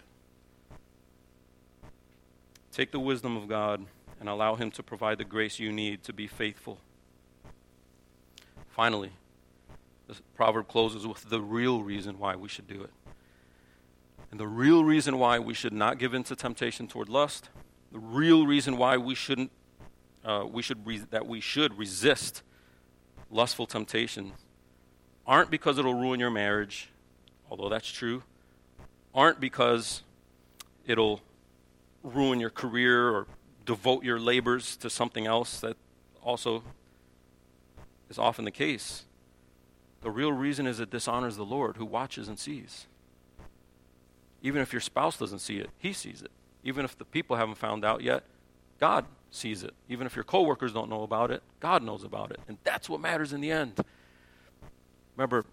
Take 2.71 2.91
the 2.91 2.99
wisdom 2.99 3.37
of 3.37 3.47
God 3.47 3.85
and 4.19 4.27
allow 4.27 4.55
Him 4.55 4.71
to 4.71 4.83
provide 4.83 5.17
the 5.17 5.25
grace 5.25 5.59
you 5.59 5.71
need 5.71 6.03
to 6.03 6.13
be 6.13 6.27
faithful. 6.27 6.79
Finally, 8.69 9.11
this 10.07 10.21
proverb 10.35 10.67
closes 10.67 11.07
with 11.07 11.29
the 11.29 11.41
real 11.41 11.81
reason 11.81 12.19
why 12.19 12.35
we 12.35 12.49
should 12.49 12.67
do 12.67 12.81
it. 12.81 12.91
And 14.31 14.39
the 14.39 14.47
real 14.47 14.83
reason 14.83 15.17
why 15.17 15.39
we 15.39 15.53
should 15.53 15.73
not 15.73 15.97
give 15.97 16.13
in 16.13 16.23
to 16.25 16.35
temptation 16.35 16.87
toward 16.87 17.07
lust, 17.07 17.49
the 17.91 17.99
real 17.99 18.45
reason 18.45 18.77
why 18.77 18.97
we 18.97 19.15
shouldn't, 19.15 19.51
uh, 20.25 20.43
we 20.51 20.61
should 20.61 20.85
re- 20.85 21.03
that 21.11 21.25
we 21.25 21.39
should 21.39 21.77
resist 21.77 22.43
lustful 23.35 23.67
temptations 23.67 24.33
aren't 25.27 25.51
because 25.51 25.77
it'll 25.77 25.93
ruin 25.93 26.19
your 26.19 26.29
marriage, 26.29 26.89
although 27.49 27.69
that's 27.69 27.91
true, 27.91 28.23
aren't 29.13 29.39
because 29.39 30.03
it'll 30.85 31.21
ruin 32.03 32.39
your 32.39 32.49
career 32.49 33.09
or 33.09 33.27
devote 33.65 34.03
your 34.03 34.19
labors 34.19 34.77
to 34.77 34.89
something 34.89 35.25
else 35.25 35.59
that 35.59 35.75
also 36.23 36.63
is 38.09 38.19
often 38.19 38.45
the 38.45 38.51
case. 38.51 39.03
The 40.01 40.11
real 40.11 40.31
reason 40.31 40.67
is 40.67 40.79
it 40.79 40.91
dishonors 40.91 41.35
the 41.35 41.45
Lord 41.45 41.77
who 41.77 41.85
watches 41.85 42.27
and 42.27 42.37
sees. 42.37 42.85
Even 44.43 44.61
if 44.61 44.71
your 44.71 44.81
spouse 44.81 45.17
doesn't 45.17 45.39
see 45.39 45.57
it, 45.57 45.71
he 45.79 45.91
sees 45.91 46.21
it. 46.21 46.29
Even 46.63 46.85
if 46.85 46.95
the 46.97 47.05
people 47.05 47.35
haven't 47.35 47.57
found 47.57 47.83
out 47.83 48.01
yet, 48.01 48.23
God 48.79 49.05
sees 49.35 49.63
it. 49.63 49.73
Even 49.89 50.07
if 50.07 50.15
your 50.15 50.23
coworkers 50.23 50.73
don't 50.73 50.89
know 50.89 51.03
about 51.03 51.31
it, 51.31 51.43
God 51.59 51.83
knows 51.83 52.03
about 52.03 52.31
it. 52.31 52.39
And 52.47 52.57
that's 52.63 52.89
what 52.89 53.01
matters 53.01 53.33
in 53.33 53.41
the 53.41 53.51
end. 53.51 53.79
Remember, 55.15 55.45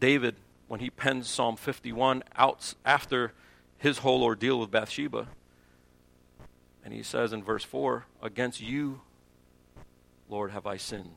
David, 0.00 0.36
when 0.68 0.80
he 0.80 0.90
pens 0.90 1.28
Psalm 1.28 1.56
51 1.56 2.22
out 2.36 2.74
after 2.84 3.32
his 3.78 3.98
whole 3.98 4.22
ordeal 4.22 4.58
with 4.58 4.70
Bathsheba, 4.70 5.28
and 6.84 6.94
he 6.94 7.02
says 7.02 7.32
in 7.32 7.42
verse 7.42 7.64
4, 7.64 8.06
Against 8.22 8.60
you, 8.60 9.00
Lord, 10.28 10.52
have 10.52 10.66
I 10.66 10.76
sinned. 10.76 11.10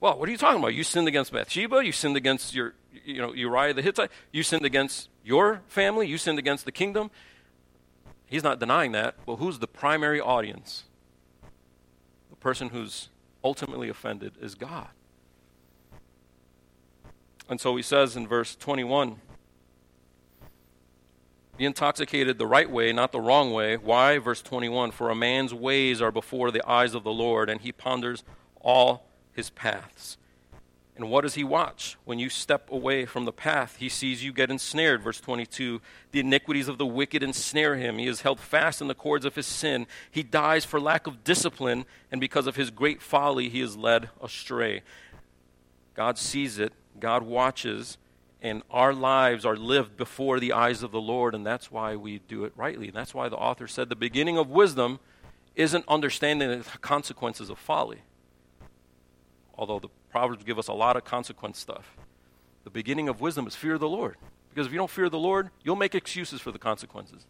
Well, 0.00 0.18
what 0.18 0.28
are 0.28 0.32
you 0.32 0.38
talking 0.38 0.58
about? 0.58 0.74
You 0.74 0.82
sinned 0.82 1.08
against 1.08 1.32
Bathsheba. 1.32 1.84
You 1.84 1.92
sinned 1.92 2.16
against 2.16 2.54
your, 2.54 2.74
you 3.04 3.20
know, 3.20 3.32
Uriah 3.32 3.72
the 3.72 3.82
Hittite. 3.82 4.10
You 4.32 4.42
sinned 4.42 4.64
against 4.64 5.08
your 5.24 5.60
family. 5.68 6.08
You 6.08 6.18
sinned 6.18 6.38
against 6.38 6.64
the 6.64 6.72
kingdom. 6.72 7.10
He's 8.32 8.42
not 8.42 8.58
denying 8.58 8.92
that, 8.92 9.16
but 9.26 9.36
who's 9.36 9.58
the 9.58 9.66
primary 9.66 10.18
audience? 10.18 10.84
The 12.30 12.36
person 12.36 12.70
who's 12.70 13.10
ultimately 13.44 13.90
offended 13.90 14.32
is 14.40 14.54
God. 14.54 14.88
And 17.46 17.60
so 17.60 17.76
he 17.76 17.82
says 17.82 18.16
in 18.16 18.26
verse 18.26 18.56
21 18.56 19.16
Be 21.58 21.66
intoxicated 21.66 22.38
the 22.38 22.46
right 22.46 22.70
way, 22.70 22.90
not 22.90 23.12
the 23.12 23.20
wrong 23.20 23.52
way. 23.52 23.76
Why? 23.76 24.16
Verse 24.16 24.40
21 24.40 24.92
For 24.92 25.10
a 25.10 25.14
man's 25.14 25.52
ways 25.52 26.00
are 26.00 26.10
before 26.10 26.50
the 26.50 26.66
eyes 26.66 26.94
of 26.94 27.04
the 27.04 27.12
Lord, 27.12 27.50
and 27.50 27.60
he 27.60 27.70
ponders 27.70 28.24
all 28.62 29.10
his 29.32 29.50
paths. 29.50 30.16
And 30.94 31.08
what 31.08 31.22
does 31.22 31.34
he 31.34 31.44
watch? 31.44 31.96
When 32.04 32.18
you 32.18 32.28
step 32.28 32.70
away 32.70 33.06
from 33.06 33.24
the 33.24 33.32
path, 33.32 33.76
he 33.78 33.88
sees 33.88 34.22
you 34.22 34.32
get 34.32 34.50
ensnared. 34.50 35.02
Verse 35.02 35.20
22 35.20 35.80
The 36.10 36.20
iniquities 36.20 36.68
of 36.68 36.76
the 36.76 36.86
wicked 36.86 37.22
ensnare 37.22 37.76
him. 37.76 37.96
He 37.96 38.06
is 38.06 38.20
held 38.20 38.38
fast 38.38 38.82
in 38.82 38.88
the 38.88 38.94
cords 38.94 39.24
of 39.24 39.34
his 39.34 39.46
sin. 39.46 39.86
He 40.10 40.22
dies 40.22 40.64
for 40.66 40.78
lack 40.78 41.06
of 41.06 41.24
discipline, 41.24 41.86
and 42.10 42.20
because 42.20 42.46
of 42.46 42.56
his 42.56 42.70
great 42.70 43.00
folly, 43.00 43.48
he 43.48 43.62
is 43.62 43.76
led 43.76 44.10
astray. 44.22 44.82
God 45.94 46.18
sees 46.18 46.58
it, 46.58 46.74
God 47.00 47.22
watches, 47.22 47.96
and 48.42 48.62
our 48.70 48.92
lives 48.92 49.46
are 49.46 49.56
lived 49.56 49.96
before 49.96 50.40
the 50.40 50.52
eyes 50.52 50.82
of 50.82 50.90
the 50.90 51.00
Lord, 51.00 51.34
and 51.34 51.46
that's 51.46 51.70
why 51.70 51.96
we 51.96 52.18
do 52.18 52.44
it 52.44 52.52
rightly. 52.54 52.88
And 52.88 52.96
that's 52.96 53.14
why 53.14 53.30
the 53.30 53.36
author 53.36 53.66
said 53.66 53.88
the 53.88 53.96
beginning 53.96 54.36
of 54.36 54.50
wisdom 54.50 54.98
isn't 55.54 55.84
understanding 55.88 56.48
the 56.50 56.78
consequences 56.80 57.48
of 57.48 57.58
folly. 57.58 58.02
Although 59.54 59.78
the 59.78 59.88
Proverbs 60.12 60.44
give 60.44 60.58
us 60.58 60.68
a 60.68 60.74
lot 60.74 60.96
of 60.96 61.04
consequence 61.04 61.58
stuff. 61.58 61.96
The 62.64 62.70
beginning 62.70 63.08
of 63.08 63.20
wisdom 63.20 63.46
is 63.46 63.56
fear 63.56 63.74
of 63.74 63.80
the 63.80 63.88
Lord. 63.88 64.16
Because 64.50 64.66
if 64.66 64.72
you 64.72 64.78
don't 64.78 64.90
fear 64.90 65.08
the 65.08 65.18
Lord, 65.18 65.50
you'll 65.64 65.74
make 65.74 65.94
excuses 65.94 66.40
for 66.40 66.52
the 66.52 66.58
consequences. 66.58 67.24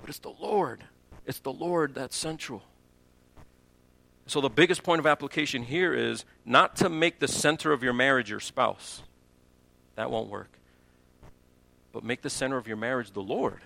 But 0.00 0.10
it's 0.10 0.18
the 0.18 0.34
Lord. 0.38 0.84
It's 1.24 1.40
the 1.40 1.52
Lord 1.52 1.94
that's 1.94 2.14
central. 2.14 2.62
So, 4.26 4.40
the 4.40 4.50
biggest 4.50 4.82
point 4.82 5.00
of 5.00 5.06
application 5.06 5.64
here 5.64 5.92
is 5.92 6.24
not 6.44 6.76
to 6.76 6.88
make 6.88 7.18
the 7.18 7.26
center 7.26 7.72
of 7.72 7.82
your 7.82 7.94
marriage 7.94 8.30
your 8.30 8.38
spouse. 8.38 9.02
That 9.96 10.10
won't 10.10 10.28
work. 10.28 10.50
But 11.92 12.04
make 12.04 12.22
the 12.22 12.30
center 12.30 12.56
of 12.56 12.68
your 12.68 12.76
marriage 12.76 13.10
the 13.10 13.22
Lord, 13.22 13.60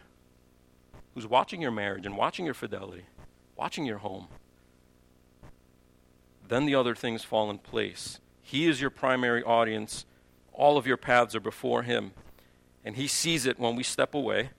who's 1.14 1.26
watching 1.26 1.60
your 1.60 1.70
marriage 1.70 2.06
and 2.06 2.16
watching 2.16 2.44
your 2.44 2.54
fidelity, 2.54 3.04
watching 3.56 3.84
your 3.84 3.98
home. 3.98 4.28
Then 6.48 6.66
the 6.66 6.74
other 6.74 6.94
things 6.94 7.24
fall 7.24 7.50
in 7.50 7.58
place. 7.58 8.20
He 8.42 8.66
is 8.66 8.80
your 8.80 8.90
primary 8.90 9.42
audience. 9.42 10.04
All 10.52 10.76
of 10.76 10.86
your 10.86 10.96
paths 10.96 11.34
are 11.34 11.40
before 11.40 11.82
Him. 11.82 12.12
And 12.84 12.96
He 12.96 13.06
sees 13.06 13.46
it 13.46 13.58
when 13.58 13.76
we 13.76 13.82
step 13.82 14.14
away. 14.14 14.50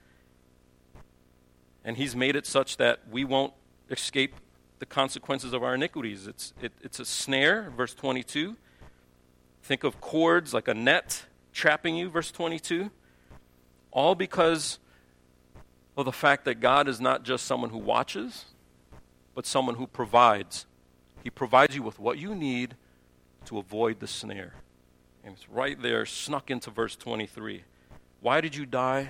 And 1.83 1.97
He's 1.97 2.15
made 2.15 2.35
it 2.35 2.45
such 2.45 2.77
that 2.77 3.01
we 3.09 3.23
won't 3.23 3.53
escape 3.89 4.35
the 4.79 4.85
consequences 4.85 5.53
of 5.53 5.63
our 5.63 5.75
iniquities. 5.75 6.27
It's, 6.27 6.53
it, 6.61 6.73
it's 6.81 6.99
a 6.99 7.05
snare, 7.05 7.71
verse 7.75 7.93
22. 7.93 8.55
Think 9.61 9.83
of 9.83 10.01
cords 10.01 10.53
like 10.53 10.67
a 10.67 10.73
net 10.73 11.25
trapping 11.53 11.95
you, 11.95 12.09
verse 12.09 12.31
22. 12.31 12.91
All 13.91 14.15
because 14.15 14.79
of 15.95 16.05
the 16.05 16.11
fact 16.11 16.45
that 16.45 16.59
God 16.59 16.87
is 16.87 16.99
not 16.99 17.23
just 17.23 17.45
someone 17.45 17.69
who 17.69 17.77
watches, 17.77 18.45
but 19.33 19.45
someone 19.45 19.75
who 19.75 19.87
provides. 19.87 20.65
He 21.25 21.31
provides 21.31 21.75
you 21.75 21.81
with 21.81 21.97
what 21.97 22.19
you 22.19 22.35
need 22.35 22.75
to 23.45 23.57
avoid 23.57 23.99
the 23.99 24.05
snare. 24.05 24.53
And 25.23 25.33
it's 25.33 25.49
right 25.49 25.81
there, 25.81 26.05
snuck 26.05 26.51
into 26.51 26.69
verse 26.69 26.95
23. 26.95 27.63
Why 28.21 28.41
did 28.41 28.55
you 28.55 28.67
die? 28.67 29.09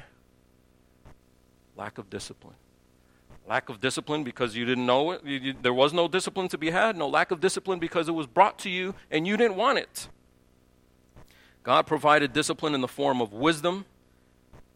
Lack 1.75 1.97
of 1.97 2.09
discipline. 2.09 2.55
Lack 3.45 3.67
of 3.67 3.81
discipline 3.81 4.23
because 4.23 4.55
you 4.55 4.63
didn't 4.63 4.85
know 4.85 5.11
it. 5.11 5.25
You, 5.25 5.39
you, 5.39 5.55
there 5.61 5.73
was 5.73 5.91
no 5.91 6.07
discipline 6.07 6.47
to 6.47 6.57
be 6.57 6.69
had. 6.71 6.95
No 6.95 7.09
lack 7.09 7.31
of 7.31 7.41
discipline 7.41 7.79
because 7.79 8.07
it 8.07 8.13
was 8.13 8.27
brought 8.27 8.59
to 8.59 8.69
you 8.69 8.95
and 9.11 9.27
you 9.27 9.35
didn't 9.35 9.57
want 9.57 9.79
it. 9.79 10.07
God 11.63 11.85
provided 11.85 12.31
discipline 12.31 12.73
in 12.73 12.79
the 12.79 12.87
form 12.87 13.19
of 13.19 13.33
wisdom 13.33 13.83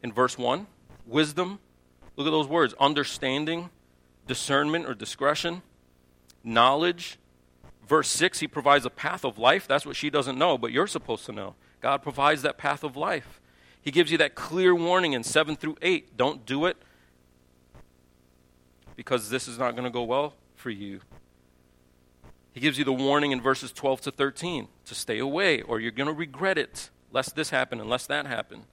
in 0.03 0.11
verse 0.11 0.37
1. 0.37 0.67
Wisdom. 1.07 1.59
Look 2.17 2.27
at 2.27 2.31
those 2.31 2.47
words 2.47 2.73
understanding, 2.81 3.69
discernment 4.27 4.87
or 4.87 4.93
discretion, 4.93 5.61
knowledge. 6.43 7.17
Verse 7.89 8.07
6, 8.09 8.39
he 8.39 8.47
provides 8.47 8.85
a 8.85 8.91
path 8.91 9.25
of 9.25 9.39
life. 9.39 9.67
That's 9.67 9.83
what 9.83 9.95
she 9.95 10.11
doesn't 10.11 10.37
know, 10.37 10.59
but 10.59 10.71
you're 10.71 10.85
supposed 10.85 11.25
to 11.25 11.31
know. 11.31 11.55
God 11.81 12.03
provides 12.03 12.43
that 12.43 12.55
path 12.55 12.83
of 12.83 12.95
life. 12.95 13.41
He 13.81 13.89
gives 13.89 14.11
you 14.11 14.17
that 14.19 14.35
clear 14.35 14.75
warning 14.75 15.13
in 15.13 15.23
7 15.23 15.55
through 15.55 15.75
8. 15.81 16.15
Don't 16.15 16.45
do 16.45 16.67
it 16.67 16.77
because 18.95 19.31
this 19.31 19.47
is 19.47 19.57
not 19.57 19.71
going 19.71 19.85
to 19.85 19.89
go 19.89 20.03
well 20.03 20.35
for 20.55 20.69
you. 20.69 20.99
He 22.51 22.59
gives 22.59 22.77
you 22.77 22.85
the 22.85 22.93
warning 22.93 23.31
in 23.31 23.41
verses 23.41 23.71
12 23.71 24.01
to 24.01 24.11
13 24.11 24.67
to 24.85 24.93
stay 24.93 25.17
away, 25.17 25.63
or 25.63 25.79
you're 25.79 25.89
going 25.89 26.05
to 26.05 26.13
regret 26.13 26.59
it, 26.59 26.91
lest 27.11 27.35
this 27.35 27.49
happen 27.49 27.79
and 27.79 27.89
lest 27.89 28.07
that 28.09 28.27
happen. 28.27 28.65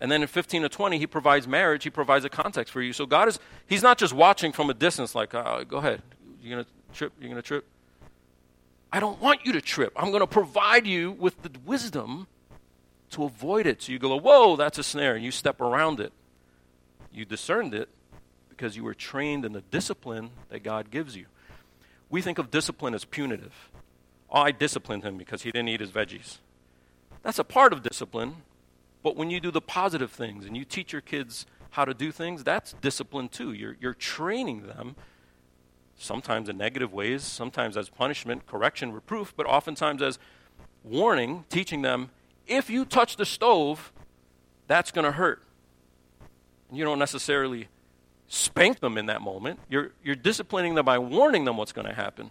And 0.00 0.10
then 0.10 0.20
in 0.22 0.26
15 0.26 0.62
to 0.62 0.68
20, 0.68 0.98
he 0.98 1.06
provides 1.06 1.46
marriage. 1.46 1.84
He 1.84 1.90
provides 1.90 2.24
a 2.24 2.28
context 2.28 2.72
for 2.72 2.82
you. 2.82 2.92
So 2.92 3.06
God 3.06 3.28
is, 3.28 3.38
he's 3.68 3.84
not 3.84 3.98
just 3.98 4.12
watching 4.12 4.50
from 4.50 4.68
a 4.68 4.74
distance, 4.74 5.14
like, 5.14 5.32
oh, 5.32 5.64
go 5.68 5.76
ahead. 5.76 6.02
You're 6.42 6.56
going 6.56 6.64
to 6.64 6.70
trip? 6.92 7.12
You're 7.20 7.30
going 7.30 7.40
to 7.40 7.46
trip? 7.46 7.64
I 8.94 9.00
don't 9.00 9.20
want 9.20 9.44
you 9.44 9.52
to 9.54 9.60
trip. 9.60 9.92
I'm 9.96 10.10
going 10.10 10.20
to 10.20 10.26
provide 10.28 10.86
you 10.86 11.10
with 11.10 11.42
the 11.42 11.50
wisdom 11.66 12.28
to 13.10 13.24
avoid 13.24 13.66
it. 13.66 13.82
So 13.82 13.90
you 13.90 13.98
go, 13.98 14.16
whoa, 14.16 14.54
that's 14.54 14.78
a 14.78 14.84
snare, 14.84 15.16
and 15.16 15.24
you 15.24 15.32
step 15.32 15.60
around 15.60 15.98
it. 15.98 16.12
You 17.12 17.24
discerned 17.24 17.74
it, 17.74 17.88
because 18.50 18.76
you 18.76 18.84
were 18.84 18.94
trained 18.94 19.44
in 19.44 19.52
the 19.52 19.62
discipline 19.62 20.30
that 20.48 20.62
God 20.62 20.92
gives 20.92 21.16
you. 21.16 21.26
We 22.08 22.22
think 22.22 22.38
of 22.38 22.52
discipline 22.52 22.94
as 22.94 23.04
punitive. 23.04 23.52
I 24.32 24.52
disciplined 24.52 25.02
him 25.02 25.18
because 25.18 25.42
he 25.42 25.50
didn't 25.50 25.70
eat 25.70 25.80
his 25.80 25.90
veggies. 25.90 26.38
That's 27.24 27.40
a 27.40 27.44
part 27.44 27.72
of 27.72 27.82
discipline, 27.82 28.36
but 29.02 29.16
when 29.16 29.28
you 29.28 29.40
do 29.40 29.50
the 29.50 29.60
positive 29.60 30.12
things 30.12 30.46
and 30.46 30.56
you 30.56 30.64
teach 30.64 30.92
your 30.92 31.02
kids 31.02 31.46
how 31.70 31.84
to 31.84 31.94
do 31.94 32.12
things, 32.12 32.44
that's 32.44 32.74
discipline 32.74 33.28
too. 33.28 33.52
You're, 33.52 33.76
you're 33.80 33.94
training 33.94 34.68
them, 34.68 34.94
sometimes 35.96 36.48
in 36.48 36.56
negative 36.56 36.92
ways, 36.92 37.22
sometimes 37.22 37.76
as 37.76 37.88
punishment, 37.88 38.46
correction, 38.46 38.92
reproof, 38.92 39.34
but 39.36 39.46
oftentimes 39.46 40.02
as 40.02 40.18
warning, 40.82 41.44
teaching 41.48 41.82
them 41.82 42.10
if 42.46 42.68
you 42.68 42.84
touch 42.84 43.16
the 43.16 43.24
stove, 43.24 43.92
that's 44.66 44.90
going 44.90 45.04
to 45.04 45.12
hurt. 45.12 45.42
And 46.68 46.78
you 46.78 46.84
don't 46.84 46.98
necessarily 46.98 47.68
spank 48.28 48.80
them 48.80 48.98
in 48.98 49.06
that 49.06 49.22
moment. 49.22 49.60
You're, 49.68 49.92
you're 50.02 50.14
disciplining 50.14 50.74
them 50.74 50.84
by 50.84 50.98
warning 50.98 51.44
them 51.44 51.56
what's 51.56 51.72
going 51.72 51.86
to 51.86 51.94
happen. 51.94 52.30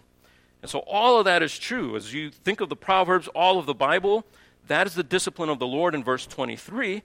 And 0.62 0.70
so 0.70 0.80
all 0.80 1.18
of 1.18 1.24
that 1.24 1.42
is 1.42 1.58
true. 1.58 1.96
As 1.96 2.12
you 2.12 2.30
think 2.30 2.60
of 2.60 2.68
the 2.68 2.76
Proverbs, 2.76 3.28
all 3.28 3.58
of 3.58 3.66
the 3.66 3.74
Bible, 3.74 4.24
that 4.68 4.86
is 4.86 4.94
the 4.94 5.02
discipline 5.02 5.48
of 5.48 5.58
the 5.58 5.66
Lord 5.66 5.94
in 5.94 6.02
verse 6.02 6.26
23. 6.26 7.02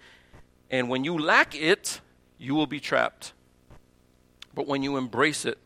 And 0.71 0.89
when 0.89 1.03
you 1.03 1.17
lack 1.17 1.55
it, 1.55 1.99
you 2.37 2.55
will 2.55 2.67
be 2.67 2.79
trapped. 2.79 3.33
But 4.53 4.67
when 4.67 4.83
you 4.83 4.97
embrace 4.97 5.45
it, 5.45 5.57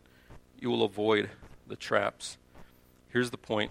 you 0.64 0.70
will 0.70 0.82
avoid 0.82 1.28
the 1.68 1.76
traps. 1.76 2.38
Here's 3.10 3.30
the 3.30 3.36
point 3.36 3.70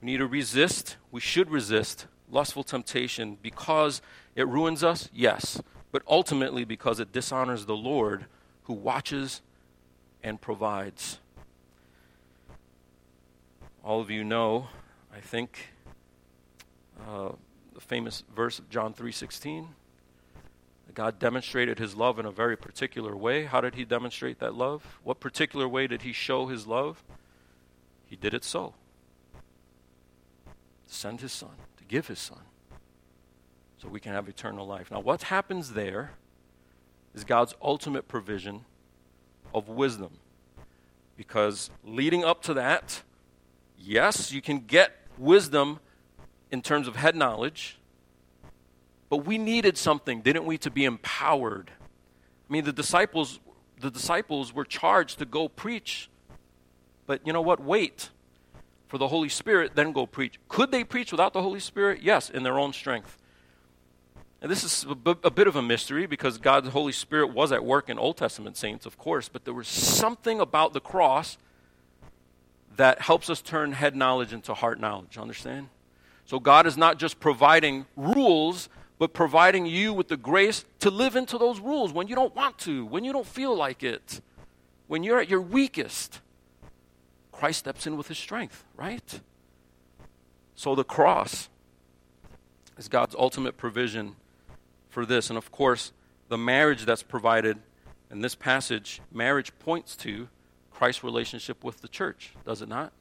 we 0.00 0.06
need 0.06 0.18
to 0.18 0.26
resist, 0.26 0.96
we 1.10 1.20
should 1.20 1.50
resist 1.50 2.06
lustful 2.30 2.62
temptation 2.62 3.36
because 3.42 4.00
it 4.36 4.46
ruins 4.46 4.84
us, 4.84 5.08
yes, 5.12 5.60
but 5.90 6.02
ultimately 6.06 6.64
because 6.64 7.00
it 7.00 7.12
dishonors 7.12 7.66
the 7.66 7.76
Lord 7.76 8.26
who 8.64 8.74
watches 8.74 9.42
and 10.22 10.40
provides. 10.40 11.18
All 13.82 14.00
of 14.00 14.08
you 14.08 14.22
know, 14.22 14.68
I 15.12 15.18
think, 15.18 15.72
uh, 17.08 17.30
the 17.74 17.80
famous 17.80 18.22
verse 18.36 18.60
of 18.60 18.70
John 18.70 18.94
3:16. 18.94 19.74
God 20.98 21.20
demonstrated 21.20 21.78
his 21.78 21.94
love 21.94 22.18
in 22.18 22.26
a 22.26 22.32
very 22.32 22.56
particular 22.56 23.16
way. 23.16 23.44
How 23.44 23.60
did 23.60 23.76
he 23.76 23.84
demonstrate 23.84 24.40
that 24.40 24.56
love? 24.56 24.98
What 25.04 25.20
particular 25.20 25.68
way 25.68 25.86
did 25.86 26.02
he 26.02 26.12
show 26.12 26.48
his 26.48 26.66
love? 26.66 27.04
He 28.06 28.16
did 28.16 28.34
it 28.34 28.42
so. 28.42 28.74
Send 30.88 31.20
his 31.20 31.30
son, 31.30 31.52
to 31.76 31.84
give 31.84 32.08
his 32.08 32.18
son, 32.18 32.40
so 33.80 33.86
we 33.86 34.00
can 34.00 34.12
have 34.12 34.28
eternal 34.28 34.66
life. 34.66 34.90
Now, 34.90 34.98
what 34.98 35.22
happens 35.22 35.74
there 35.74 36.14
is 37.14 37.22
God's 37.22 37.54
ultimate 37.62 38.08
provision 38.08 38.64
of 39.54 39.68
wisdom. 39.68 40.18
Because 41.16 41.70
leading 41.84 42.24
up 42.24 42.42
to 42.42 42.54
that, 42.54 43.02
yes, 43.78 44.32
you 44.32 44.42
can 44.42 44.58
get 44.66 44.96
wisdom 45.16 45.78
in 46.50 46.60
terms 46.60 46.88
of 46.88 46.96
head 46.96 47.14
knowledge, 47.14 47.77
but 49.08 49.18
we 49.18 49.38
needed 49.38 49.78
something, 49.78 50.20
didn't 50.20 50.44
we, 50.44 50.58
to 50.58 50.70
be 50.70 50.84
empowered? 50.84 51.70
I 52.48 52.52
mean, 52.52 52.64
the 52.64 52.72
disciples, 52.72 53.40
the 53.80 53.90
disciples 53.90 54.52
were 54.52 54.64
charged 54.64 55.18
to 55.18 55.24
go 55.24 55.48
preach. 55.48 56.10
But 57.06 57.26
you 57.26 57.32
know 57.32 57.40
what? 57.40 57.60
Wait 57.60 58.10
for 58.88 58.98
the 58.98 59.08
Holy 59.08 59.28
Spirit, 59.28 59.72
then 59.74 59.92
go 59.92 60.06
preach. 60.06 60.38
Could 60.48 60.70
they 60.70 60.82
preach 60.82 61.12
without 61.12 61.32
the 61.32 61.42
Holy 61.42 61.60
Spirit? 61.60 62.02
Yes, 62.02 62.30
in 62.30 62.42
their 62.42 62.58
own 62.58 62.72
strength. 62.72 63.18
And 64.40 64.50
this 64.50 64.64
is 64.64 64.86
a, 64.88 64.94
b- 64.94 65.16
a 65.24 65.30
bit 65.30 65.46
of 65.46 65.56
a 65.56 65.62
mystery 65.62 66.06
because 66.06 66.38
God's 66.38 66.68
Holy 66.68 66.92
Spirit 66.92 67.34
was 67.34 67.52
at 67.52 67.64
work 67.64 67.90
in 67.90 67.98
Old 67.98 68.16
Testament 68.16 68.56
saints, 68.56 68.86
of 68.86 68.96
course, 68.96 69.28
but 69.28 69.44
there 69.44 69.52
was 69.54 69.68
something 69.68 70.40
about 70.40 70.72
the 70.72 70.80
cross 70.80 71.36
that 72.76 73.00
helps 73.00 73.28
us 73.28 73.42
turn 73.42 73.72
head 73.72 73.96
knowledge 73.96 74.32
into 74.32 74.54
heart 74.54 74.80
knowledge. 74.80 75.18
Understand? 75.18 75.68
So 76.24 76.38
God 76.38 76.66
is 76.66 76.76
not 76.76 76.98
just 76.98 77.18
providing 77.20 77.86
rules, 77.96 78.68
but 78.98 79.12
providing 79.12 79.66
you 79.66 79.92
with 79.92 80.08
the 80.08 80.16
grace 80.16 80.64
to 80.80 80.90
live 80.90 81.16
into 81.16 81.38
those 81.38 81.60
rules 81.60 81.92
when 81.92 82.08
you 82.08 82.14
don't 82.14 82.34
want 82.34 82.58
to, 82.58 82.84
when 82.86 83.04
you 83.04 83.12
don't 83.12 83.26
feel 83.26 83.56
like 83.56 83.82
it, 83.82 84.20
when 84.88 85.02
you're 85.02 85.20
at 85.20 85.28
your 85.28 85.40
weakest. 85.40 86.20
Christ 87.30 87.60
steps 87.60 87.86
in 87.86 87.96
with 87.96 88.08
his 88.08 88.18
strength, 88.18 88.64
right? 88.76 89.20
So 90.56 90.74
the 90.74 90.84
cross 90.84 91.48
is 92.76 92.88
God's 92.88 93.14
ultimate 93.16 93.56
provision 93.56 94.16
for 94.88 95.06
this. 95.06 95.30
And 95.30 95.36
of 95.36 95.52
course, 95.52 95.92
the 96.28 96.38
marriage 96.38 96.84
that's 96.84 97.04
provided 97.04 97.58
in 98.10 98.20
this 98.22 98.34
passage, 98.34 99.00
marriage 99.12 99.52
points 99.60 99.94
to 99.96 100.28
Christ's 100.72 101.04
relationship 101.04 101.62
with 101.62 101.80
the 101.80 101.88
church, 101.88 102.32
does 102.44 102.62
it 102.62 102.68
not? 102.68 102.92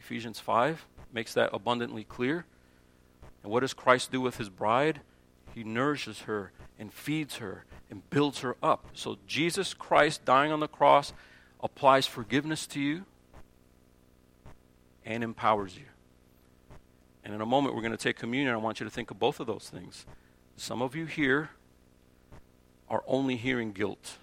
Ephesians 0.00 0.38
5 0.38 0.86
makes 1.12 1.34
that 1.34 1.50
abundantly 1.52 2.04
clear. 2.04 2.46
And 3.42 3.52
what 3.52 3.60
does 3.60 3.74
Christ 3.74 4.10
do 4.10 4.20
with 4.20 4.38
his 4.38 4.48
bride? 4.48 5.00
He 5.56 5.64
nourishes 5.64 6.20
her 6.20 6.52
and 6.78 6.92
feeds 6.92 7.36
her 7.36 7.64
and 7.88 8.08
builds 8.10 8.40
her 8.40 8.58
up. 8.62 8.88
So 8.92 9.16
Jesus 9.26 9.72
Christ 9.72 10.22
dying 10.26 10.52
on 10.52 10.60
the 10.60 10.68
cross 10.68 11.14
applies 11.62 12.06
forgiveness 12.06 12.66
to 12.66 12.78
you 12.80 13.06
and 15.06 15.24
empowers 15.24 15.74
you. 15.74 15.86
And 17.24 17.32
in 17.32 17.40
a 17.40 17.46
moment, 17.46 17.74
we're 17.74 17.80
going 17.80 17.92
to 17.92 17.96
take 17.96 18.18
communion. 18.18 18.52
I 18.52 18.58
want 18.58 18.80
you 18.80 18.84
to 18.84 18.90
think 18.90 19.10
of 19.10 19.18
both 19.18 19.40
of 19.40 19.46
those 19.46 19.70
things. 19.72 20.04
Some 20.58 20.82
of 20.82 20.94
you 20.94 21.06
here 21.06 21.48
are 22.90 23.02
only 23.06 23.36
hearing 23.36 23.72
guilt 23.72 24.18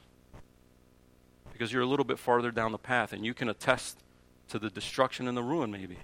because 1.51 1.73
you're 1.73 1.81
a 1.81 1.87
little 1.87 2.05
bit 2.05 2.19
farther 2.19 2.51
down 2.51 2.71
the 2.71 2.77
path 2.77 3.11
and 3.11 3.25
you 3.25 3.33
can 3.33 3.49
attest 3.49 3.97
to 4.49 4.59
the 4.59 4.69
destruction 4.69 5.27
and 5.27 5.35
the 5.35 5.41
ruin, 5.41 5.71
maybe. 5.71 5.97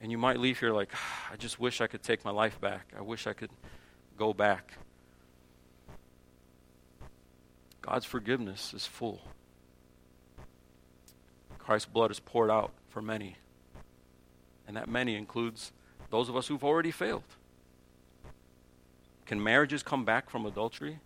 And 0.00 0.10
you 0.10 0.18
might 0.18 0.38
leave 0.38 0.58
here 0.58 0.72
like, 0.72 0.90
ah, 0.94 1.28
I 1.32 1.36
just 1.36 1.60
wish 1.60 1.80
I 1.80 1.86
could 1.86 2.02
take 2.02 2.24
my 2.24 2.30
life 2.30 2.60
back. 2.60 2.92
I 2.96 3.02
wish 3.02 3.26
I 3.26 3.32
could 3.32 3.50
go 4.16 4.32
back. 4.32 4.72
God's 7.82 8.06
forgiveness 8.06 8.72
is 8.72 8.86
full. 8.86 9.20
Christ's 11.58 11.88
blood 11.88 12.10
is 12.10 12.20
poured 12.20 12.50
out 12.50 12.72
for 12.88 13.02
many. 13.02 13.36
And 14.66 14.76
that 14.76 14.88
many 14.88 15.16
includes 15.16 15.72
those 16.10 16.28
of 16.28 16.36
us 16.36 16.48
who've 16.48 16.64
already 16.64 16.90
failed. 16.90 17.24
Can 19.26 19.42
marriages 19.42 19.82
come 19.82 20.04
back 20.04 20.28
from 20.30 20.46
adultery 20.46 20.98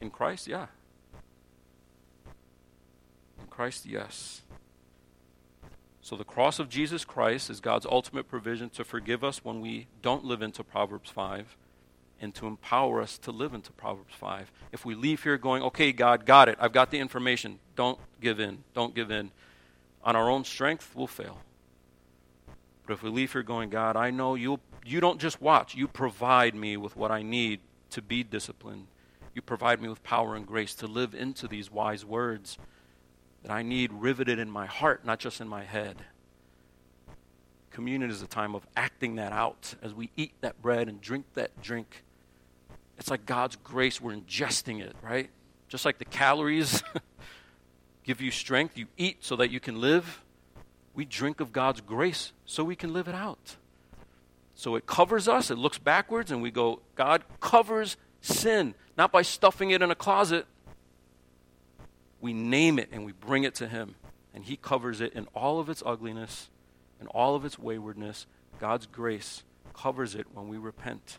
in 0.00 0.10
Christ? 0.10 0.48
Yeah. 0.48 0.66
In 3.40 3.46
Christ, 3.48 3.86
yes. 3.86 4.42
So 6.02 6.16
the 6.16 6.24
cross 6.24 6.58
of 6.58 6.68
Jesus 6.68 7.04
Christ 7.04 7.50
is 7.50 7.60
God's 7.60 7.86
ultimate 7.86 8.28
provision 8.28 8.70
to 8.70 8.84
forgive 8.84 9.22
us 9.22 9.44
when 9.44 9.60
we 9.60 9.86
don't 10.02 10.24
live 10.24 10.42
into 10.42 10.64
Proverbs 10.64 11.10
5 11.10 11.56
and 12.20 12.34
to 12.34 12.46
empower 12.46 13.00
us 13.00 13.18
to 13.18 13.30
live 13.30 13.54
into 13.54 13.72
Proverbs 13.72 14.14
5. 14.14 14.50
If 14.72 14.84
we 14.84 14.94
leave 14.94 15.22
here 15.22 15.38
going, 15.38 15.62
okay, 15.62 15.92
God, 15.92 16.26
got 16.26 16.48
it. 16.48 16.56
I've 16.60 16.72
got 16.72 16.90
the 16.90 16.98
information. 16.98 17.58
Don't 17.76 17.98
give 18.20 18.40
in. 18.40 18.64
Don't 18.74 18.94
give 18.94 19.10
in. 19.10 19.30
On 20.04 20.16
our 20.16 20.30
own 20.30 20.44
strength, 20.44 20.92
we'll 20.94 21.06
fail. 21.06 21.38
But 22.86 22.94
if 22.94 23.02
we 23.02 23.10
leave 23.10 23.32
here 23.32 23.42
going, 23.42 23.70
God, 23.70 23.96
I 23.96 24.10
know 24.10 24.34
you 24.34 24.60
you 24.84 25.00
don't 25.00 25.20
just 25.20 25.42
watch, 25.42 25.74
you 25.74 25.86
provide 25.86 26.54
me 26.54 26.76
with 26.76 26.96
what 26.96 27.10
I 27.10 27.22
need 27.22 27.60
to 27.90 28.00
be 28.00 28.22
disciplined. 28.22 28.86
You 29.34 29.42
provide 29.42 29.80
me 29.80 29.88
with 29.88 30.02
power 30.02 30.34
and 30.34 30.46
grace 30.46 30.74
to 30.76 30.86
live 30.86 31.14
into 31.14 31.46
these 31.46 31.70
wise 31.70 32.04
words 32.04 32.58
that 33.42 33.50
I 33.50 33.62
need 33.62 33.92
riveted 33.92 34.38
in 34.38 34.50
my 34.50 34.66
heart, 34.66 35.04
not 35.04 35.18
just 35.18 35.40
in 35.40 35.48
my 35.48 35.64
head. 35.64 35.96
Communion 37.70 38.10
is 38.10 38.20
a 38.22 38.26
time 38.26 38.54
of 38.54 38.66
acting 38.76 39.16
that 39.16 39.32
out 39.32 39.74
as 39.82 39.94
we 39.94 40.10
eat 40.16 40.32
that 40.40 40.60
bread 40.60 40.88
and 40.88 41.00
drink 41.00 41.24
that 41.34 41.62
drink. 41.62 42.04
It's 42.98 43.10
like 43.10 43.24
God's 43.24 43.56
grace, 43.56 44.00
we're 44.00 44.14
ingesting 44.14 44.80
it, 44.80 44.94
right? 45.02 45.30
Just 45.68 45.84
like 45.84 45.98
the 45.98 46.04
calories 46.04 46.82
give 48.04 48.20
you 48.20 48.30
strength, 48.30 48.76
you 48.76 48.86
eat 48.96 49.18
so 49.20 49.36
that 49.36 49.50
you 49.50 49.60
can 49.60 49.80
live. 49.80 50.22
We 50.94 51.04
drink 51.04 51.40
of 51.40 51.52
God's 51.52 51.80
grace 51.80 52.32
so 52.44 52.64
we 52.64 52.76
can 52.76 52.92
live 52.92 53.08
it 53.08 53.14
out. 53.14 53.56
So 54.54 54.74
it 54.74 54.84
covers 54.84 55.28
us, 55.28 55.50
it 55.50 55.56
looks 55.56 55.78
backwards, 55.78 56.30
and 56.30 56.42
we 56.42 56.50
go, 56.50 56.80
God 56.94 57.24
covers 57.40 57.96
sin, 58.20 58.74
not 58.98 59.10
by 59.12 59.22
stuffing 59.22 59.70
it 59.70 59.80
in 59.80 59.90
a 59.90 59.94
closet. 59.94 60.46
We 62.20 62.32
name 62.32 62.78
it 62.78 62.88
and 62.92 63.04
we 63.04 63.12
bring 63.12 63.44
it 63.44 63.54
to 63.56 63.68
Him, 63.68 63.94
and 64.34 64.44
He 64.44 64.56
covers 64.56 65.00
it 65.00 65.12
in 65.14 65.26
all 65.34 65.58
of 65.58 65.68
its 65.68 65.82
ugliness 65.84 66.48
and 66.98 67.08
all 67.08 67.34
of 67.34 67.44
its 67.44 67.58
waywardness. 67.58 68.26
God's 68.58 68.86
grace 68.86 69.42
covers 69.74 70.14
it 70.14 70.26
when 70.34 70.48
we 70.48 70.58
repent. 70.58 71.18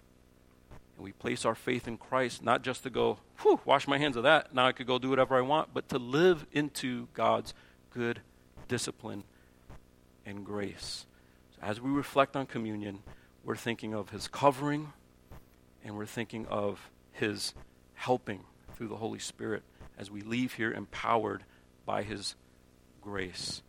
And 0.95 1.03
we 1.03 1.11
place 1.11 1.45
our 1.45 1.55
faith 1.55 1.87
in 1.87 1.97
Christ, 1.97 2.43
not 2.43 2.61
just 2.61 2.83
to 2.83 2.89
go, 2.89 3.17
whew, 3.41 3.59
wash 3.65 3.87
my 3.87 3.97
hands 3.97 4.15
of 4.15 4.23
that, 4.23 4.53
now 4.53 4.67
I 4.67 4.71
could 4.71 4.87
go 4.87 4.99
do 4.99 5.09
whatever 5.09 5.35
I 5.35 5.41
want, 5.41 5.73
but 5.73 5.89
to 5.89 5.97
live 5.97 6.45
into 6.51 7.07
God's 7.13 7.53
good 7.91 8.21
discipline 8.67 9.23
and 10.25 10.45
grace. 10.45 11.05
So 11.55 11.65
as 11.65 11.81
we 11.81 11.89
reflect 11.89 12.35
on 12.35 12.45
communion, 12.45 12.99
we're 13.43 13.55
thinking 13.55 13.93
of 13.93 14.11
his 14.11 14.27
covering 14.27 14.93
and 15.83 15.97
we're 15.97 16.05
thinking 16.05 16.45
of 16.45 16.89
his 17.11 17.53
helping 17.95 18.41
through 18.75 18.87
the 18.87 18.97
Holy 18.97 19.19
Spirit 19.19 19.63
as 19.97 20.09
we 20.09 20.21
leave 20.21 20.53
here 20.53 20.71
empowered 20.71 21.43
by 21.85 22.03
his 22.03 22.35
grace. 23.01 23.61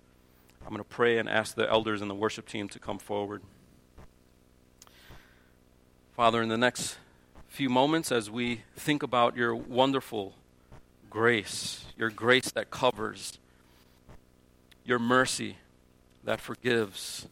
I'm 0.62 0.68
going 0.68 0.78
to 0.78 0.84
pray 0.84 1.18
and 1.18 1.28
ask 1.28 1.54
the 1.54 1.68
elders 1.68 2.00
and 2.00 2.10
the 2.10 2.14
worship 2.14 2.46
team 2.46 2.68
to 2.70 2.78
come 2.78 2.98
forward. 2.98 3.42
Father, 6.16 6.42
in 6.42 6.48
the 6.48 6.58
next 6.58 6.98
few 7.48 7.68
moments, 7.68 8.12
as 8.12 8.30
we 8.30 8.62
think 8.76 9.02
about 9.02 9.36
your 9.36 9.54
wonderful 9.54 10.34
grace, 11.10 11.84
your 11.96 12.10
grace 12.10 12.50
that 12.52 12.70
covers, 12.70 13.38
your 14.84 14.98
mercy 14.98 15.56
that 16.24 16.40
forgives, 16.40 17.26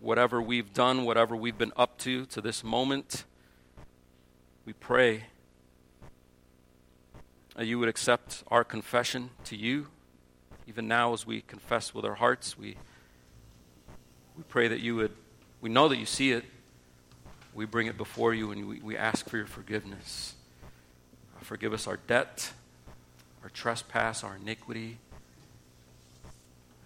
whatever 0.00 0.42
we've 0.42 0.74
done, 0.74 1.04
whatever 1.04 1.34
we've 1.34 1.56
been 1.56 1.72
up 1.76 1.98
to 1.98 2.26
to 2.26 2.40
this 2.40 2.62
moment, 2.62 3.24
we 4.64 4.72
pray 4.72 5.24
you 7.60 7.78
would 7.78 7.88
accept 7.88 8.44
our 8.48 8.64
confession 8.64 9.30
to 9.44 9.56
you. 9.56 9.88
Even 10.66 10.88
now, 10.88 11.12
as 11.12 11.26
we 11.26 11.42
confess 11.42 11.94
with 11.94 12.04
our 12.04 12.14
hearts, 12.14 12.56
we, 12.56 12.76
we 14.36 14.42
pray 14.48 14.68
that 14.68 14.80
you 14.80 14.96
would, 14.96 15.12
we 15.60 15.68
know 15.68 15.88
that 15.88 15.98
you 15.98 16.06
see 16.06 16.32
it. 16.32 16.44
We 17.54 17.66
bring 17.66 17.86
it 17.86 17.98
before 17.98 18.32
you 18.32 18.50
and 18.50 18.66
we, 18.66 18.80
we 18.80 18.96
ask 18.96 19.28
for 19.28 19.36
your 19.36 19.46
forgiveness. 19.46 20.34
Uh, 21.36 21.44
forgive 21.44 21.74
us 21.74 21.86
our 21.86 21.98
debt, 21.98 22.52
our 23.42 23.50
trespass, 23.50 24.24
our 24.24 24.36
iniquity, 24.36 24.96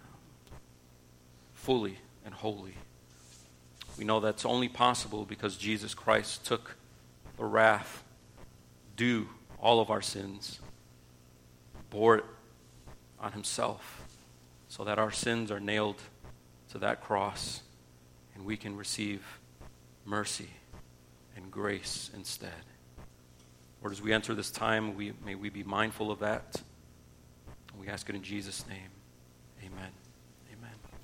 uh, 0.01 0.55
fully 1.53 1.99
and 2.25 2.33
wholly. 2.33 2.73
We 3.97 4.03
know 4.03 4.19
that's 4.19 4.43
only 4.43 4.67
possible 4.67 5.23
because 5.23 5.55
Jesus 5.55 5.93
Christ 5.93 6.45
took 6.45 6.75
the 7.37 7.45
wrath 7.45 8.03
due 8.97 9.29
all 9.59 9.79
of 9.79 9.89
our 9.89 10.01
sins, 10.01 10.59
bore 11.89 12.17
it 12.17 12.25
on 13.19 13.31
himself, 13.31 14.05
so 14.67 14.83
that 14.83 14.99
our 14.99 15.11
sins 15.11 15.51
are 15.51 15.59
nailed 15.59 16.01
to 16.69 16.77
that 16.79 17.01
cross 17.01 17.61
and 18.35 18.45
we 18.45 18.55
can 18.55 18.75
receive 18.75 19.23
mercy 20.05 20.49
and 21.35 21.49
grace 21.51 22.11
instead. 22.15 22.51
Lord, 23.81 23.93
as 23.93 24.01
we 24.01 24.13
enter 24.13 24.35
this 24.35 24.51
time, 24.51 24.95
we, 24.95 25.13
may 25.25 25.35
we 25.35 25.49
be 25.49 25.63
mindful 25.63 26.11
of 26.11 26.19
that. 26.19 26.61
We 27.79 27.87
ask 27.87 28.09
it 28.09 28.15
in 28.15 28.23
Jesus' 28.23 28.65
name. 28.67 28.89
Amen. 29.63 30.06